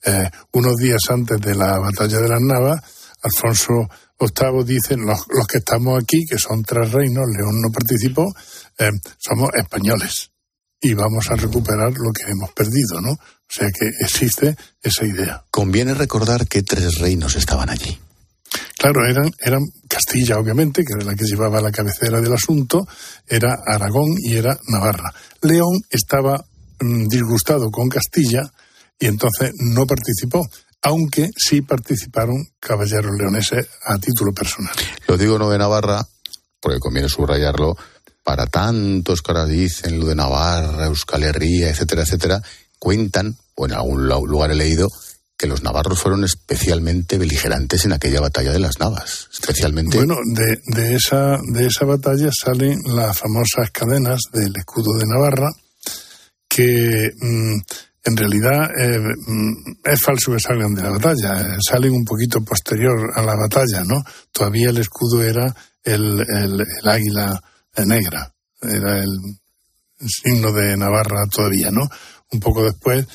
Eh, 0.04 0.30
unos 0.54 0.76
días 0.78 1.02
antes 1.10 1.40
de 1.40 1.56
la 1.56 1.78
batalla 1.78 2.20
de 2.20 2.28
las 2.28 2.42
Navas, 2.42 2.82
Alfonso 3.22 3.88
VIII 4.20 4.64
dice, 4.66 4.98
los, 4.98 5.20
los, 5.30 5.48
que 5.48 5.60
estamos 5.60 6.02
aquí, 6.02 6.26
que 6.28 6.38
son 6.38 6.64
tres 6.64 6.92
reinos, 6.92 7.26
León 7.30 7.62
no 7.62 7.72
participó, 7.72 8.34
eh, 8.80 8.90
somos 9.18 9.50
españoles 9.56 10.32
y 10.82 10.94
vamos 10.94 11.30
a 11.30 11.36
recuperar 11.36 11.94
lo 11.94 12.12
que 12.12 12.30
hemos 12.30 12.52
perdido, 12.52 13.00
¿no? 13.00 13.12
O 13.12 13.56
sea 13.56 13.68
que 13.68 13.90
existe 14.02 14.56
esa 14.82 15.06
idea. 15.06 15.46
Conviene 15.52 15.94
recordar 15.94 16.48
que 16.48 16.64
tres 16.64 16.98
reinos 16.98 17.36
estaban 17.36 17.70
allí. 17.70 17.98
Claro, 18.84 19.08
eran, 19.08 19.32
eran 19.40 19.62
Castilla, 19.88 20.38
obviamente, 20.38 20.84
que 20.84 20.92
era 20.92 21.06
la 21.06 21.16
que 21.16 21.24
llevaba 21.24 21.62
la 21.62 21.72
cabecera 21.72 22.20
del 22.20 22.34
asunto, 22.34 22.86
era 23.26 23.56
Aragón 23.66 24.10
y 24.22 24.36
era 24.36 24.60
Navarra. 24.68 25.10
León 25.42 25.80
estaba 25.90 26.44
mmm, 26.82 27.08
disgustado 27.08 27.72
con 27.72 27.88
Castilla 27.88 28.42
y 29.00 29.06
entonces 29.06 29.54
no 29.58 29.88
participó, 29.88 30.46
aunque 30.82 31.30
sí 31.34 31.62
participaron 31.62 32.36
caballeros 32.60 33.14
leoneses 33.18 33.70
a 33.86 33.98
título 34.00 34.34
personal. 34.34 34.76
Lo 35.08 35.18
digo 35.18 35.40
no 35.40 35.50
de 35.50 35.60
Navarra, 35.60 36.06
porque 36.60 36.80
conviene 36.80 37.08
subrayarlo, 37.08 37.78
para 38.22 38.48
tantos 38.48 39.22
que 39.22 39.32
ahora 39.32 39.46
dicen 39.46 39.98
lo 39.98 40.08
de 40.08 40.16
Navarra, 40.16 40.88
Euskal 40.88 41.24
Herria, 41.24 41.70
etcétera, 41.70 42.02
etcétera, 42.02 42.42
cuentan, 42.80 43.38
o 43.56 43.66
en 43.66 43.76
algún 43.76 44.10
lugar 44.10 44.52
he 44.52 44.56
leído, 44.56 44.90
que 45.38 45.48
los 45.48 45.64
navarros 45.64 46.00
fueron 46.00 46.24
especialmente 46.24 47.18
beligerantes 47.18 47.86
en 47.86 47.94
aquella 47.94 48.22
batalla 48.22 48.52
de 48.52 48.60
las 48.60 48.80
Navas, 48.80 49.30
especialmente. 49.32 49.98
Bueno, 49.98 50.16
de, 50.26 50.60
de, 50.68 50.96
esa, 50.96 51.38
de 51.52 51.68
esa 51.68 51.86
batalla 51.86 52.30
salen 52.32 52.80
las 52.86 53.18
famosas 53.18 53.72
cadenas 53.72 54.22
del 54.32 54.54
escudo 54.56 54.98
de 55.00 55.06
Navarra, 55.08 55.50
que 56.48 57.12
mm, 57.20 57.62
en 58.06 58.18
realidad 58.18 58.70
eh, 58.80 59.00
mm, 59.00 59.54
es 59.86 60.02
falso 60.02 60.32
que 60.32 60.40
salgan 60.40 60.76
de 60.76 60.84
la 60.84 60.92
batalla, 60.92 61.42
eh, 61.42 61.58
salen 61.68 61.94
un 61.94 62.06
poquito 62.06 62.44
posterior 62.44 63.12
a 63.16 63.22
la 63.24 63.36
batalla, 63.36 63.84
¿no? 63.84 64.04
Todavía 64.32 64.70
el 64.70 64.78
escudo 64.78 65.24
era 65.24 65.54
el, 65.84 66.22
el, 66.22 66.62
el 66.62 66.88
águila 66.90 67.42
negra, 67.86 68.32
era 68.62 69.04
el 69.04 69.10
signo 70.08 70.52
de 70.52 70.78
Navarra 70.78 71.26
todavía, 71.28 71.72
¿no? 71.72 71.82
Un 72.32 72.40
poco 72.40 72.64
después 72.64 73.08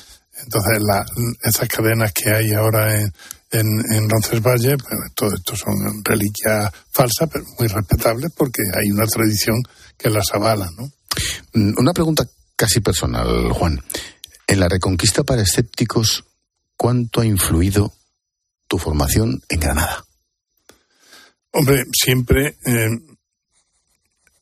entonces, 0.43 0.81
la, 0.81 1.05
esas 1.43 1.67
cadenas 1.67 2.11
que 2.13 2.29
hay 2.31 2.53
ahora 2.53 2.99
en, 2.99 3.13
en, 3.51 3.67
en 3.93 4.09
Roncesvalles, 4.09 4.77
pues, 4.77 5.13
todo 5.15 5.33
esto 5.33 5.55
son 5.55 6.03
reliquias 6.03 6.71
falsas, 6.91 7.29
pero 7.31 7.45
muy 7.57 7.67
respetables 7.67 8.31
porque 8.35 8.61
hay 8.73 8.91
una 8.91 9.05
tradición 9.05 9.61
que 9.97 10.09
las 10.09 10.25
avala, 10.33 10.69
¿no? 10.77 10.91
Mm, 11.53 11.73
una 11.77 11.93
pregunta 11.93 12.25
casi 12.55 12.79
personal, 12.79 13.51
Juan. 13.51 13.81
En 14.47 14.59
la 14.59 14.67
reconquista 14.67 15.23
para 15.23 15.43
escépticos, 15.43 16.25
¿cuánto 16.75 17.21
ha 17.21 17.25
influido 17.25 17.93
tu 18.67 18.77
formación 18.77 19.41
en 19.49 19.59
Granada? 19.59 20.05
Hombre, 21.51 21.83
siempre 21.91 22.57
eh, 22.65 22.89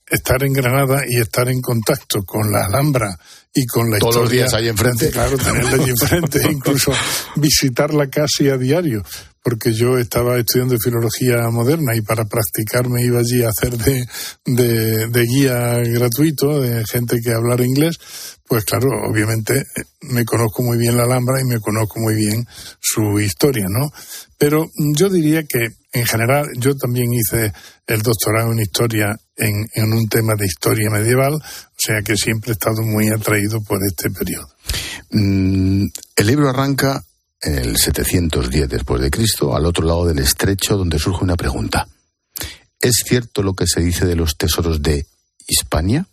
estar 0.10 0.44
en 0.44 0.54
Granada 0.54 1.02
y 1.08 1.20
estar 1.20 1.50
en 1.50 1.62
contacto 1.62 2.24
con 2.24 2.52
la 2.52 2.66
Alhambra 2.66 3.18
y 3.54 3.66
con 3.66 3.90
la 3.90 4.00
Todos 4.00 4.16
historia. 4.16 4.44
los 4.44 4.52
días 4.52 4.54
ahí 4.54 4.68
enfrente. 4.70 5.10
Claro, 5.12 5.38
tenerla 5.38 5.84
ahí 5.84 5.90
enfrente, 5.90 6.42
incluso 6.52 6.92
visitarla 7.36 8.08
casi 8.10 8.50
a 8.50 8.58
diario, 8.58 9.04
porque 9.44 9.74
yo 9.74 9.98
estaba 9.98 10.38
estudiando 10.38 10.78
filología 10.78 11.50
moderna 11.50 11.96
y 11.96 12.02
para 12.02 12.26
practicar 12.26 12.90
me 12.90 13.04
iba 13.04 13.20
allí 13.20 13.44
a 13.44 13.50
hacer 13.50 13.78
de, 13.78 14.06
de, 14.46 15.08
de 15.08 15.24
guía 15.24 15.78
gratuito, 15.84 16.62
de 16.62 16.86
gente 16.86 17.18
que 17.24 17.32
hablara 17.32 17.66
inglés, 17.66 17.98
pues 18.48 18.64
claro, 18.64 18.88
obviamente 19.10 19.64
me 20.02 20.24
conozco 20.24 20.64
muy 20.64 20.78
bien 20.78 20.96
la 20.96 21.04
Alhambra 21.04 21.42
y 21.42 21.46
me 21.46 21.60
conozco 21.60 22.00
muy 22.00 22.16
bien 22.16 22.46
su 22.80 23.20
historia, 23.20 23.66
¿no? 23.68 23.90
Pero 24.38 24.68
yo 24.96 25.10
diría 25.10 25.44
que 25.44 25.68
en 26.00 26.06
general 26.06 26.48
yo 26.58 26.76
también 26.76 27.12
hice 27.14 27.52
el 27.88 28.02
doctorado 28.02 28.52
en 28.52 28.60
historia 28.60 29.18
en, 29.36 29.94
un 29.94 30.08
tema 30.08 30.34
de 30.38 30.46
historia 30.46 30.90
medieval, 30.90 31.34
o 31.34 31.42
sea 31.78 32.02
que 32.02 32.16
siempre 32.16 32.52
he 32.52 32.54
estado 32.54 32.82
muy 32.82 33.10
atraído 33.10 33.62
por 33.62 33.80
este 33.86 34.10
periodo. 34.10 34.48
Mm, 35.12 35.86
el 36.16 36.28
libro 36.28 36.50
arranca 36.50 37.04
en 37.42 37.58
el 37.58 37.78
710 37.78 38.70
después 38.70 39.02
de 39.02 39.12
Cristo, 39.12 39.56
al 39.56 39.66
otro 39.66 39.86
lado 39.86 40.06
del 40.06 40.20
estrecho, 40.20 40.76
donde 40.76 41.00
surge 41.00 41.24
una 41.24 41.36
pregunta. 41.36 41.88
¿Es 42.80 43.04
cierto 43.06 43.44
lo 43.44 43.54
que 43.54 43.68
se 43.68 43.82
dice 43.82 44.06
de 44.06 44.16
los 44.16 44.38
tesoros 44.38 44.82
de 44.82 45.06
Hispania? 45.48 46.08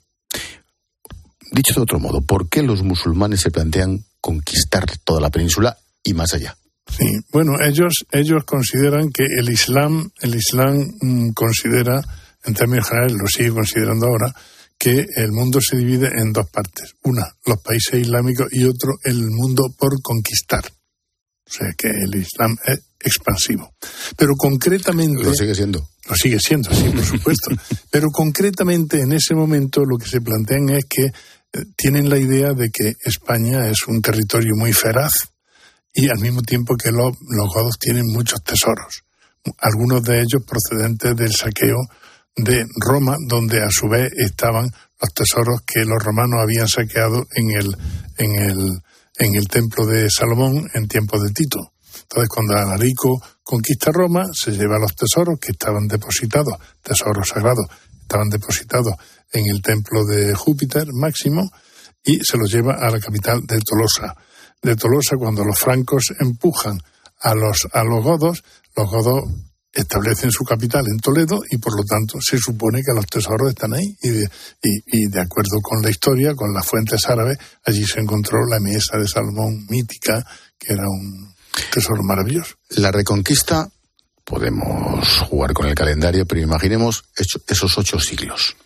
Dicho 1.50 1.74
de 1.74 1.82
otro 1.82 2.00
modo, 2.00 2.20
¿por 2.20 2.48
qué 2.48 2.62
los 2.62 2.82
musulmanes 2.82 3.40
se 3.40 3.50
plantean 3.50 4.04
conquistar 4.20 4.86
toda 5.04 5.20
la 5.20 5.30
península 5.30 5.78
y 6.02 6.14
más 6.14 6.34
allá? 6.34 6.56
Sí, 6.96 7.06
bueno, 7.32 7.52
ellos 7.64 8.04
ellos 8.12 8.44
consideran 8.44 9.10
que 9.10 9.24
el 9.24 9.50
Islam 9.50 10.10
el 10.20 10.34
Islam 10.34 10.78
mmm, 11.00 11.30
considera 11.30 12.00
en 12.44 12.54
términos 12.54 12.88
generales 12.88 13.16
lo 13.20 13.26
sigue 13.26 13.50
considerando 13.50 14.06
ahora 14.06 14.32
que 14.78 15.06
el 15.16 15.32
mundo 15.32 15.60
se 15.60 15.76
divide 15.76 16.08
en 16.20 16.32
dos 16.32 16.48
partes, 16.50 16.94
una 17.04 17.24
los 17.46 17.60
países 17.62 18.00
islámicos 18.00 18.48
y 18.52 18.64
otro 18.64 18.92
el 19.04 19.30
mundo 19.30 19.62
por 19.78 20.00
conquistar. 20.02 20.64
O 21.46 21.50
sea 21.50 21.72
que 21.76 21.88
el 21.88 22.14
Islam 22.14 22.56
es 22.64 22.80
expansivo. 23.00 23.74
Pero 24.16 24.34
concretamente. 24.34 25.22
Lo 25.22 25.34
sigue 25.34 25.54
siendo. 25.54 25.88
Lo 26.08 26.14
sigue 26.16 26.38
siendo, 26.38 26.72
sí, 26.74 26.90
por 26.90 27.04
supuesto. 27.04 27.50
Pero 27.90 28.08
concretamente 28.10 29.00
en 29.00 29.12
ese 29.12 29.34
momento 29.34 29.84
lo 29.84 29.96
que 29.96 30.08
se 30.08 30.20
plantean 30.20 30.70
es 30.70 30.84
que 30.88 31.04
eh, 31.04 31.12
tienen 31.76 32.08
la 32.08 32.18
idea 32.18 32.52
de 32.52 32.70
que 32.70 32.94
España 33.04 33.68
es 33.68 33.86
un 33.86 34.00
territorio 34.00 34.54
muy 34.56 34.72
feraz 34.72 35.12
y 35.94 36.08
al 36.08 36.18
mismo 36.18 36.42
tiempo 36.42 36.76
que 36.76 36.90
lo, 36.90 37.06
los 37.06 37.54
godos 37.54 37.78
tienen 37.78 38.04
muchos 38.12 38.42
tesoros, 38.42 39.04
algunos 39.58 40.02
de 40.02 40.18
ellos 40.18 40.42
procedentes 40.46 41.16
del 41.16 41.32
saqueo 41.32 41.78
de 42.36 42.66
Roma, 42.84 43.16
donde 43.28 43.58
a 43.58 43.70
su 43.70 43.88
vez 43.88 44.10
estaban 44.16 44.66
los 45.00 45.14
tesoros 45.14 45.60
que 45.64 45.84
los 45.84 46.02
romanos 46.02 46.40
habían 46.42 46.66
saqueado 46.66 47.24
en 47.36 47.50
el, 47.50 47.76
en 48.18 48.34
el, 48.34 48.82
en 49.18 49.34
el 49.36 49.46
templo 49.48 49.86
de 49.86 50.08
Salomón 50.10 50.68
en 50.74 50.88
tiempos 50.88 51.22
de 51.22 51.30
Tito. 51.30 51.72
Entonces, 52.02 52.28
cuando 52.28 52.56
Alarico 52.56 53.22
conquista 53.42 53.92
Roma, 53.92 54.24
se 54.32 54.50
lleva 54.50 54.78
los 54.78 54.96
tesoros 54.96 55.38
que 55.38 55.52
estaban 55.52 55.86
depositados, 55.86 56.54
tesoros 56.82 57.28
sagrados, 57.28 57.66
estaban 58.00 58.28
depositados 58.28 58.94
en 59.32 59.46
el 59.46 59.62
templo 59.62 60.04
de 60.04 60.34
Júpiter 60.34 60.88
máximo, 60.92 61.50
y 62.04 62.20
se 62.22 62.36
los 62.36 62.52
lleva 62.52 62.74
a 62.74 62.90
la 62.90 63.00
capital 63.00 63.40
de 63.46 63.58
Tolosa. 63.60 64.14
De 64.64 64.76
Tolosa, 64.76 65.16
cuando 65.18 65.44
los 65.44 65.58
francos 65.58 66.04
empujan 66.18 66.80
a 67.20 67.34
los, 67.34 67.68
a 67.70 67.84
los 67.84 68.02
godos, 68.02 68.42
los 68.74 68.90
godos 68.90 69.24
establecen 69.70 70.30
su 70.30 70.42
capital 70.42 70.86
en 70.90 70.98
Toledo 71.00 71.42
y 71.50 71.58
por 71.58 71.76
lo 71.76 71.84
tanto 71.84 72.18
se 72.20 72.38
supone 72.38 72.80
que 72.80 72.94
los 72.94 73.04
tesoros 73.04 73.50
están 73.50 73.74
ahí 73.74 73.94
y 74.00 74.08
de, 74.08 74.28
y, 74.62 75.06
de 75.08 75.20
acuerdo 75.20 75.60
con 75.60 75.82
la 75.82 75.90
historia, 75.90 76.34
con 76.34 76.54
las 76.54 76.66
fuentes 76.66 77.04
árabes, 77.06 77.36
allí 77.66 77.84
se 77.84 78.00
encontró 78.00 78.38
la 78.48 78.58
mesa 78.58 78.96
de 78.96 79.06
Salomón 79.06 79.66
mítica, 79.68 80.24
que 80.58 80.72
era 80.72 80.88
un 80.88 81.34
tesoro 81.70 82.02
maravilloso. 82.02 82.54
La 82.70 82.90
reconquista, 82.90 83.68
podemos 84.24 85.18
jugar 85.28 85.52
con 85.52 85.66
el 85.66 85.74
calendario, 85.74 86.24
pero 86.24 86.40
imaginemos 86.40 87.04
esos 87.46 87.76
ocho 87.76 88.00
siglos. 88.00 88.56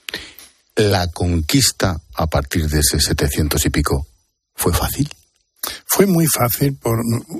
La 0.76 1.08
conquista 1.08 2.00
a 2.14 2.28
partir 2.28 2.68
de 2.68 2.80
ese 2.80 3.00
700 3.00 3.66
y 3.66 3.70
pico 3.70 4.06
fue 4.54 4.72
fácil. 4.72 5.10
Fue 5.86 6.06
muy 6.06 6.26
fácil, 6.26 6.76
por 6.76 6.98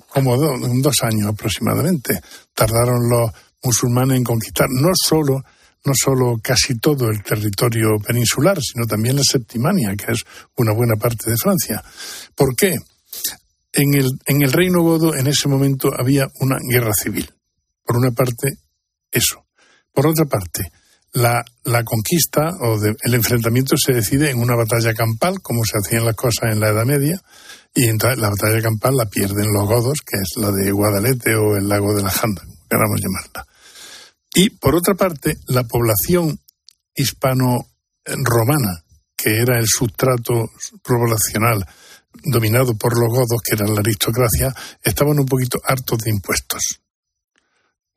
como 0.08 0.36
do, 0.36 0.56
dos 0.58 1.02
años 1.02 1.28
aproximadamente. 1.28 2.20
Tardaron 2.54 3.08
los 3.08 3.30
musulmanes 3.62 4.18
en 4.18 4.24
conquistar 4.24 4.66
no 4.70 4.90
solo, 4.94 5.42
no 5.84 5.92
solo 5.94 6.36
casi 6.42 6.78
todo 6.78 7.08
el 7.08 7.22
territorio 7.22 7.98
peninsular, 8.04 8.58
sino 8.60 8.86
también 8.86 9.16
la 9.16 9.22
Septimania, 9.22 9.94
que 9.96 10.12
es 10.12 10.24
una 10.56 10.72
buena 10.72 10.96
parte 10.96 11.30
de 11.30 11.36
Francia. 11.36 11.82
¿Por 12.34 12.54
qué? 12.56 12.74
En 13.72 13.94
el, 13.94 14.08
en 14.26 14.42
el 14.42 14.52
reino 14.52 14.82
godo 14.82 15.14
en 15.14 15.26
ese 15.26 15.48
momento 15.48 15.90
había 15.96 16.26
una 16.40 16.56
guerra 16.68 16.92
civil. 16.94 17.30
Por 17.84 17.96
una 17.96 18.10
parte, 18.10 18.58
eso. 19.10 19.46
Por 19.92 20.06
otra 20.06 20.24
parte, 20.24 20.70
la, 21.12 21.44
la 21.64 21.84
conquista 21.84 22.50
o 22.60 22.78
de, 22.78 22.94
el 23.02 23.14
enfrentamiento 23.14 23.76
se 23.76 23.92
decide 23.92 24.30
en 24.30 24.40
una 24.40 24.56
batalla 24.56 24.94
campal, 24.94 25.40
como 25.42 25.64
se 25.64 25.78
hacían 25.78 26.04
las 26.04 26.14
cosas 26.14 26.52
en 26.52 26.60
la 26.60 26.68
Edad 26.68 26.84
Media, 26.84 27.20
y 27.79 27.85
entonces 27.85 28.18
la 28.18 28.31
batalla 28.31 28.61
campal 28.61 28.97
la 28.97 29.07
pierden 29.07 29.53
los 29.53 29.68
godos, 29.68 30.01
que 30.05 30.16
es 30.20 30.31
la 30.43 30.51
de 30.51 30.72
Guadalete 30.72 31.37
o 31.37 31.57
el 31.57 31.68
lago 31.68 31.95
de 31.95 32.03
la 32.03 32.11
Janda, 32.11 32.43
queramos 32.68 33.01
llamarla. 33.01 33.47
Y 34.35 34.51
por 34.51 34.74
otra 34.74 34.95
parte, 34.95 35.37
la 35.47 35.62
población 35.62 36.41
hispano-romana, 36.93 38.83
que 39.16 39.31
era 39.31 39.61
el 39.61 39.66
sustrato 39.68 40.51
poblacional 40.83 41.64
dominado 42.24 42.76
por 42.76 42.99
los 42.99 43.16
godos, 43.16 43.41
que 43.49 43.55
eran 43.55 43.72
la 43.72 43.81
aristocracia, 43.81 44.53
estaban 44.83 45.20
un 45.20 45.26
poquito 45.26 45.61
hartos 45.64 45.99
de 45.99 46.11
impuestos. 46.11 46.81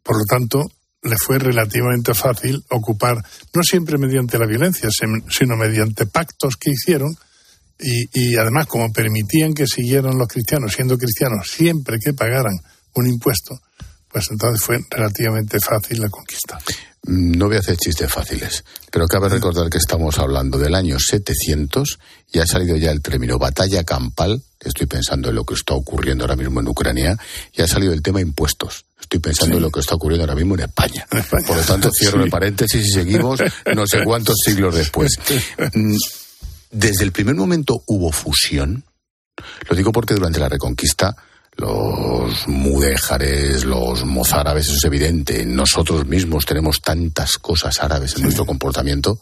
Por 0.04 0.16
lo 0.16 0.26
tanto, 0.26 0.72
le 1.02 1.16
fue 1.18 1.40
relativamente 1.40 2.14
fácil 2.14 2.64
ocupar, 2.70 3.18
no 3.56 3.64
siempre 3.64 3.98
mediante 3.98 4.38
la 4.38 4.46
violencia, 4.46 4.90
sino 4.92 5.58
mediante 5.58 6.06
pactos 6.06 6.56
que 6.56 6.70
hicieron, 6.70 7.18
y, 7.82 8.08
y, 8.14 8.36
además 8.38 8.68
como 8.68 8.92
permitían 8.92 9.54
que 9.54 9.66
siguieran 9.66 10.18
los 10.18 10.28
cristianos 10.28 10.74
siendo 10.74 10.98
cristianos 10.98 11.50
siempre 11.50 11.98
que 12.04 12.14
pagaran 12.14 12.54
un 12.94 13.08
impuesto, 13.08 13.60
pues 14.12 14.28
entonces 14.30 14.64
fue 14.64 14.80
relativamente 14.90 15.58
fácil 15.60 16.02
la 16.02 16.10
conquista. 16.10 16.60
No 17.04 17.48
voy 17.48 17.56
a 17.56 17.60
hacer 17.62 17.78
chistes 17.78 18.12
fáciles, 18.12 18.64
pero 18.92 19.08
cabe 19.08 19.28
recordar 19.28 19.70
que 19.70 19.80
estamos 19.80 20.20
hablando 20.20 20.60
del 20.60 20.76
año 20.76 21.00
700 21.00 21.98
y 22.32 22.40
ha 22.40 22.46
salido 22.46 22.78
ya 22.78 22.92
el 22.92 23.02
término 23.02 23.40
batalla 23.40 23.84
campal, 23.84 24.44
estoy 24.60 24.86
pensando 24.86 25.30
en 25.30 25.36
lo 25.36 25.44
que 25.44 25.56
está 25.56 25.74
ocurriendo 25.74 26.26
ahora 26.26 26.36
mismo 26.36 26.60
en 26.60 26.68
Ucrania, 26.68 27.18
y 27.54 27.62
ha 27.64 27.68
salido 27.68 27.94
el 27.94 28.04
tema 28.04 28.22
impuestos. 28.22 28.86
Estoy 29.00 29.20
pensando 29.20 29.54
sí. 29.54 29.58
en 29.58 29.64
lo 29.64 29.72
que 29.72 29.80
está 29.80 29.96
ocurriendo 29.96 30.26
ahora 30.26 30.36
mismo 30.36 30.54
en 30.54 30.62
España. 30.62 31.08
Por 31.48 31.58
lo 31.58 31.64
tanto, 31.64 31.90
cierro 31.92 32.18
sí. 32.20 32.26
el 32.26 32.30
paréntesis 32.30 32.86
y 32.86 32.92
seguimos 32.92 33.40
no 33.74 33.88
sé 33.88 34.04
cuántos 34.04 34.36
siglos 34.46 34.76
después. 34.76 35.18
Desde 36.72 37.04
el 37.04 37.12
primer 37.12 37.36
momento 37.36 37.84
hubo 37.88 38.12
fusión. 38.12 38.84
Lo 39.70 39.76
digo 39.76 39.92
porque 39.92 40.14
durante 40.14 40.40
la 40.40 40.50
Reconquista 40.50 41.16
los 41.58 42.48
mudéjares, 42.48 43.66
los 43.66 44.06
mozárabes, 44.06 44.68
eso 44.68 44.78
es 44.78 44.84
evidente. 44.86 45.46
Nosotros 45.46 46.06
mismos 46.08 46.46
tenemos 46.46 46.82
tantas 46.82 47.38
cosas 47.38 47.82
árabes 47.82 48.16
en 48.16 48.24
nuestro 48.24 48.46
comportamiento, 48.46 49.20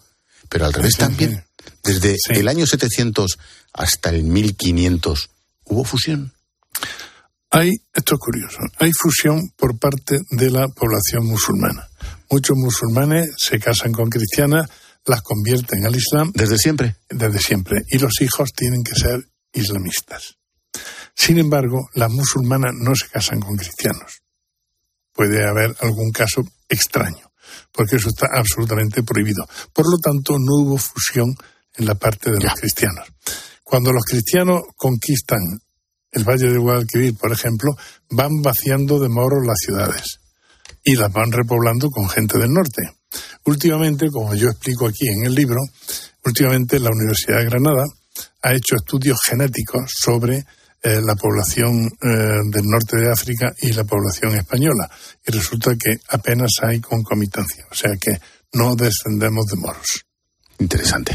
pero 0.47 0.65
al 0.65 0.73
revés 0.73 0.95
también. 0.95 1.43
Desde 1.83 2.15
el 2.29 2.47
año 2.47 2.65
700 2.65 3.37
hasta 3.73 4.09
el 4.09 4.23
1500 4.23 5.29
hubo 5.65 5.83
fusión. 5.83 6.33
Hay, 7.51 7.71
esto 7.93 8.15
es 8.15 8.19
curioso, 8.19 8.59
hay 8.77 8.91
fusión 8.93 9.49
por 9.57 9.79
parte 9.79 10.19
de 10.29 10.51
la 10.51 10.67
población 10.67 11.25
musulmana. 11.25 11.89
Muchos 12.29 12.55
musulmanes 12.55 13.31
se 13.37 13.59
casan 13.59 13.91
con 13.91 14.09
cristianas, 14.09 14.69
las 15.09 15.21
convierten 15.21 15.85
al 15.85 15.95
Islam. 15.95 16.31
¿Desde 16.33 16.57
siempre? 16.57 16.95
Desde 17.09 17.39
siempre. 17.39 17.83
Y 17.89 17.97
los 17.97 18.21
hijos 18.21 18.53
tienen 18.53 18.83
que 18.83 18.95
ser 18.95 19.19
islamistas. 19.51 20.37
Sin 21.15 21.39
embargo, 21.39 21.89
las 21.95 22.11
musulmanas 22.11 22.73
no 22.75 22.95
se 22.95 23.07
casan 23.09 23.39
con 23.39 23.57
cristianos. 23.57 24.21
Puede 25.11 25.45
haber 25.45 25.75
algún 25.81 26.11
caso 26.11 26.43
extraño, 26.69 27.31
porque 27.71 27.97
eso 27.97 28.09
está 28.09 28.27
absolutamente 28.33 29.03
prohibido. 29.03 29.45
Por 29.73 29.89
lo 29.91 29.97
tanto, 29.97 30.37
no 30.37 30.55
hubo 30.63 30.77
fusión 30.77 31.35
en 31.75 31.85
la 31.85 31.95
parte 31.95 32.31
de 32.31 32.39
los 32.39 32.53
cristianos. 32.53 33.07
Cuando 33.63 33.91
los 33.91 34.03
cristianos 34.05 34.61
conquistan 34.77 35.39
el 36.11 36.23
Valle 36.23 36.51
de 36.51 36.57
Guadalquivir, 36.57 37.17
por 37.17 37.31
ejemplo, 37.31 37.71
van 38.09 38.41
vaciando 38.41 38.99
de 38.99 39.09
moros 39.09 39.45
las 39.45 39.57
ciudades 39.59 40.19
y 40.83 40.95
las 40.95 41.11
van 41.11 41.31
repoblando 41.31 41.89
con 41.89 42.09
gente 42.09 42.37
del 42.37 42.51
norte. 42.51 42.98
Últimamente, 43.45 44.09
como 44.09 44.35
yo 44.35 44.49
explico 44.49 44.87
aquí 44.87 45.07
en 45.07 45.25
el 45.25 45.35
libro, 45.35 45.59
últimamente 46.25 46.79
la 46.79 46.89
Universidad 46.91 47.39
de 47.39 47.45
Granada 47.45 47.85
ha 48.41 48.53
hecho 48.53 48.75
estudios 48.75 49.17
genéticos 49.25 49.91
sobre 49.93 50.45
eh, 50.81 51.01
la 51.03 51.15
población 51.15 51.87
eh, 51.87 52.07
del 52.51 52.65
norte 52.65 52.97
de 52.97 53.11
África 53.11 53.53
y 53.61 53.73
la 53.73 53.83
población 53.83 54.35
española. 54.35 54.89
Y 55.25 55.31
resulta 55.31 55.71
que 55.71 55.99
apenas 56.09 56.51
hay 56.61 56.79
concomitancia, 56.79 57.65
o 57.69 57.75
sea 57.75 57.91
que 57.99 58.19
no 58.53 58.75
descendemos 58.75 59.45
de 59.47 59.57
moros. 59.57 60.05
Interesante. 60.59 61.11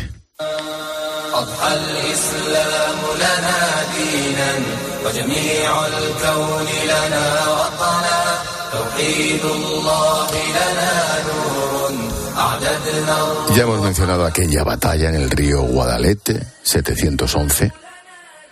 Ya 13.55 13.63
hemos 13.63 13.83
mencionado 13.83 14.25
aquella 14.25 14.65
batalla 14.65 15.11
en 15.11 15.17
el 15.17 15.31
río 15.31 15.63
Guadalete, 15.63 16.47
711. 16.63 17.73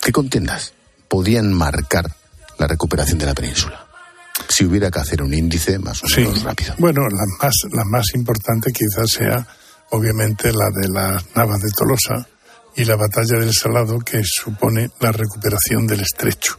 ¿Qué 0.01 0.11
contiendas 0.11 0.73
podían 1.07 1.51
marcar 1.51 2.05
la 2.57 2.67
recuperación 2.67 3.17
de 3.17 3.25
la 3.25 3.33
península? 3.33 3.85
Si 4.47 4.65
hubiera 4.65 4.91
que 4.91 4.99
hacer 4.99 5.21
un 5.23 5.33
índice 5.33 5.79
más 5.79 6.03
o 6.03 6.07
menos 6.15 6.43
rápido. 6.43 6.75
Bueno, 6.77 7.01
la 7.09 7.25
más, 7.41 7.53
la 7.71 7.83
más 7.85 8.05
importante 8.15 8.71
quizás 8.71 9.09
sea, 9.09 9.47
obviamente, 9.89 10.51
la 10.51 10.69
de 10.69 10.87
las 10.89 11.35
Navas 11.35 11.61
de 11.61 11.71
Tolosa 11.71 12.27
y 12.75 12.85
la 12.85 12.95
batalla 12.95 13.39
del 13.39 13.53
Salado, 13.53 13.99
que 13.99 14.21
supone 14.23 14.91
la 14.99 15.11
recuperación 15.11 15.87
del 15.87 16.01
estrecho. 16.01 16.57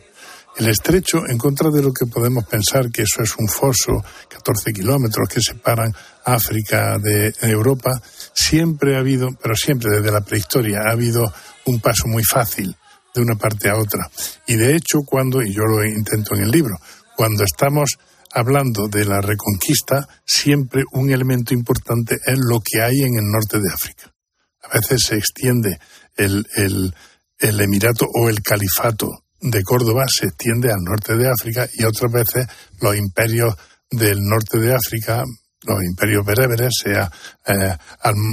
El 0.57 0.68
estrecho, 0.68 1.26
en 1.28 1.36
contra 1.36 1.68
de 1.70 1.82
lo 1.82 1.92
que 1.92 2.07
podemos 2.07 2.44
pensar 2.44 2.88
que 2.92 3.02
eso 3.02 3.22
es 3.22 3.34
un 3.36 3.48
foso, 3.48 4.05
14 4.28 4.72
kilómetros 4.72 5.28
que 5.28 5.40
separan 5.40 5.92
África 6.24 6.96
de 6.98 7.34
Europa, 7.40 7.90
siempre 8.32 8.94
ha 8.94 9.00
habido, 9.00 9.30
pero 9.42 9.57
siempre 9.57 9.90
desde 9.90 10.12
la 10.12 10.20
prehistoria, 10.20 10.82
ha 10.86 10.92
habido 10.92 11.24
un 11.66 11.80
paso 11.80 12.07
muy 12.07 12.22
fácil 12.22 12.76
de 13.12 13.20
una 13.20 13.34
parte 13.34 13.68
a 13.68 13.76
otra. 13.76 14.09
Y 14.46 14.55
de 14.55 14.76
hecho, 14.76 15.00
cuando, 15.05 15.42
y 15.42 15.52
yo 15.52 15.64
lo 15.64 15.84
intento 15.84 16.36
en 16.36 16.42
el 16.42 16.50
libro, 16.52 16.76
cuando 17.16 17.42
estamos 17.42 17.96
hablando 18.32 18.86
de 18.86 19.07
la 19.07 19.20
reconquista, 19.20 20.07
siempre 20.24 20.84
un 20.92 21.11
elemento 21.11 21.52
importante 21.52 22.14
es 22.24 22.38
lo 22.38 22.61
que 22.61 22.80
hay 22.80 23.02
en 23.02 23.16
el 23.16 23.28
norte 23.28 23.59
de 23.59 23.72
África. 23.74 24.14
A 24.62 24.78
veces 24.78 25.00
se 25.09 25.16
extiende 25.16 25.80
el, 26.16 26.46
el, 26.55 26.94
el 27.40 27.61
emirato 27.61 28.07
o 28.07 28.28
el 28.28 28.40
califato 28.40 29.23
de 29.45 29.62
Córdoba 29.62 30.05
se 30.09 30.26
extiende 30.26 30.72
al 30.72 30.82
norte 30.82 31.16
de 31.16 31.28
África 31.28 31.68
y 31.74 31.84
otras 31.84 32.11
veces 32.11 32.47
los 32.80 32.97
imperios 32.97 33.55
del 33.90 34.18
norte 34.22 34.59
de 34.59 34.74
África, 34.74 35.22
los 35.64 35.84
imperios 35.84 36.24
bereberes, 36.24 36.70
sea 36.82 37.11
eh, 37.47 37.76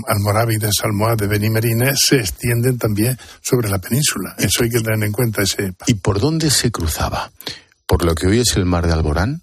almorávides, 0.07 0.76
almohades, 0.84 1.28
benimerines, 1.28 1.99
se 1.99 2.16
extienden 2.16 2.78
también 2.78 3.18
sobre 3.41 3.70
la 3.70 3.80
península. 3.80 4.36
Eso 4.38 4.64
hay 4.64 4.70
que 4.70 4.80
tener 4.80 5.03
en 5.03 5.12
cuenta. 5.12 5.41
ese. 5.41 5.74
¿Y 5.86 5.95
por 5.95 6.22
dónde 6.22 6.49
se 6.49 6.72
cruzaba? 6.72 7.30
¿Por 7.86 8.05
lo 8.05 8.16
que 8.16 8.28
hoy 8.28 8.39
es 8.39 8.55
el 8.55 8.66
mar 8.66 8.88
de 8.88 8.93
Alborán? 8.93 9.41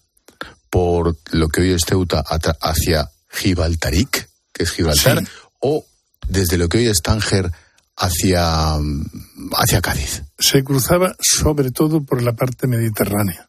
¿Por 0.70 1.18
lo 1.32 1.48
que 1.48 1.60
hoy 1.60 1.72
es 1.72 1.82
Ceuta 1.86 2.24
hacia 2.62 3.10
Gibraltaric, 3.30 4.30
que 4.54 4.62
es 4.62 4.70
Gibraltar? 4.70 5.22
¿O 5.60 5.84
desde 6.26 6.56
lo 6.56 6.68
que 6.70 6.78
hoy 6.78 6.86
es 6.88 7.02
Tánger 7.02 7.52
hacia, 7.98 8.74
hacia 9.52 9.80
Cádiz? 9.80 10.22
Se 10.38 10.62
cruzaba 10.62 11.14
sobre 11.20 11.70
todo 11.70 12.02
por 12.02 12.22
la 12.22 12.32
parte 12.32 12.66
mediterránea. 12.66 13.48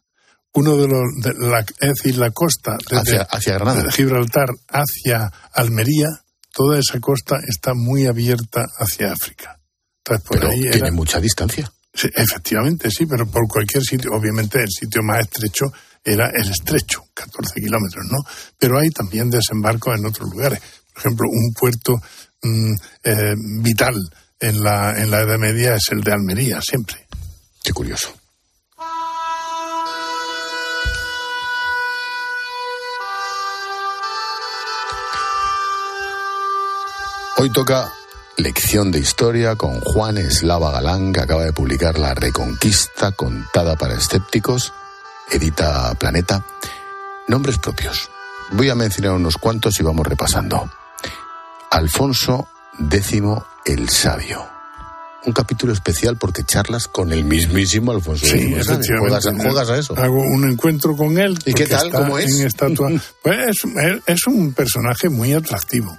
Uno 0.52 0.76
de 0.76 0.88
los, 0.88 1.02
de 1.22 1.34
la, 1.46 1.60
es 1.60 1.94
decir, 1.94 2.16
la 2.18 2.30
costa 2.32 2.76
hacia, 2.90 3.22
hacia 3.22 3.54
Granada. 3.54 3.84
de 3.84 3.92
Gibraltar 3.92 4.48
hacia 4.68 5.30
Almería, 5.52 6.08
toda 6.52 6.80
esa 6.80 6.98
costa 6.98 7.36
está 7.46 7.72
muy 7.74 8.06
abierta 8.06 8.66
hacia 8.78 9.12
África. 9.12 9.60
Entonces, 9.98 10.26
por 10.26 10.38
pero 10.38 10.50
ahí 10.50 10.62
tiene 10.72 10.90
mucha 10.90 11.20
distancia. 11.20 11.70
Sí, 11.94 12.08
efectivamente, 12.14 12.90
sí, 12.90 13.06
pero 13.06 13.26
por 13.26 13.46
cualquier 13.48 13.84
sitio, 13.84 14.10
obviamente 14.12 14.58
el 14.60 14.70
sitio 14.70 15.02
más 15.02 15.20
estrecho 15.20 15.66
era 16.04 16.30
el 16.34 16.50
estrecho, 16.50 17.04
14 17.14 17.60
kilómetros, 17.60 18.06
¿no? 18.10 18.18
Pero 18.58 18.78
hay 18.78 18.90
también 18.90 19.30
desembarcos 19.30 19.98
en 19.98 20.06
otros 20.06 20.30
lugares. 20.30 20.60
Por 20.92 21.02
ejemplo, 21.02 21.26
un 21.30 21.52
puerto 21.52 22.00
mm, 22.42 22.72
eh, 23.04 23.34
vital 23.62 23.94
en 24.40 24.62
la, 24.62 24.98
en 24.98 25.10
la 25.10 25.20
Edad 25.20 25.38
Media 25.38 25.74
es 25.74 25.88
el 25.90 26.02
de 26.02 26.12
Almería, 26.12 26.60
siempre. 26.62 27.06
Qué 27.62 27.72
curioso. 27.72 28.12
Hoy 37.36 37.50
toca 37.52 37.92
lección 38.36 38.90
de 38.90 38.98
historia 38.98 39.56
con 39.56 39.80
Juan 39.80 40.18
Eslava 40.18 40.72
Galán, 40.72 41.12
que 41.12 41.20
acaba 41.20 41.44
de 41.44 41.52
publicar 41.52 41.98
La 41.98 42.14
Reconquista 42.14 43.12
contada 43.12 43.76
para 43.76 43.94
escépticos, 43.94 44.72
edita 45.30 45.94
Planeta. 45.94 46.44
Nombres 47.28 47.58
propios. 47.58 48.10
Voy 48.52 48.68
a 48.68 48.74
mencionar 48.74 49.12
unos 49.12 49.36
cuantos 49.36 49.78
y 49.80 49.82
vamos 49.82 50.06
repasando. 50.06 50.70
Alfonso 51.70 52.48
X 52.88 53.22
el 53.66 53.88
Sabio. 53.90 54.46
Un 55.26 55.34
capítulo 55.34 55.72
especial 55.72 56.16
porque 56.16 56.44
charlas 56.44 56.88
con 56.88 57.12
el 57.12 57.24
mismísimo 57.24 57.92
Alfonso 57.92 58.24
sí, 58.24 58.54
¿Juegas, 58.98 59.68
a 59.68 59.78
eso? 59.78 59.94
Hago 59.98 60.18
un 60.18 60.50
encuentro 60.50 60.96
con 60.96 61.18
él. 61.18 61.38
¿Y 61.44 61.52
qué 61.52 61.66
tal? 61.66 61.90
¿Cómo 61.90 62.18
es? 62.18 62.54
pues 63.22 63.56
es 64.06 64.26
un 64.26 64.54
personaje 64.54 65.10
muy 65.10 65.34
atractivo. 65.34 65.96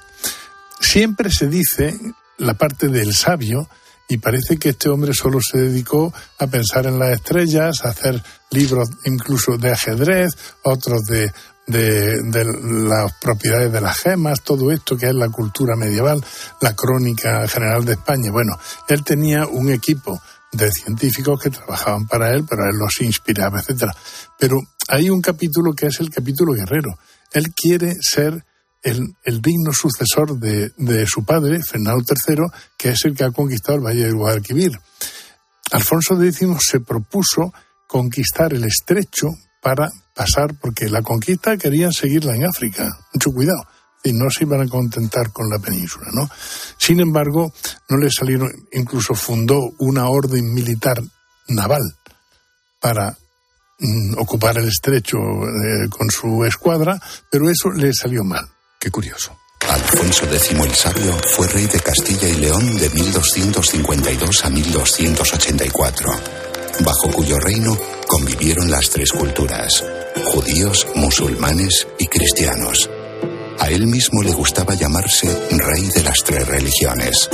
Siempre 0.80 1.30
se 1.30 1.48
dice 1.48 1.96
la 2.40 2.56
parte 2.56 2.88
del 2.88 3.14
sabio 3.14 3.70
y 4.10 4.18
parece 4.18 4.58
que 4.58 4.70
este 4.70 4.90
hombre 4.90 5.14
solo 5.14 5.40
se 5.40 5.60
dedicó 5.60 6.12
a 6.40 6.48
pensar 6.48 6.88
en 6.88 6.98
las 6.98 7.12
estrellas, 7.12 7.86
a 7.86 7.90
hacer 7.90 8.22
libros 8.50 8.90
incluso 9.06 9.58
de 9.58 9.72
ajedrez, 9.72 10.32
otros 10.64 11.04
de 11.04 11.32
de, 11.72 12.46
las 12.64 13.14
propiedades 13.14 13.72
de 13.72 13.82
las 13.82 13.98
gemas, 13.98 14.42
todo 14.42 14.72
esto 14.72 14.98
que 14.98 15.08
es 15.08 15.16
la 15.16 15.30
cultura 15.30 15.76
medieval, 15.76 16.24
la 16.62 16.76
crónica 16.76 17.48
general 17.48 17.86
de 17.86 17.94
España. 17.94 18.32
Bueno, 18.32 18.58
él 18.88 19.04
tenía 19.04 19.48
un 19.48 19.72
equipo 19.72 20.22
de 20.52 20.72
científicos 20.72 21.42
que 21.42 21.50
trabajaban 21.50 22.08
para 22.08 22.32
él, 22.32 22.46
pero 22.48 22.64
él 22.66 22.78
los 22.78 23.00
inspiraba, 23.02 23.60
etcétera. 23.60 23.96
Pero 24.38 24.58
hay 24.90 25.10
un 25.10 25.22
capítulo 25.22 25.74
que 25.74 25.88
es 25.88 26.00
el 26.00 26.10
capítulo 26.10 26.54
guerrero. 26.54 26.98
Él 27.32 27.54
quiere 27.54 27.96
ser 28.02 28.44
el, 28.84 29.42
digno 29.42 29.72
sucesor 29.74 30.38
de, 30.40 30.72
de, 30.78 31.06
su 31.06 31.24
padre, 31.24 31.62
Fernando 31.64 32.04
III, 32.04 32.44
que 32.78 32.90
es 32.90 33.06
el 33.06 33.16
que 33.16 33.24
ha 33.24 33.32
conquistado 33.32 33.78
el 33.78 33.86
Valle 33.86 34.04
del 34.04 34.16
Guadalquivir. 34.16 34.72
Alfonso 35.72 36.22
X 36.22 36.48
se 36.60 36.82
propuso 36.82 37.54
conquistar 37.88 38.54
el 38.54 38.66
estrecho 38.66 39.28
para 39.62 39.90
pasar, 40.14 40.56
porque 40.60 40.90
la 40.90 41.02
conquista 41.02 41.58
querían 41.58 41.94
seguirla 41.94 42.36
en 42.36 42.46
África. 42.46 42.88
Mucho 43.14 43.32
cuidado. 43.32 43.64
Y 44.04 44.14
no 44.14 44.30
se 44.32 44.46
iban 44.46 44.62
a 44.62 44.68
contentar 44.68 45.32
con 45.32 45.48
la 45.50 45.60
península, 45.60 46.08
¿no? 46.14 46.28
Sin 46.78 47.00
embargo, 47.00 47.54
no 47.90 47.98
le 47.98 48.10
salieron, 48.10 48.52
incluso 48.72 49.14
fundó 49.14 49.60
una 49.78 50.10
orden 50.10 50.54
militar 50.54 51.02
naval 51.48 51.82
para 52.80 53.16
mm, 53.80 54.18
ocupar 54.18 54.58
el 54.58 54.68
estrecho 54.68 55.18
eh, 55.18 55.88
con 55.90 56.10
su 56.10 56.44
escuadra, 56.46 57.00
pero 57.30 57.50
eso 57.50 57.70
le 57.70 57.94
salió 57.94 58.24
mal. 58.24 58.48
Qué 58.80 58.90
curioso. 58.90 59.38
Alfonso 59.70 60.26
X 60.26 60.52
el 60.52 60.74
Sabio 60.74 61.16
fue 61.36 61.48
rey 61.48 61.68
de 61.68 61.80
Castilla 61.80 62.28
y 62.28 62.36
León 62.36 62.78
de 62.78 62.90
1252 62.90 64.46
a 64.46 64.50
1284 64.50 66.10
bajo 66.84 67.12
cuyo 67.12 67.38
reino 67.40 67.78
convivieron 68.12 68.70
las 68.70 68.90
tres 68.90 69.10
culturas, 69.14 69.86
judíos, 70.26 70.86
musulmanes 70.96 71.88
y 71.98 72.08
cristianos. 72.08 72.90
A 73.58 73.70
él 73.70 73.88
mismo 73.88 74.22
le 74.22 74.34
gustaba 74.34 74.76
llamarse 74.76 75.28
rey 75.50 75.88
de 75.96 76.04
las 76.04 76.22
tres 76.26 76.46
religiones. 76.46 77.30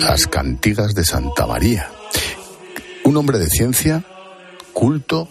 Las 0.00 0.26
cantigas 0.26 0.94
de 0.96 1.04
Santa 1.04 1.46
María. 1.46 1.88
Un 3.04 3.16
hombre 3.16 3.38
de 3.38 3.46
ciencia, 3.46 4.04
culto, 4.72 5.28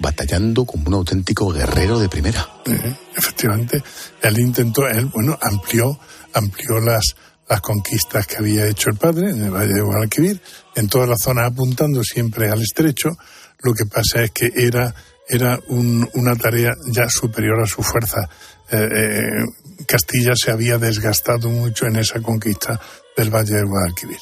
batallando 0.00 0.64
como 0.64 0.88
un 0.88 0.94
auténtico 0.94 1.52
guerrero 1.52 1.98
de 1.98 2.08
primera. 2.08 2.48
efectivamente, 3.14 3.82
él 4.22 4.40
intentó, 4.40 4.88
él, 4.88 5.10
bueno, 5.12 5.38
amplió, 5.42 5.98
amplió 6.32 6.80
las, 6.80 7.14
las 7.48 7.60
conquistas 7.60 8.26
que 8.26 8.36
había 8.36 8.66
hecho 8.66 8.90
el 8.90 8.96
padre 8.96 9.30
en 9.30 9.42
el 9.42 9.50
Valle 9.50 9.74
de 9.74 9.82
Guadalquivir, 9.82 10.40
en 10.74 10.88
toda 10.88 11.06
la 11.06 11.16
zona 11.16 11.46
apuntando 11.46 12.02
siempre 12.02 12.50
al 12.50 12.62
estrecho. 12.62 13.10
Lo 13.62 13.74
que 13.74 13.86
pasa 13.86 14.22
es 14.24 14.30
que 14.30 14.50
era, 14.54 14.94
era 15.28 15.58
una 15.68 16.36
tarea 16.36 16.72
ya 16.86 17.08
superior 17.08 17.62
a 17.62 17.66
su 17.66 17.82
fuerza. 17.82 18.28
Eh, 18.70 18.88
eh, 18.90 19.84
Castilla 19.86 20.32
se 20.34 20.50
había 20.50 20.78
desgastado 20.78 21.48
mucho 21.48 21.86
en 21.86 21.96
esa 21.96 22.20
conquista 22.20 22.80
del 23.16 23.30
Valle 23.30 23.56
de 23.56 23.64
Guadalquivir. 23.64 24.18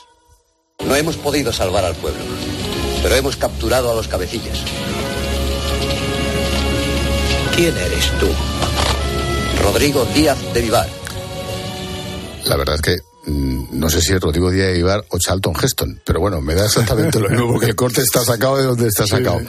No 0.85 0.97
hemos 0.97 1.17
podido 1.17 1.53
salvar 1.53 1.85
al 1.85 1.95
pueblo, 1.97 2.21
pero 3.03 3.15
hemos 3.15 3.37
capturado 3.37 3.93
a 3.93 3.95
los 3.95 4.09
cabecillas. 4.09 4.65
¿Quién 7.55 7.77
eres 7.77 8.11
tú? 8.19 8.29
Rodrigo 9.63 10.07
Díaz 10.07 10.39
de 10.55 10.63
Vivar. 10.63 10.89
La 12.47 12.57
verdad 12.57 12.77
es 12.77 12.81
que 12.81 13.10
no 13.27 13.91
sé 13.91 14.01
si 14.01 14.13
es 14.13 14.21
Rodrigo 14.21 14.51
Díaz 14.51 14.69
de 14.69 14.75
Vivar 14.75 15.05
o 15.11 15.19
Charlton 15.19 15.55
Heston, 15.61 16.01
pero 16.05 16.21
bueno, 16.21 16.41
me 16.41 16.55
da 16.55 16.65
exactamente 16.65 17.21
lo 17.21 17.29
mismo 17.29 17.53
porque 17.53 17.67
el 17.67 17.77
corte 17.77 18.01
está 18.01 18.25
sacado 18.25 18.57
de 18.57 18.65
donde 18.65 18.89
está 18.89 19.07
sacado. 19.07 19.41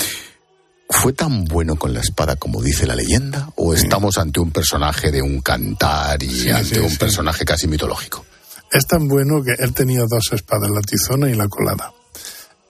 ¿Fue 0.89 1.13
tan 1.13 1.45
bueno 1.45 1.77
con 1.77 1.93
la 1.93 2.01
espada 2.01 2.35
como 2.35 2.61
dice 2.61 2.85
la 2.85 2.95
leyenda? 2.95 3.49
¿O 3.55 3.73
estamos 3.73 4.17
ante 4.17 4.41
un 4.41 4.51
personaje 4.51 5.09
de 5.09 5.21
un 5.21 5.41
cantar 5.41 6.21
y 6.21 6.49
ante 6.49 6.81
un 6.81 6.95
personaje 6.97 7.45
casi 7.45 7.67
mitológico? 7.67 8.25
Es 8.71 8.85
tan 8.87 9.07
bueno 9.07 9.41
que 9.43 9.63
él 9.63 9.73
tenía 9.73 10.01
dos 10.01 10.31
espadas, 10.33 10.69
la 10.69 10.81
tizona 10.81 11.29
y 11.29 11.35
la 11.35 11.47
colada. 11.47 11.93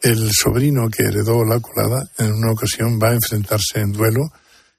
El 0.02 0.32
sobrino 0.32 0.90
que 0.90 1.04
heredó 1.04 1.44
la 1.44 1.60
colada 1.60 2.10
en 2.20 2.32
una 2.32 2.52
ocasión 2.52 3.00
va 3.02 3.10
a 3.10 3.14
enfrentarse 3.14 3.80
en 3.80 3.92
duelo 3.92 4.32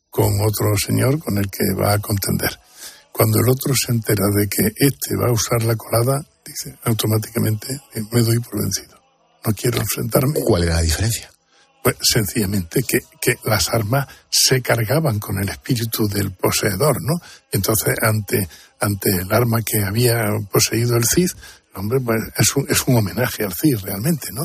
con 0.08 0.32
otro 0.40 0.76
señor 0.76 1.18
con 1.18 1.38
el 1.38 1.46
que 1.50 1.74
va 1.80 1.94
a 1.94 1.98
contender. 1.98 2.58
Cuando 3.12 3.38
el 3.38 3.48
otro 3.48 3.74
se 3.74 3.92
entera 3.92 4.24
de 4.34 4.48
que 4.48 4.72
este 4.74 5.16
va 5.16 5.28
a 5.28 5.32
usar 5.32 5.62
la 5.64 5.76
colada, 5.76 6.24
dice 6.44 6.76
automáticamente, 6.84 7.68
me 8.10 8.22
doy 8.22 8.38
por 8.38 8.60
vencido. 8.60 9.00
No 9.44 9.52
quiero 9.54 9.78
enfrentarme. 9.78 10.40
¿Cuál 10.44 10.64
era 10.64 10.76
la 10.76 10.82
diferencia? 10.82 11.30
Pues 11.82 11.96
sencillamente 12.00 12.82
que, 12.82 13.00
que 13.20 13.34
las 13.44 13.68
armas 13.70 14.06
se 14.30 14.62
cargaban 14.62 15.18
con 15.18 15.42
el 15.42 15.48
espíritu 15.48 16.08
del 16.08 16.32
poseedor, 16.32 17.02
¿no? 17.02 17.20
Entonces, 17.50 17.94
ante, 18.00 18.48
ante 18.80 19.10
el 19.10 19.32
arma 19.32 19.62
que 19.62 19.82
había 19.84 20.24
poseído 20.50 20.96
el 20.96 21.04
Cid, 21.04 21.30
el 21.74 21.80
hombre 21.80 22.00
pues, 22.00 22.22
es, 22.36 22.56
un, 22.56 22.66
es 22.68 22.86
un 22.86 22.96
homenaje 22.96 23.44
al 23.44 23.52
Cid 23.52 23.78
realmente, 23.82 24.28
¿no? 24.32 24.42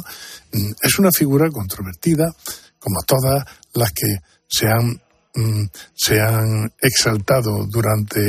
Mm, 0.52 0.72
es 0.82 1.00
una 1.00 1.12
figura 1.12 1.50
controvertida, 1.52 2.34
como 2.80 3.02
todas 3.06 3.46
las 3.74 3.92
que 3.92 4.18
se 4.48 4.68
han 4.68 5.00
se 5.94 6.20
han 6.20 6.72
exaltado 6.82 7.66
durante 7.68 8.20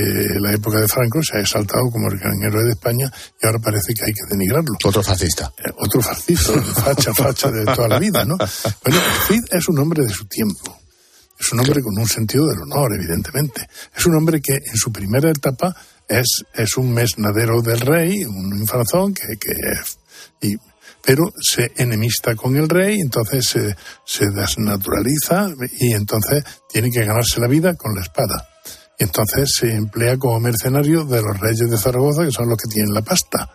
la 0.41 0.53
época 0.53 0.81
de 0.81 0.89
Franco, 0.89 1.23
se 1.23 1.39
ha 1.39 1.41
exaltado 1.41 1.91
como 1.91 2.09
el 2.09 2.19
gran 2.19 2.43
héroe 2.43 2.65
de 2.65 2.71
España 2.71 3.11
y 3.41 3.47
ahora 3.47 3.59
parece 3.59 3.95
que 3.95 4.05
hay 4.05 4.13
que 4.13 4.25
denigrarlo. 4.31 4.77
Otro 4.85 5.03
fascista. 5.03 5.53
Eh, 5.59 5.71
otro 5.77 6.01
fascista, 6.01 6.53
facha, 6.83 7.15
facha 7.15 7.51
de 7.51 7.65
toda 7.65 7.89
la 7.89 7.99
vida, 7.99 8.25
¿no? 8.25 8.37
Bueno, 8.37 9.01
Cid 9.27 9.45
es 9.51 9.69
un 9.69 9.79
hombre 9.79 10.05
de 10.05 10.13
su 10.13 10.27
tiempo. 10.27 10.79
Es 11.39 11.53
un 11.53 11.61
hombre 11.61 11.81
con 11.83 11.97
un 11.97 12.09
sentido 12.09 12.47
del 12.49 12.63
honor, 12.63 12.95
evidentemente. 12.95 13.69
Es 13.97 14.05
un 14.07 14.17
hombre 14.17 14.41
que 14.41 14.55
en 14.55 14.77
su 14.77 14.91
primera 14.91 15.31
etapa 15.31 15.75
es, 16.09 16.45
es 16.53 16.77
un 16.77 16.93
mesnadero 16.93 17.63
del 17.63 17.81
rey, 17.81 18.25
un 18.25 18.59
infanzón 18.59 19.15
que, 19.15 19.37
que 19.39 19.55
y 20.41 20.57
pero 21.09 21.33
se 21.41 21.73
enemista 21.77 22.37
con 22.37 22.55
el 22.55 22.69
rey, 22.69 23.01
entonces 23.01 23.47
se, 23.47 23.75
se 24.05 24.27
desnaturaliza 24.27 25.49
y 25.81 25.95
entonces 25.95 26.45
tiene 26.69 26.91
que 26.91 27.03
ganarse 27.03 27.41
la 27.41 27.47
vida 27.47 27.73
con 27.77 27.95
la 27.95 28.03
espada. 28.03 28.47
Y 28.99 29.05
entonces 29.05 29.51
se 29.59 29.75
emplea 29.75 30.19
como 30.19 30.39
mercenario 30.39 31.07
de 31.07 31.23
los 31.23 31.41
reyes 31.41 31.71
de 31.71 31.79
Zaragoza, 31.79 32.27
que 32.27 32.31
son 32.31 32.51
los 32.51 32.59
que 32.59 32.69
tienen 32.75 32.93
la 32.93 33.01
pasta. 33.01 33.49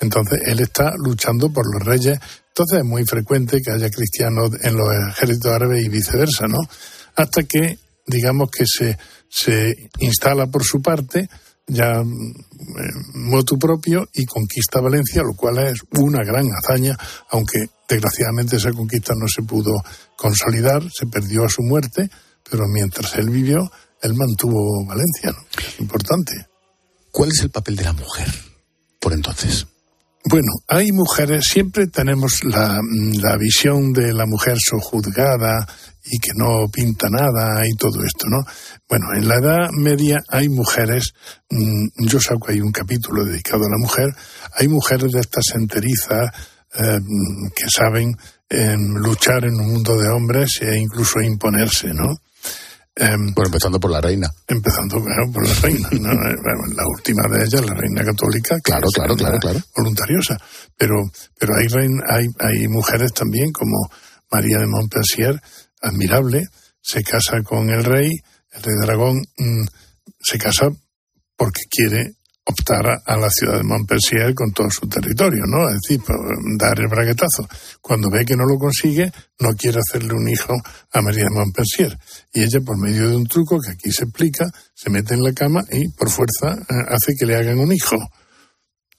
Entonces 0.00 0.40
él 0.46 0.58
está 0.58 0.94
luchando 0.96 1.52
por 1.52 1.64
los 1.72 1.86
reyes. 1.86 2.18
Entonces 2.48 2.78
es 2.78 2.84
muy 2.84 3.04
frecuente 3.04 3.60
que 3.64 3.70
haya 3.70 3.88
cristianos 3.88 4.50
en 4.64 4.76
los 4.76 4.88
ejércitos 5.10 5.52
árabes 5.52 5.84
y 5.84 5.88
viceversa, 5.88 6.48
¿no? 6.48 6.58
Hasta 7.14 7.44
que, 7.44 7.78
digamos 8.04 8.50
que 8.50 8.64
se, 8.66 8.98
se 9.28 9.90
instala 10.00 10.48
por 10.48 10.64
su 10.64 10.82
parte 10.82 11.28
ya 11.66 12.02
motu 13.14 13.58
propio 13.58 14.08
y 14.12 14.24
conquista 14.24 14.80
Valencia, 14.80 15.22
lo 15.22 15.34
cual 15.34 15.58
es 15.58 15.80
una 15.98 16.22
gran 16.24 16.46
hazaña, 16.52 16.96
aunque 17.30 17.70
desgraciadamente 17.88 18.56
esa 18.56 18.72
conquista 18.72 19.14
no 19.16 19.26
se 19.28 19.42
pudo 19.42 19.72
consolidar, 20.16 20.82
se 20.92 21.06
perdió 21.06 21.44
a 21.44 21.48
su 21.48 21.62
muerte, 21.62 22.08
pero 22.48 22.64
mientras 22.68 23.14
él 23.16 23.30
vivió, 23.30 23.70
él 24.02 24.14
mantuvo 24.14 24.84
Valencia, 24.86 25.30
¿no? 25.30 25.44
es 25.58 25.80
importante. 25.80 26.46
¿Cuál 27.10 27.30
es 27.30 27.40
el 27.40 27.50
papel 27.50 27.76
de 27.76 27.84
la 27.84 27.92
mujer 27.92 28.28
por 29.00 29.12
entonces? 29.12 29.66
Bueno, 30.28 30.48
hay 30.68 30.90
mujeres, 30.90 31.44
siempre 31.44 31.86
tenemos 31.86 32.42
la, 32.44 32.80
la 32.80 33.36
visión 33.38 33.92
de 33.92 34.12
la 34.12 34.26
mujer 34.26 34.56
sojuzgada 34.58 35.66
y 36.10 36.18
que 36.18 36.30
no 36.36 36.68
pinta 36.72 37.08
nada 37.10 37.66
y 37.66 37.74
todo 37.76 38.02
esto, 38.04 38.26
¿no? 38.28 38.44
Bueno, 38.88 39.06
en 39.14 39.28
la 39.28 39.36
Edad 39.36 39.68
Media 39.72 40.22
hay 40.28 40.48
mujeres, 40.48 41.12
mm, 41.50 42.06
yo 42.06 42.20
saco 42.20 42.50
ahí 42.50 42.60
un 42.60 42.72
capítulo 42.72 43.24
dedicado 43.24 43.64
a 43.66 43.70
la 43.70 43.78
mujer, 43.78 44.06
hay 44.54 44.68
mujeres 44.68 45.12
de 45.12 45.20
estas 45.20 45.44
enterizas 45.54 46.30
eh, 46.78 47.00
que 47.54 47.64
saben 47.68 48.14
em, 48.48 48.94
luchar 48.96 49.44
en 49.44 49.54
un 49.54 49.72
mundo 49.72 49.96
de 49.96 50.08
hombres 50.08 50.60
e 50.60 50.78
incluso 50.78 51.20
imponerse, 51.20 51.88
¿no? 51.92 52.14
Em, 52.94 53.34
bueno, 53.34 53.48
empezando 53.48 53.78
por 53.78 53.90
la 53.90 54.00
reina. 54.00 54.28
Empezando, 54.46 55.02
claro, 55.02 55.30
por 55.32 55.46
la 55.46 55.54
reina. 55.54 55.88
Eh, 55.96 56.74
la 56.74 56.86
última 56.86 57.22
de 57.30 57.44
ellas, 57.44 57.66
la 57.66 57.74
reina 57.74 58.04
católica. 58.04 58.56
Claro, 58.62 58.88
claro, 58.94 59.16
claro, 59.16 59.38
claro. 59.38 59.60
Voluntariosa. 59.76 60.38
Pero, 60.76 60.94
pero 61.38 61.54
hay, 61.56 61.66
hay, 62.08 62.26
hay 62.38 62.68
mujeres 62.68 63.12
también 63.12 63.52
como 63.52 63.76
María 64.30 64.58
de 64.58 64.66
Montpensier, 64.66 65.40
admirable, 65.86 66.44
se 66.80 67.02
casa 67.02 67.42
con 67.42 67.70
el 67.70 67.84
rey, 67.84 68.10
el 68.52 68.62
rey 68.62 68.74
de 68.74 68.84
Aragón 68.84 69.16
mm, 69.38 69.66
se 70.20 70.38
casa 70.38 70.70
porque 71.36 71.62
quiere 71.70 72.16
optar 72.48 73.02
a, 73.04 73.16
la 73.16 73.28
ciudad 73.28 73.58
de 73.58 73.64
Montpensier 73.64 74.32
con 74.32 74.52
todo 74.52 74.70
su 74.70 74.88
territorio, 74.88 75.42
¿no? 75.46 75.68
Es 75.68 75.80
decir, 75.82 76.00
dar 76.56 76.78
el 76.78 76.86
braguetazo. 76.86 77.48
Cuando 77.80 78.08
ve 78.08 78.24
que 78.24 78.36
no 78.36 78.44
lo 78.44 78.56
consigue, 78.56 79.10
no 79.40 79.50
quiere 79.58 79.80
hacerle 79.80 80.14
un 80.14 80.28
hijo 80.28 80.54
a 80.92 81.02
María 81.02 81.24
de 81.24 81.30
Montpensier. 81.30 81.98
Y 82.32 82.44
ella, 82.44 82.60
por 82.64 82.78
medio 82.78 83.10
de 83.10 83.16
un 83.16 83.26
truco 83.26 83.58
que 83.58 83.72
aquí 83.72 83.90
se 83.90 84.04
explica, 84.04 84.46
se 84.74 84.90
mete 84.90 85.14
en 85.14 85.24
la 85.24 85.32
cama 85.32 85.64
y, 85.72 85.88
por 85.90 86.08
fuerza, 86.08 86.54
eh, 86.54 86.74
hace 86.88 87.14
que 87.18 87.26
le 87.26 87.34
hagan 87.34 87.58
un 87.58 87.72
hijo, 87.72 87.96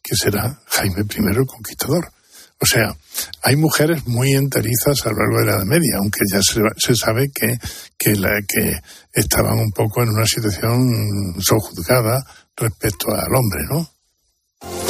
que 0.03 0.15
será 0.15 0.61
Jaime 0.67 1.03
I 1.03 1.37
el 1.37 1.45
Conquistador. 1.45 2.11
O 2.59 2.65
sea, 2.65 2.95
hay 3.43 3.55
mujeres 3.55 4.07
muy 4.07 4.33
enterizas 4.33 5.05
a 5.05 5.09
lo 5.09 5.17
largo 5.17 5.39
de 5.39 5.45
la 5.45 5.51
Edad 5.57 5.65
Media, 5.65 5.97
aunque 5.99 6.19
ya 6.31 6.39
se, 6.41 6.95
sabe 6.95 7.29
que, 7.33 7.57
que, 7.97 8.15
la, 8.15 8.31
que 8.47 8.79
estaban 9.13 9.59
un 9.59 9.71
poco 9.71 10.01
en 10.01 10.09
una 10.09 10.25
situación 10.25 11.35
sojuzgada 11.39 12.25
respecto 12.55 13.11
al 13.11 13.35
hombre, 13.35 13.61
¿no? 13.69 13.89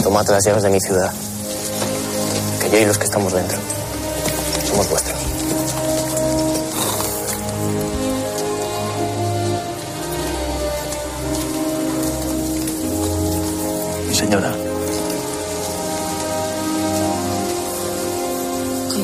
Tomad 0.01 0.28
las 0.28 0.45
llaves 0.45 0.63
de 0.63 0.70
mi 0.70 0.80
ciudad, 0.80 1.13
que 2.61 2.72
yo 2.72 2.78
y 2.80 2.86
los 2.86 2.97
que 2.97 3.05
estamos 3.05 3.34
dentro 3.34 3.57
somos 4.70 4.89
vuestros. 4.89 5.36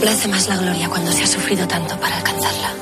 Complace 0.03 0.27
más 0.27 0.49
la 0.49 0.57
gloria 0.57 0.89
cuando 0.89 1.13
se 1.13 1.23
ha 1.23 1.27
sufrido 1.27 1.65
tanto 1.65 1.97
para 1.97 2.17
alcanzarla. 2.17 2.73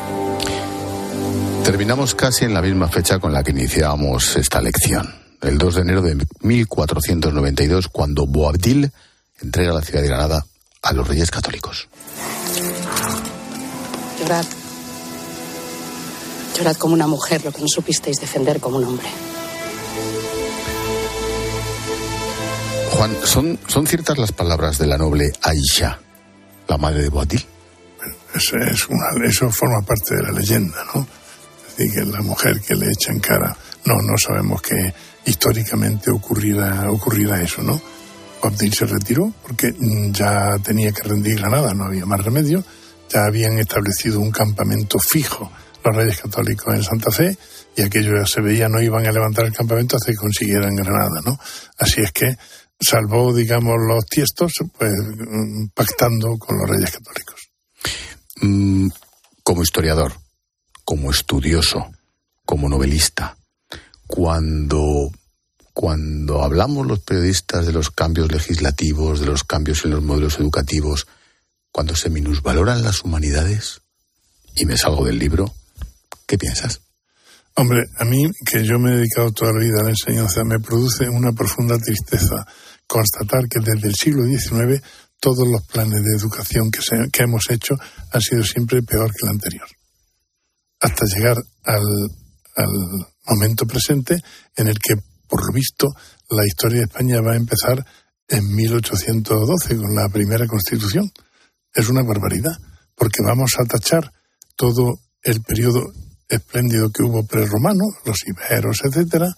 Terminamos 1.64 2.16
casi 2.16 2.46
en 2.46 2.54
la 2.56 2.64
misma 2.64 2.88
fecha 2.88 3.20
con 3.20 3.32
la 3.32 3.44
que 3.44 3.52
iniciábamos 3.52 4.38
esta 4.38 4.60
lección, 4.60 5.14
el 5.42 5.60
2 5.60 5.76
de 5.76 5.82
enero 5.82 6.02
de 6.02 6.18
1492, 6.40 7.90
cuando 7.90 8.26
Boabdil 8.26 8.90
entrega 9.40 9.72
la 9.72 9.84
ciudad 9.84 10.02
de 10.02 10.08
Granada 10.08 10.48
a 10.82 10.94
los 10.94 11.08
reyes 11.08 11.30
católicos. 11.30 11.90
Llorad. 14.20 14.46
Llorad 16.58 16.76
como 16.78 16.96
una 16.96 17.06
mujer 17.06 17.46
lo 17.46 17.52
que 17.52 17.62
no 17.62 17.68
supisteis 17.68 18.20
defender 18.20 18.60
como 18.60 18.78
un 18.78 18.86
hombre. 18.86 19.10
Juan, 22.90 23.16
¿son, 23.24 23.60
¿son 23.68 23.86
ciertas 23.86 24.18
las 24.18 24.32
palabras 24.32 24.80
de 24.80 24.88
la 24.88 24.98
noble 24.98 25.32
Aisha, 25.44 26.00
la 26.72 26.78
madre 26.78 27.04
de 27.04 27.10
Boatil? 27.10 27.46
Eso, 28.34 28.56
es 28.56 28.88
una, 28.88 29.28
eso 29.28 29.52
forma 29.52 29.82
parte 29.82 30.16
de 30.16 30.24
la 30.24 30.32
leyenda, 30.32 30.78
¿no? 30.96 31.06
Es 31.68 31.76
decir, 31.76 31.94
que 31.94 32.06
la 32.06 32.22
mujer 32.22 32.62
que 32.62 32.76
le 32.76 32.88
echa 32.88 33.12
en 33.12 33.20
cara, 33.20 33.56
no, 33.86 33.96
no 33.96 34.18
sabemos 34.18 34.62
que 34.62 34.94
históricamente 35.26 36.10
ocurriera, 36.10 36.90
ocurriera 36.90 37.42
eso, 37.42 37.62
¿no? 37.62 37.80
Boabdil 38.42 38.74
se 38.74 38.86
retiró 38.86 39.32
porque 39.44 39.76
ya 40.12 40.58
tenía 40.64 40.92
que 40.94 41.04
rendir 41.04 41.40
Granada, 41.40 41.74
no 41.74 41.86
había 41.86 42.06
más 42.06 42.24
remedio, 42.24 42.64
ya 43.10 43.26
habían 43.26 43.60
establecido 43.60 44.20
un 44.20 44.32
campamento 44.32 44.98
fijo 44.98 45.52
los 45.84 45.96
reyes 45.96 46.22
católicos 46.22 46.74
en 46.74 46.84
Santa 46.84 47.12
Fe 47.12 47.38
y 47.76 47.82
aquello 47.82 48.16
ya 48.18 48.26
se 48.26 48.42
veía, 48.42 48.70
no 48.70 48.82
iban 48.82 49.06
a 49.06 49.12
levantar 49.12 49.46
el 49.46 49.54
campamento 49.54 49.98
hasta 49.98 50.12
que 50.12 50.18
consiguieran 50.18 50.76
Granada, 50.76 51.22
¿no? 51.26 51.38
Así 51.78 52.02
es 52.02 52.12
que 52.12 52.36
salvó, 52.82 53.34
digamos, 53.34 53.76
los 53.88 54.06
tiestos, 54.06 54.54
pues 54.78 54.92
pactando 55.74 56.38
con 56.38 56.58
los 56.58 56.70
reyes 56.70 56.92
católicos. 56.92 57.52
Mm, 58.42 58.88
como 59.44 59.64
historiador, 59.64 60.14
como 60.84 61.12
estudioso, 61.12 61.92
como 62.46 62.68
novelista, 62.68 63.38
cuando 64.08 65.12
cuando 65.74 66.44
hablamos 66.44 66.86
los 66.86 67.00
periodistas 67.00 67.66
de 67.66 67.72
los 67.72 67.92
cambios 67.92 68.30
legislativos, 68.32 69.22
de 69.22 69.26
los 69.28 69.46
cambios 69.46 69.86
en 69.86 69.92
los 69.92 70.04
modelos 70.04 70.38
educativos, 70.38 71.08
cuando 71.72 71.96
se 71.96 72.10
minusvaloran 72.10 72.84
las 72.84 73.04
humanidades, 73.04 73.82
y 74.56 74.66
me 74.66 74.78
salgo 74.78 75.06
del 75.06 75.18
libro, 75.18 75.54
¿qué 76.28 76.38
piensas? 76.38 76.82
Hombre, 77.56 77.84
a 77.98 78.06
mí, 78.06 78.30
que 78.46 78.66
yo 78.66 78.80
me 78.80 78.92
he 78.92 78.98
dedicado 78.98 79.32
toda 79.32 79.54
la 79.54 79.60
vida 79.60 79.82
a 79.82 79.84
la 79.84 79.90
enseñanza, 79.92 80.44
me 80.44 80.60
produce 80.60 81.08
una 81.08 81.32
profunda 81.32 81.78
tristeza 81.78 82.46
constatar 82.92 83.48
que 83.48 83.60
desde 83.64 83.88
el 83.88 83.96
siglo 83.96 84.26
XIX 84.26 84.84
todos 85.20 85.48
los 85.48 85.66
planes 85.68 86.04
de 86.04 86.18
educación 86.18 86.70
que, 86.72 86.80
que 87.12 87.24
hemos 87.24 87.50
hecho 87.50 87.76
han 88.12 88.22
sido 88.22 88.44
siempre 88.44 88.82
peor 88.84 89.12
que 89.12 89.26
el 89.28 89.30
anterior. 89.30 89.68
Hasta 90.82 91.06
llegar 91.06 91.38
al, 91.64 91.86
al 92.56 93.08
momento 93.28 93.66
presente 93.66 94.18
en 94.58 94.68
el 94.68 94.78
que 94.80 94.96
por 95.32 95.48
lo 95.48 95.54
visto, 95.54 95.88
la 96.30 96.46
historia 96.46 96.80
de 96.80 96.86
España 96.88 97.22
va 97.22 97.32
a 97.32 97.38
empezar 97.38 97.86
en 98.28 98.54
1812 98.54 99.78
con 99.78 99.96
la 99.96 100.10
primera 100.10 100.46
constitución. 100.46 101.10
Es 101.74 101.88
una 101.88 102.04
barbaridad, 102.04 102.52
porque 102.96 103.24
vamos 103.24 103.52
a 103.58 103.64
tachar 103.64 104.12
todo 104.58 105.00
el 105.24 105.42
periodo 105.42 105.90
espléndido 106.28 106.92
que 106.92 107.04
hubo 107.04 107.26
prerromano, 107.26 107.86
los 108.04 108.18
iberos, 108.28 108.82
etcétera. 108.84 109.34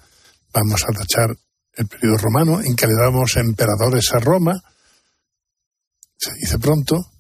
Vamos 0.52 0.84
a 0.84 0.94
tachar 0.94 1.38
el 1.76 1.88
periodo 1.88 2.18
romano 2.18 2.62
en 2.62 2.76
que 2.76 2.88
le 2.88 2.94
damos 2.94 3.36
emperadores 3.38 4.14
a 4.14 4.20
Roma. 4.20 4.54
Se 6.18 6.32
dice 6.40 6.60
pronto, 6.60 7.14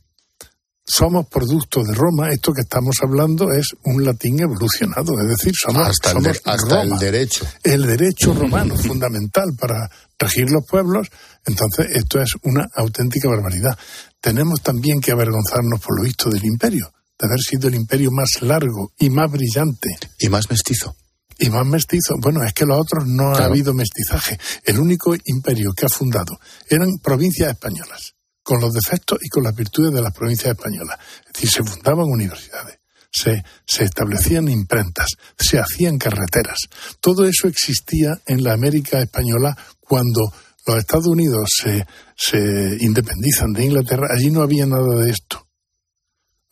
somos 0.86 1.28
producto 1.28 1.82
de 1.84 1.94
Roma, 1.94 2.30
esto 2.30 2.52
que 2.52 2.62
estamos 2.62 2.98
hablando 3.02 3.52
es 3.52 3.68
un 3.86 4.04
latín 4.04 4.42
evolucionado, 4.42 5.14
es 5.22 5.30
decir, 5.30 5.54
somos, 5.56 5.88
hasta, 5.88 6.12
el, 6.12 6.40
hasta 6.44 6.82
el 6.82 6.98
derecho. 7.00 7.48
El 7.64 7.86
derecho 7.86 8.34
romano, 8.34 8.76
fundamental 8.76 9.56
para 9.58 9.90
regir 10.20 10.50
los 10.50 10.66
pueblos, 10.66 11.08
entonces 11.46 11.88
esto 11.96 12.22
es 12.22 12.34
una 12.44 12.68
auténtica 12.76 13.30
barbaridad. 13.30 13.78
Tenemos 14.20 14.62
también 14.62 15.00
que 15.00 15.12
avergonzarnos, 15.12 15.80
por 15.82 15.98
lo 15.98 16.04
visto, 16.04 16.30
del 16.30 16.46
imperio, 16.46 16.94
de 17.18 17.28
haber 17.28 17.40
sido 17.40 17.70
el 17.70 17.76
imperio 17.76 18.10
más 18.12 18.42
largo 18.42 18.92
y 18.98 19.10
más 19.10 19.32
brillante. 19.32 19.90
Y 20.20 20.30
más 20.30 20.50
mestizo. 20.50 20.96
Y 21.40 21.50
más 21.50 21.66
mestizo. 21.66 22.16
Bueno, 22.20 22.44
es 22.44 22.54
que 22.54 22.66
los 22.66 22.80
otros 22.80 23.06
no 23.08 23.36
ha 23.36 23.46
habido 23.46 23.74
mestizaje. 23.74 24.38
El 24.64 24.80
único 24.80 25.16
imperio 25.26 25.72
que 25.76 25.86
ha 25.86 25.90
fundado 25.90 26.40
eran 26.70 26.90
provincias 27.02 27.52
españolas 27.52 28.14
con 28.44 28.60
los 28.60 28.74
defectos 28.74 29.20
y 29.22 29.30
con 29.30 29.44
las 29.44 29.56
virtudes 29.56 29.94
de 29.94 30.02
las 30.02 30.14
provincias 30.14 30.52
españolas. 30.52 30.98
Es 31.28 31.34
decir, 31.34 31.50
se 31.50 31.64
fundaban 31.64 32.06
universidades, 32.06 32.80
se, 33.12 33.44
se 33.66 33.86
establecían 33.86 34.50
imprentas, 34.50 35.08
se 35.38 35.60
hacían 35.60 35.98
carreteras. 35.98 36.60
Todo 37.00 37.26
eso 37.26 37.48
existía 37.48 38.20
en 38.26 38.44
la 38.44 38.54
América 38.54 39.00
española 39.00 39.58
cuando 39.80 40.22
los 40.66 40.78
Estados 40.78 41.08
Unidos 41.08 41.50
se, 41.62 41.86
se 42.16 42.78
independizan 42.80 43.54
de 43.54 43.66
Inglaterra. 43.66 44.08
Allí 44.14 44.30
no 44.30 44.42
había 44.42 44.66
nada 44.66 44.96
de 44.96 45.12
esto. 45.12 45.48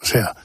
O 0.02 0.06
sea, 0.06 0.36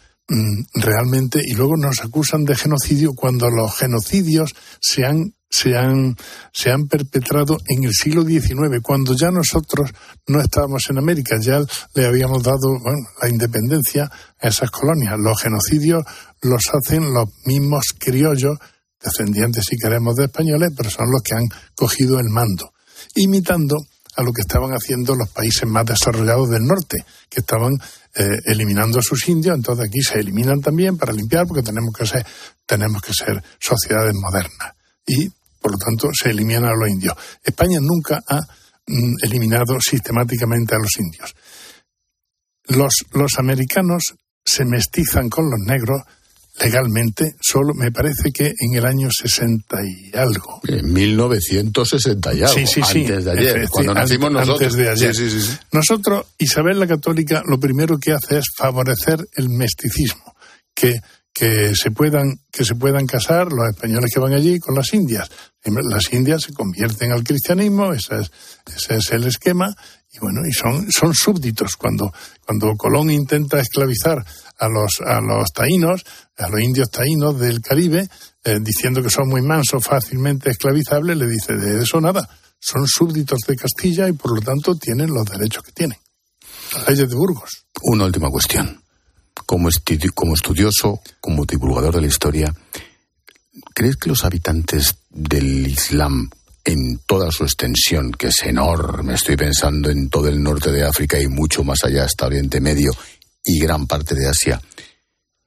realmente, 0.74 1.41
y 1.45 1.55
luego 1.55 1.77
nos 1.77 2.01
acusan 2.03 2.45
de 2.45 2.57
genocidio 2.57 3.12
cuando 3.14 3.49
los 3.49 3.77
genocidios 3.77 4.55
se 4.81 5.05
han 5.05 5.33
se 5.49 5.77
han, 5.77 6.16
se 6.53 6.70
han 6.70 6.87
perpetrado 6.89 7.59
en 7.68 7.85
el 7.85 7.93
siglo 7.93 8.24
XIX, 8.24 8.83
cuando 8.83 9.14
ya 9.14 9.31
nosotros 9.31 9.93
no 10.27 10.41
estábamos 10.41 10.83
en 10.91 10.99
América, 10.99 11.37
ya 11.41 11.61
le 11.95 12.07
habíamos 12.07 12.43
dado 12.43 12.79
la 13.22 13.29
independencia 13.29 14.11
a 14.41 14.49
esas 14.49 14.70
colonias. 14.70 15.18
Los 15.18 15.41
genocidios 15.41 16.05
los 16.43 16.62
hacen 16.74 17.14
los 17.14 17.29
mismos 17.45 17.85
criollos, 17.99 18.59
descendientes 19.01 19.64
si 19.68 19.77
queremos 19.77 20.16
de 20.16 20.24
españoles, 20.24 20.70
pero 20.77 20.91
son 20.91 21.07
los 21.11 21.22
que 21.22 21.35
han 21.35 21.49
cogido 21.74 22.18
el 22.18 22.29
mando, 22.29 22.72
imitando 23.14 23.77
a 24.16 24.22
lo 24.22 24.32
que 24.32 24.40
estaban 24.40 24.70
haciendo 24.72 25.14
los 25.14 25.28
países 25.28 25.66
más 25.66 25.84
desarrollados 25.84 26.48
del 26.48 26.64
norte, 26.64 27.04
que 27.28 27.40
estaban 27.40 27.74
eh, 28.14 28.38
eliminando 28.46 28.98
a 28.98 29.02
sus 29.02 29.28
indios, 29.28 29.54
entonces 29.54 29.86
aquí 29.88 30.00
se 30.00 30.18
eliminan 30.18 30.60
también 30.60 30.96
para 30.96 31.12
limpiar 31.12 31.46
porque 31.46 31.62
tenemos 31.62 31.94
que 31.94 32.06
ser, 32.06 32.26
tenemos 32.64 33.02
que 33.02 33.12
ser 33.12 33.42
sociedades 33.60 34.14
modernas 34.14 34.74
y, 35.06 35.28
por 35.60 35.72
lo 35.72 35.78
tanto, 35.78 36.08
se 36.12 36.30
eliminan 36.30 36.64
a 36.64 36.74
los 36.74 36.88
indios. 36.88 37.14
España 37.44 37.78
nunca 37.80 38.22
ha 38.26 38.40
mm, 38.86 39.16
eliminado 39.22 39.78
sistemáticamente 39.80 40.74
a 40.74 40.78
los 40.78 40.98
indios. 40.98 41.34
Los, 42.68 43.04
los 43.12 43.38
americanos 43.38 44.14
se 44.42 44.64
mestizan 44.64 45.28
con 45.28 45.50
los 45.50 45.60
negros 45.60 46.02
legalmente, 46.59 47.36
solo 47.40 47.74
me 47.74 47.92
parece 47.92 48.32
que 48.32 48.46
en 48.59 48.74
el 48.74 48.86
año 48.86 49.09
60 49.11 49.76
y 49.84 50.16
algo. 50.16 50.61
En 50.66 50.92
1960 50.92 52.34
y 52.34 52.42
algo, 52.42 52.54
sí, 52.54 52.66
sí, 52.66 52.82
sí. 52.82 53.00
antes 53.00 53.24
de 53.24 53.30
ayer, 53.30 53.68
cuando 53.68 53.94
nacimos 53.94 54.32
nosotros. 54.32 54.62
Antes 54.62 54.74
de 54.76 54.88
ayer. 54.88 55.14
Sí, 55.14 55.30
sí, 55.30 55.40
sí. 55.40 55.57
Nosotros, 55.72 56.26
Isabel 56.38 56.80
la 56.80 56.86
Católica, 56.86 57.42
lo 57.46 57.61
primero 57.61 57.98
que 57.98 58.12
hace 58.12 58.38
es 58.38 58.46
favorecer 58.57 59.26
el 59.36 59.48
mesticismo, 59.48 60.34
que 60.74 61.00
que 61.36 61.74
se 61.74 61.90
puedan 61.90 62.40
que 62.50 62.64
se 62.64 62.74
puedan 62.74 63.07
casar 63.07 63.52
los 63.52 63.68
españoles 63.68 64.11
que 64.12 64.20
van 64.20 64.32
allí 64.32 64.59
con 64.59 64.74
las 64.74 64.94
indias. 64.94 65.30
Las 65.64 66.11
indias 66.12 66.42
se 66.42 66.54
convierten 66.54 67.12
al 67.12 67.24
cristianismo, 67.24 67.92
ese 67.92 68.20
es, 68.20 68.30
ese 68.74 68.96
es 68.96 69.11
el 69.12 69.26
esquema 69.26 69.66
y 70.11 70.18
bueno, 70.18 70.40
y 70.48 70.52
son 70.52 70.90
son 70.90 71.12
súbditos 71.12 71.76
cuando 71.76 72.11
cuando 72.40 72.74
Colón 72.76 73.11
intenta 73.11 73.61
esclavizar 73.61 74.24
a 74.59 74.68
los 74.68 75.00
a 75.04 75.20
los 75.20 75.48
taínos, 75.52 76.04
a 76.38 76.48
los 76.48 76.61
indios 76.61 76.90
taínos 76.90 77.38
del 77.38 77.61
Caribe, 77.61 78.09
eh, 78.44 78.59
diciendo 78.61 79.02
que 79.02 79.11
son 79.11 79.28
muy 79.28 79.42
mansos, 79.42 79.84
fácilmente 79.84 80.50
esclavizables, 80.50 81.16
le 81.16 81.26
dice 81.26 81.57
de 81.57 81.82
eso 81.82 82.00
nada. 82.00 82.28
Son 82.59 82.86
súbditos 82.86 83.40
de 83.46 83.54
Castilla 83.57 84.09
y 84.09 84.12
por 84.12 84.34
lo 84.34 84.40
tanto 84.40 84.74
tienen 84.76 85.12
los 85.12 85.26
derechos 85.26 85.62
que 85.62 85.72
tienen. 85.72 85.98
Las 86.72 86.88
leyes 86.88 87.09
de 87.09 87.14
Burgos. 87.14 87.66
Una 87.82 88.07
última 88.07 88.30
cuestión 88.30 88.80
como, 89.44 89.68
como 90.14 90.34
estudioso, 90.34 91.00
como 91.20 91.44
divulgador 91.44 91.94
de 91.94 92.00
la 92.00 92.07
historia, 92.07 92.54
¿crees 93.74 93.96
que 93.96 94.09
los 94.09 94.24
habitantes 94.24 94.96
del 95.11 95.66
Islam 95.66 96.30
en 96.64 96.98
toda 97.07 97.30
su 97.30 97.44
extensión, 97.44 98.11
que 98.11 98.26
es 98.26 98.42
enorme, 98.42 99.14
estoy 99.14 99.36
pensando 99.36 99.88
en 99.88 100.11
todo 100.11 100.26
el 100.26 100.42
norte 100.42 100.72
de 100.72 100.84
África 100.84 101.20
y 101.20 101.28
mucho 101.28 101.62
más 101.62 101.84
allá 101.84 102.04
hasta 102.04 102.26
Oriente 102.26 102.61
Medio 102.61 102.90
y 103.47 103.59
gran 103.61 103.86
parte 103.86 104.14
de 104.14 104.28
Asia, 104.28 104.61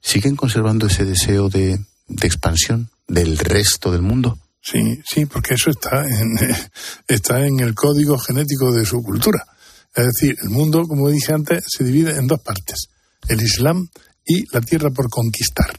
siguen 0.01 0.35
conservando 0.35 0.87
ese 0.87 1.05
deseo 1.05 1.49
de, 1.49 1.79
de 2.07 2.27
expansión 2.27 2.89
del 3.07 3.37
resto 3.37 3.91
del 3.91 4.01
mundo? 4.01 4.39
Sí, 4.61 5.01
sí, 5.05 5.25
porque 5.25 5.53
eso 5.53 5.69
está 5.69 6.03
en, 6.03 6.37
está 7.07 7.45
en 7.45 7.59
el 7.59 7.75
código 7.75 8.17
genético 8.17 8.71
de 8.71 8.85
su 8.85 9.01
cultura. 9.03 9.45
Es 9.93 10.05
decir, 10.05 10.35
el 10.41 10.49
mundo, 10.49 10.83
como 10.87 11.09
dije 11.09 11.33
antes, 11.33 11.63
se 11.67 11.83
divide 11.83 12.15
en 12.15 12.27
dos 12.27 12.39
partes 12.41 12.89
el 13.27 13.41
Islam 13.41 13.87
y 14.25 14.45
la 14.53 14.61
tierra 14.61 14.89
por 14.91 15.09
conquistar. 15.09 15.77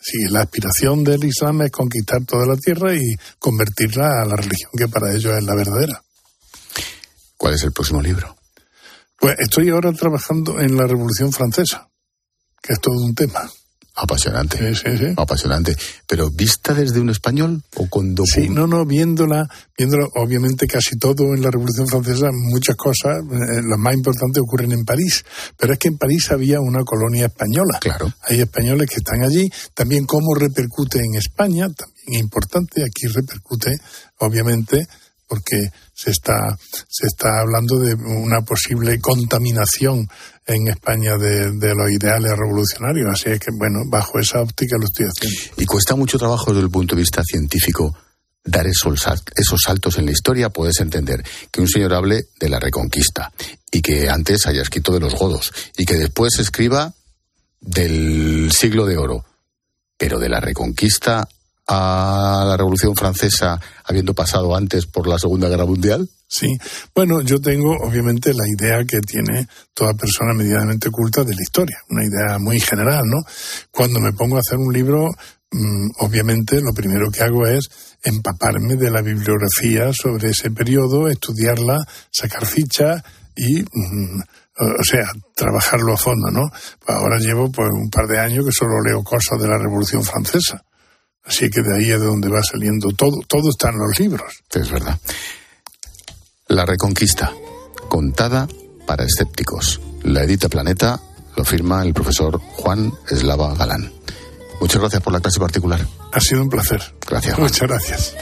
Sí, 0.00 0.18
la 0.28 0.42
aspiración 0.42 1.02
del 1.02 1.24
Islam 1.24 1.62
es 1.62 1.70
conquistar 1.70 2.24
toda 2.26 2.46
la 2.46 2.56
tierra 2.56 2.94
y 2.94 3.14
convertirla 3.38 4.22
a 4.22 4.26
la 4.26 4.36
religión 4.36 4.70
que 4.76 4.88
para 4.88 5.12
ellos 5.12 5.32
es 5.36 5.44
la 5.44 5.54
verdadera. 5.54 6.02
¿Cuál 7.36 7.54
es 7.54 7.62
el 7.62 7.72
próximo 7.72 8.02
libro? 8.02 8.36
Pues 9.24 9.36
estoy 9.38 9.70
ahora 9.70 9.90
trabajando 9.94 10.60
en 10.60 10.76
la 10.76 10.86
Revolución 10.86 11.32
Francesa, 11.32 11.88
que 12.60 12.74
es 12.74 12.78
todo 12.78 13.02
un 13.02 13.14
tema. 13.14 13.50
Apasionante. 13.94 14.58
Sí, 14.58 14.82
sí, 14.84 14.98
sí. 14.98 15.14
Apasionante. 15.16 15.74
Pero 16.06 16.30
vista 16.30 16.74
desde 16.74 17.00
un 17.00 17.08
español 17.08 17.62
o 17.76 17.88
con 17.88 18.14
Sí, 18.26 18.50
no, 18.50 18.66
no, 18.66 18.84
viéndola, 18.84 19.48
viéndola, 19.78 20.08
obviamente 20.16 20.66
casi 20.66 20.98
todo 20.98 21.32
en 21.34 21.40
la 21.40 21.50
Revolución 21.50 21.86
Francesa, 21.88 22.26
muchas 22.32 22.76
cosas, 22.76 23.16
eh, 23.16 23.62
las 23.66 23.78
más 23.78 23.94
importantes 23.94 24.42
ocurren 24.42 24.72
en 24.72 24.84
París. 24.84 25.24
Pero 25.56 25.72
es 25.72 25.78
que 25.78 25.88
en 25.88 25.96
París 25.96 26.30
había 26.30 26.60
una 26.60 26.84
colonia 26.84 27.24
española. 27.24 27.78
Claro. 27.80 28.12
Hay 28.28 28.42
españoles 28.42 28.90
que 28.90 28.96
están 28.96 29.22
allí. 29.22 29.50
También 29.72 30.04
cómo 30.04 30.34
repercute 30.34 30.98
en 30.98 31.14
España, 31.14 31.68
también 31.70 32.24
importante, 32.24 32.82
aquí 32.82 33.06
repercute, 33.06 33.70
obviamente, 34.18 34.86
porque 35.26 35.68
se 35.92 36.10
está, 36.10 36.56
se 36.88 37.06
está 37.06 37.40
hablando 37.40 37.78
de 37.78 37.94
una 37.94 38.42
posible 38.42 38.98
contaminación 39.00 40.08
en 40.46 40.68
España 40.68 41.16
de, 41.16 41.74
los 41.74 41.90
ideales 41.90 42.32
revolucionarios. 42.36 43.10
Así 43.12 43.30
es 43.30 43.40
que, 43.40 43.50
bueno, 43.56 43.80
bajo 43.86 44.18
esa 44.18 44.40
óptica 44.40 44.76
lo 44.78 44.84
estoy 44.84 45.06
haciendo. 45.06 45.62
Y 45.62 45.66
cuesta 45.66 45.96
mucho 45.96 46.18
trabajo 46.18 46.50
desde 46.50 46.64
el 46.64 46.70
punto 46.70 46.94
de 46.94 47.02
vista 47.02 47.22
científico 47.24 47.96
dar 48.44 48.66
esos, 48.66 49.06
esos 49.34 49.60
saltos 49.62 49.98
en 49.98 50.06
la 50.06 50.12
historia. 50.12 50.50
Puedes 50.50 50.80
entender 50.80 51.24
que 51.50 51.60
un 51.60 51.68
señor 51.68 51.94
hable 51.94 52.26
de 52.38 52.48
la 52.48 52.60
reconquista 52.60 53.32
y 53.72 53.80
que 53.80 54.08
antes 54.08 54.46
haya 54.46 54.62
escrito 54.62 54.92
de 54.92 55.00
los 55.00 55.14
godos 55.14 55.52
y 55.76 55.84
que 55.84 55.96
después 55.96 56.38
escriba 56.38 56.94
del 57.60 58.52
siglo 58.52 58.86
de 58.86 58.98
oro. 58.98 59.24
Pero 59.96 60.18
de 60.18 60.28
la 60.28 60.40
reconquista 60.40 61.28
a 61.66 62.44
la 62.46 62.56
Revolución 62.56 62.94
Francesa 62.94 63.60
habiendo 63.84 64.14
pasado 64.14 64.54
antes 64.54 64.86
por 64.86 65.06
la 65.06 65.18
Segunda 65.18 65.48
Guerra 65.48 65.66
Mundial? 65.66 66.08
Sí, 66.26 66.48
bueno, 66.94 67.20
yo 67.20 67.40
tengo 67.40 67.76
obviamente 67.82 68.32
la 68.34 68.44
idea 68.48 68.84
que 68.84 69.00
tiene 69.00 69.46
toda 69.72 69.94
persona 69.94 70.34
medianamente 70.34 70.90
culta 70.90 71.22
de 71.22 71.34
la 71.34 71.42
historia, 71.42 71.78
una 71.88 72.04
idea 72.04 72.38
muy 72.38 72.58
general, 72.58 73.02
¿no? 73.04 73.22
Cuando 73.70 74.00
me 74.00 74.12
pongo 74.12 74.36
a 74.36 74.40
hacer 74.40 74.58
un 74.58 74.72
libro, 74.72 75.10
mm, 75.52 75.90
obviamente 76.00 76.60
lo 76.60 76.72
primero 76.74 77.10
que 77.10 77.22
hago 77.22 77.46
es 77.46 77.68
empaparme 78.02 78.74
de 78.76 78.90
la 78.90 79.00
bibliografía 79.00 79.92
sobre 79.92 80.30
ese 80.30 80.50
periodo, 80.50 81.08
estudiarla, 81.08 81.86
sacar 82.10 82.46
fichas 82.46 83.02
y, 83.36 83.62
mm, 83.62 84.20
o 84.80 84.84
sea, 84.84 85.12
trabajarlo 85.36 85.94
a 85.94 85.96
fondo, 85.96 86.30
¿no? 86.30 86.50
Ahora 86.88 87.18
llevo 87.18 87.50
pues 87.52 87.68
un 87.72 87.90
par 87.90 88.06
de 88.06 88.18
años 88.18 88.44
que 88.44 88.52
solo 88.52 88.80
leo 88.84 89.02
cosas 89.02 89.40
de 89.40 89.48
la 89.48 89.58
Revolución 89.58 90.02
Francesa 90.02 90.64
Así 91.24 91.48
que 91.50 91.62
de 91.62 91.76
ahí 91.76 91.90
es 91.90 92.00
de 92.00 92.06
donde 92.06 92.28
va 92.28 92.42
saliendo 92.42 92.88
todo. 92.90 93.20
Todo 93.26 93.50
está 93.50 93.70
en 93.70 93.78
los 93.78 93.98
libros. 93.98 94.42
Es 94.52 94.70
verdad. 94.70 94.98
La 96.48 96.66
Reconquista, 96.66 97.32
contada 97.88 98.46
para 98.86 99.04
escépticos. 99.04 99.80
La 100.02 100.22
edita 100.22 100.48
Planeta, 100.48 101.00
lo 101.36 101.44
firma 101.44 101.82
el 101.82 101.94
profesor 101.94 102.38
Juan 102.38 102.92
Eslava 103.08 103.54
Galán. 103.54 103.92
Muchas 104.60 104.80
gracias 104.80 105.02
por 105.02 105.12
la 105.12 105.20
clase 105.20 105.40
particular. 105.40 105.86
Ha 106.12 106.20
sido 106.20 106.42
un 106.42 106.48
placer. 106.48 106.80
Gracias. 107.08 107.38
Muchas 107.38 107.68
gracias. 107.68 108.14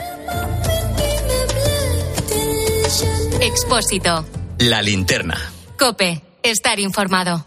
Expósito. 3.41 4.25
La 4.59 4.81
linterna. 4.83 5.37
Cope. 5.79 6.23
Estar 6.43 6.79
informado. 6.81 7.45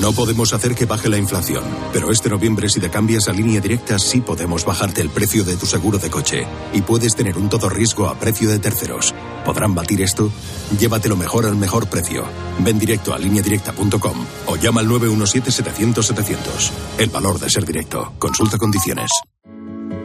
No 0.00 0.12
podemos 0.12 0.52
hacer 0.52 0.74
que 0.74 0.86
baje 0.86 1.08
la 1.08 1.18
inflación, 1.18 1.62
pero 1.92 2.10
este 2.10 2.28
noviembre 2.28 2.68
si 2.68 2.80
te 2.80 2.90
cambias 2.90 3.28
a 3.28 3.32
línea 3.32 3.60
directa 3.60 3.98
sí 3.98 4.20
podemos 4.20 4.64
bajarte 4.64 5.00
el 5.00 5.08
precio 5.08 5.44
de 5.44 5.56
tu 5.56 5.66
seguro 5.66 5.98
de 5.98 6.10
coche 6.10 6.46
y 6.72 6.82
puedes 6.82 7.14
tener 7.14 7.38
un 7.38 7.48
todo 7.48 7.68
riesgo 7.68 8.08
a 8.08 8.18
precio 8.18 8.50
de 8.50 8.58
terceros. 8.58 9.14
¿Podrán 9.44 9.74
batir 9.74 10.02
esto? 10.02 10.32
Llévatelo 10.78 11.16
mejor 11.16 11.46
al 11.46 11.56
mejor 11.56 11.88
precio. 11.88 12.24
Ven 12.58 12.78
directo 12.78 13.14
a 13.14 13.18
lineadirecta.com 13.18 14.26
o 14.46 14.56
llama 14.56 14.80
al 14.80 14.88
917-700-700. 14.88 16.70
El 16.98 17.10
valor 17.10 17.38
de 17.38 17.50
ser 17.50 17.64
directo. 17.64 18.14
Consulta 18.18 18.58
condiciones. 18.58 19.10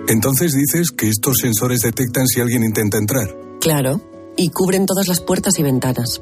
Entonces 0.07 0.53
dices 0.53 0.91
que 0.91 1.09
estos 1.09 1.37
sensores 1.37 1.81
detectan 1.81 2.27
si 2.27 2.41
alguien 2.41 2.63
intenta 2.63 2.97
entrar. 2.97 3.35
Claro, 3.59 4.01
y 4.37 4.49
cubren 4.49 4.85
todas 4.85 5.07
las 5.07 5.19
puertas 5.19 5.57
y 5.57 5.63
ventanas. 5.63 6.21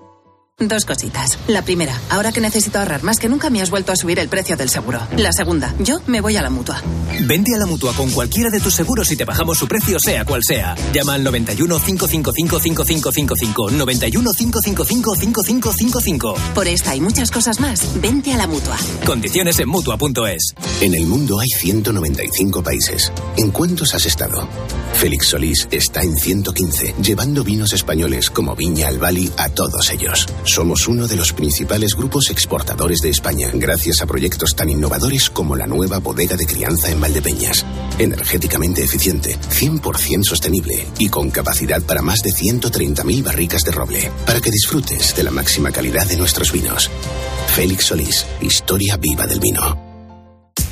Dos 0.61 0.85
cositas. 0.85 1.39
La 1.47 1.63
primera, 1.63 1.99
ahora 2.11 2.31
que 2.31 2.39
necesito 2.39 2.77
ahorrar 2.77 3.01
más 3.01 3.17
que 3.17 3.27
nunca 3.27 3.49
me 3.49 3.63
has 3.63 3.71
vuelto 3.71 3.91
a 3.91 3.95
subir 3.95 4.19
el 4.19 4.29
precio 4.29 4.55
del 4.55 4.69
seguro. 4.69 4.99
La 5.17 5.33
segunda, 5.33 5.73
yo 5.79 6.01
me 6.05 6.21
voy 6.21 6.37
a 6.37 6.43
la 6.43 6.51
mutua. 6.51 6.79
Vente 7.21 7.55
a 7.55 7.57
la 7.57 7.65
mutua 7.65 7.93
con 7.93 8.11
cualquiera 8.11 8.51
de 8.51 8.59
tus 8.59 8.75
seguros 8.75 9.11
y 9.11 9.15
te 9.15 9.25
bajamos 9.25 9.57
su 9.57 9.67
precio, 9.67 9.97
sea 9.99 10.23
cual 10.23 10.41
sea. 10.47 10.75
Llama 10.93 11.15
al 11.15 11.23
91 11.23 11.79
555 11.79 12.59
5555. 12.59 13.71
91 13.71 14.31
555 14.31 15.15
5555. 15.15 16.35
Por 16.53 16.67
esta 16.67 16.95
y 16.95 17.01
muchas 17.01 17.31
cosas 17.31 17.59
más, 17.59 17.99
vente 17.99 18.31
a 18.31 18.37
la 18.37 18.45
mutua. 18.45 18.77
Condiciones 19.03 19.57
en 19.59 19.67
mutua.es. 19.67 20.53
En 20.81 20.93
el 20.93 21.07
mundo 21.07 21.39
hay 21.39 21.49
195 21.49 22.61
países. 22.61 23.11
¿En 23.37 23.49
cuántos 23.49 23.95
has 23.95 24.05
estado? 24.05 24.47
Félix 24.93 25.29
Solís 25.29 25.67
está 25.71 26.03
en 26.03 26.15
115, 26.15 26.95
llevando 27.01 27.43
vinos 27.43 27.73
españoles 27.73 28.29
como 28.29 28.55
Viña 28.55 28.87
al 28.87 28.99
Bali 28.99 29.31
a 29.37 29.49
todos 29.49 29.89
ellos. 29.89 30.27
Somos 30.51 30.89
uno 30.89 31.07
de 31.07 31.15
los 31.15 31.31
principales 31.31 31.95
grupos 31.95 32.29
exportadores 32.29 32.99
de 32.99 33.09
España, 33.09 33.49
gracias 33.53 34.01
a 34.01 34.05
proyectos 34.05 34.53
tan 34.53 34.69
innovadores 34.69 35.29
como 35.29 35.55
la 35.55 35.65
nueva 35.65 35.99
bodega 35.99 36.35
de 36.35 36.45
crianza 36.45 36.91
en 36.91 36.99
Valdepeñas. 36.99 37.65
Energéticamente 37.97 38.83
eficiente, 38.83 39.39
100% 39.39 40.25
sostenible 40.25 40.85
y 40.99 41.07
con 41.07 41.31
capacidad 41.31 41.81
para 41.83 42.01
más 42.01 42.21
de 42.21 42.31
130.000 42.31 43.23
barricas 43.23 43.63
de 43.63 43.71
roble, 43.71 44.11
para 44.25 44.41
que 44.41 44.51
disfrutes 44.51 45.15
de 45.15 45.23
la 45.23 45.31
máxima 45.31 45.71
calidad 45.71 46.05
de 46.05 46.17
nuestros 46.17 46.51
vinos. 46.51 46.91
Félix 47.55 47.85
Solís, 47.85 48.25
historia 48.41 48.97
viva 48.97 49.25
del 49.25 49.39
vino. 49.39 49.90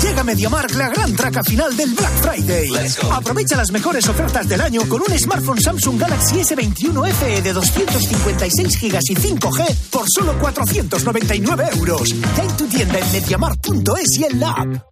Llega 0.00 0.24
MediaMark 0.24 0.74
la 0.74 0.88
gran 0.88 1.14
traca 1.14 1.42
final 1.42 1.76
del 1.76 1.92
Black 1.94 2.12
Friday. 2.22 2.70
Aprovecha 3.10 3.56
las 3.56 3.70
mejores 3.72 4.08
ofertas 4.08 4.48
del 4.48 4.60
año 4.60 4.82
con 4.88 5.00
un 5.00 5.18
smartphone 5.18 5.60
Samsung 5.60 6.00
Galaxy 6.00 6.36
S21 6.36 7.12
FE 7.12 7.42
de 7.42 7.52
256 7.52 8.80
GB 8.80 8.98
y 9.08 9.14
5G 9.14 9.76
por 9.90 10.04
solo 10.08 10.38
499 10.38 11.64
euros. 11.76 12.08
Ya 12.36 12.42
en 12.42 12.56
tu 12.56 12.66
tienda 12.66 12.98
en 12.98 13.12
MediaMark.es 13.12 14.18
y 14.18 14.24
en 14.24 14.40
la 14.40 14.50
app. 14.52 14.91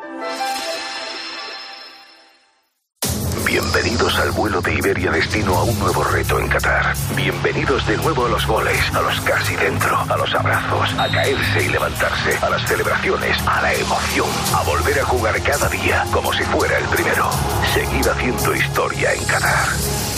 De 4.63 4.75
Iberia 4.75 5.11
destino 5.11 5.55
a 5.55 5.63
un 5.63 5.77
nuevo 5.79 6.03
reto 6.03 6.39
en 6.39 6.47
Qatar. 6.47 6.93
Bienvenidos 7.15 7.85
de 7.87 7.97
nuevo 7.97 8.25
a 8.25 8.29
los 8.29 8.45
goles, 8.45 8.79
a 8.93 9.01
los 9.01 9.19
casi 9.21 9.55
dentro, 9.55 9.97
a 9.97 10.17
los 10.17 10.33
abrazos, 10.35 10.93
a 10.97 11.09
caerse 11.09 11.65
y 11.65 11.69
levantarse, 11.69 12.37
a 12.41 12.49
las 12.49 12.67
celebraciones, 12.67 13.37
a 13.47 13.61
la 13.61 13.73
emoción, 13.73 14.29
a 14.53 14.63
volver 14.63 14.99
a 14.99 15.05
jugar 15.05 15.41
cada 15.41 15.69
día 15.69 16.05
como 16.11 16.31
si 16.33 16.43
fuera 16.43 16.77
el 16.77 16.85
primero. 16.85 17.29
Seguir 17.73 18.09
haciendo 18.09 18.55
historia 18.55 19.13
en 19.13 19.25
Qatar. 19.25 19.67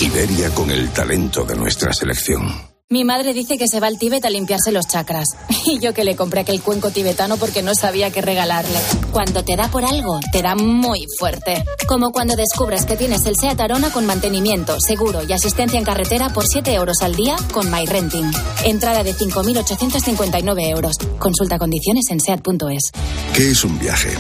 Iberia 0.02 0.50
con 0.54 0.72
el 0.72 0.90
talento 0.90 1.46
de 1.46 1.56
nuestra 1.56 1.94
selección. 1.94 2.73
Mi 2.94 3.04
madre 3.04 3.34
dice 3.34 3.58
que 3.58 3.68
se 3.68 3.80
va 3.80 3.88
al 3.88 3.98
Tíbet 3.98 4.24
a 4.24 4.30
limpiarse 4.30 4.72
los 4.72 4.86
chakras. 4.86 5.30
Y 5.66 5.80
yo 5.80 5.96
que 5.96 6.04
le 6.04 6.16
compré 6.16 6.42
aquel 6.42 6.62
cuenco 6.62 6.92
tibetano 6.92 7.38
porque 7.38 7.64
no 7.64 7.74
sabía 7.74 8.12
qué 8.12 8.22
regalarle. 8.22 8.78
Cuando 9.12 9.44
te 9.44 9.56
da 9.56 9.68
por 9.70 9.84
algo, 9.84 10.20
te 10.32 10.44
da 10.44 10.54
muy 10.56 11.08
fuerte. 11.18 11.64
Como 11.88 12.12
cuando 12.12 12.36
descubres 12.36 12.86
que 12.86 12.96
tienes 12.96 13.26
el 13.26 13.36
SEAT 13.36 13.60
Arona 13.62 13.90
con 13.90 14.06
mantenimiento, 14.06 14.80
seguro 14.80 15.22
y 15.28 15.34
asistencia 15.34 15.80
en 15.80 15.86
carretera 15.86 16.30
por 16.30 16.46
7 16.46 16.72
euros 16.72 16.98
al 17.02 17.16
día 17.16 17.36
con 17.52 17.72
MyRenting. 17.72 18.30
Entrada 18.64 19.04
de 19.04 19.16
5.859 19.16 20.70
euros. 20.70 20.96
Consulta 21.18 21.58
condiciones 21.58 22.06
en 22.12 22.20
SEAT.es. 22.20 22.92
¿Qué 23.34 23.50
es 23.50 23.64
un 23.64 23.80
viaje? 23.80 24.14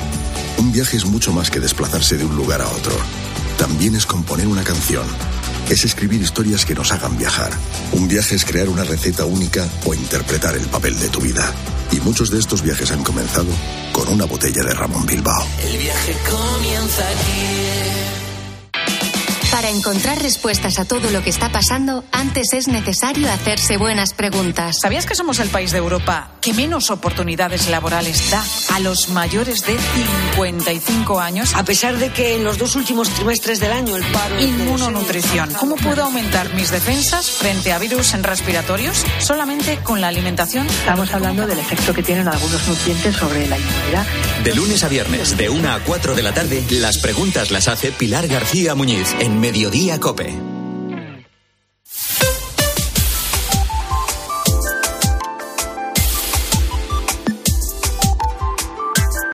Un 0.58 0.72
viaje 0.72 0.98
es 0.98 1.06
mucho 1.06 1.32
más 1.32 1.52
que 1.52 1.60
desplazarse 1.60 2.18
de 2.18 2.26
un 2.26 2.36
lugar 2.36 2.64
a 2.64 2.68
otro. 2.70 2.96
También 3.60 3.96
es 3.96 4.08
componer 4.08 4.48
una 4.48 4.64
canción 4.64 5.06
es 5.70 5.86
escribir 5.86 6.22
historias 6.22 6.66
que 6.66 6.76
nos 6.76 6.92
hagan 6.92 7.18
viajar. 7.18 7.52
Un 7.94 8.08
viaje 8.08 8.36
es 8.36 8.46
crear 8.46 8.70
una 8.70 8.84
receta 8.84 9.26
única 9.26 9.68
o 9.86 9.94
interpretar 9.94 10.56
el 10.56 10.66
papel 10.68 11.00
de 11.00 11.10
tu 11.10 11.20
vida. 11.20 11.54
Y 11.92 11.98
muchos 11.98 12.30
de 12.30 12.40
estos 12.40 12.62
viajes 12.62 12.92
han 12.92 13.04
comenzado 13.04 13.50
con 13.92 14.08
una 14.08 14.26
botella 14.26 14.64
de 14.64 14.74
Ramón 14.74 15.06
Bilbao. 15.06 15.48
El 15.64 15.78
viaje 15.78 16.16
comienza 16.30 17.08
aquí. 17.10 18.23
Para 19.54 19.70
encontrar 19.70 20.20
respuestas 20.20 20.80
a 20.80 20.86
todo 20.86 21.12
lo 21.12 21.22
que 21.22 21.30
está 21.30 21.52
pasando, 21.52 22.04
antes 22.12 22.54
es 22.54 22.68
necesario 22.68 23.32
hacerse 23.32 23.78
buenas 23.78 24.16
preguntas. 24.16 24.78
¿Sabías 24.82 25.06
que 25.06 25.14
somos 25.14 25.38
el 25.38 25.48
país 25.50 25.72
de 25.72 25.78
Europa 25.78 26.32
que 26.42 26.56
menos 26.56 26.90
oportunidades 26.90 27.70
laborales 27.70 28.32
da 28.32 28.44
a 28.74 28.80
los 28.80 29.10
mayores 29.10 29.64
de 29.68 29.78
55 30.36 31.20
años? 31.20 31.54
A 31.54 31.64
pesar 31.64 32.00
de 32.00 32.12
que 32.12 32.36
en 32.36 32.44
los 32.44 32.58
dos 32.58 32.76
últimos 32.76 33.10
trimestres 33.10 33.60
del 33.60 33.74
año 33.74 33.96
el 33.96 34.04
paro... 34.06 34.42
Inmunonutrición. 34.42 35.54
¿Cómo 35.54 35.76
puedo 35.76 36.04
aumentar 36.04 36.52
mis 36.56 36.72
defensas 36.72 37.30
frente 37.30 37.72
a 37.72 37.78
virus 37.78 38.12
respiratorios? 38.24 39.06
Solamente 39.20 39.78
con 39.84 40.02
la 40.02 40.08
alimentación. 40.08 40.66
Estamos 40.66 41.14
hablando 41.14 41.46
del 41.46 41.60
efecto 41.60 41.94
que 41.94 42.02
tienen 42.02 42.28
algunos 42.28 42.68
nutrientes 42.68 43.16
sobre 43.16 43.48
la 43.48 43.60
inmunidad. 43.60 44.08
De 44.44 44.56
lunes 44.56 44.84
a 44.84 44.88
viernes, 44.88 45.38
de 45.38 45.50
1 45.52 45.72
a 45.72 45.80
4 45.80 46.16
de 46.16 46.24
la 46.24 46.34
tarde, 46.34 46.64
las 46.72 46.98
preguntas 46.98 47.52
las 47.52 47.68
hace 47.68 47.92
Pilar 47.92 48.28
García 48.28 48.74
Muñiz 48.74 49.14
en 49.20 49.43
Mediodía 49.44 50.00
Cope. 50.00 50.53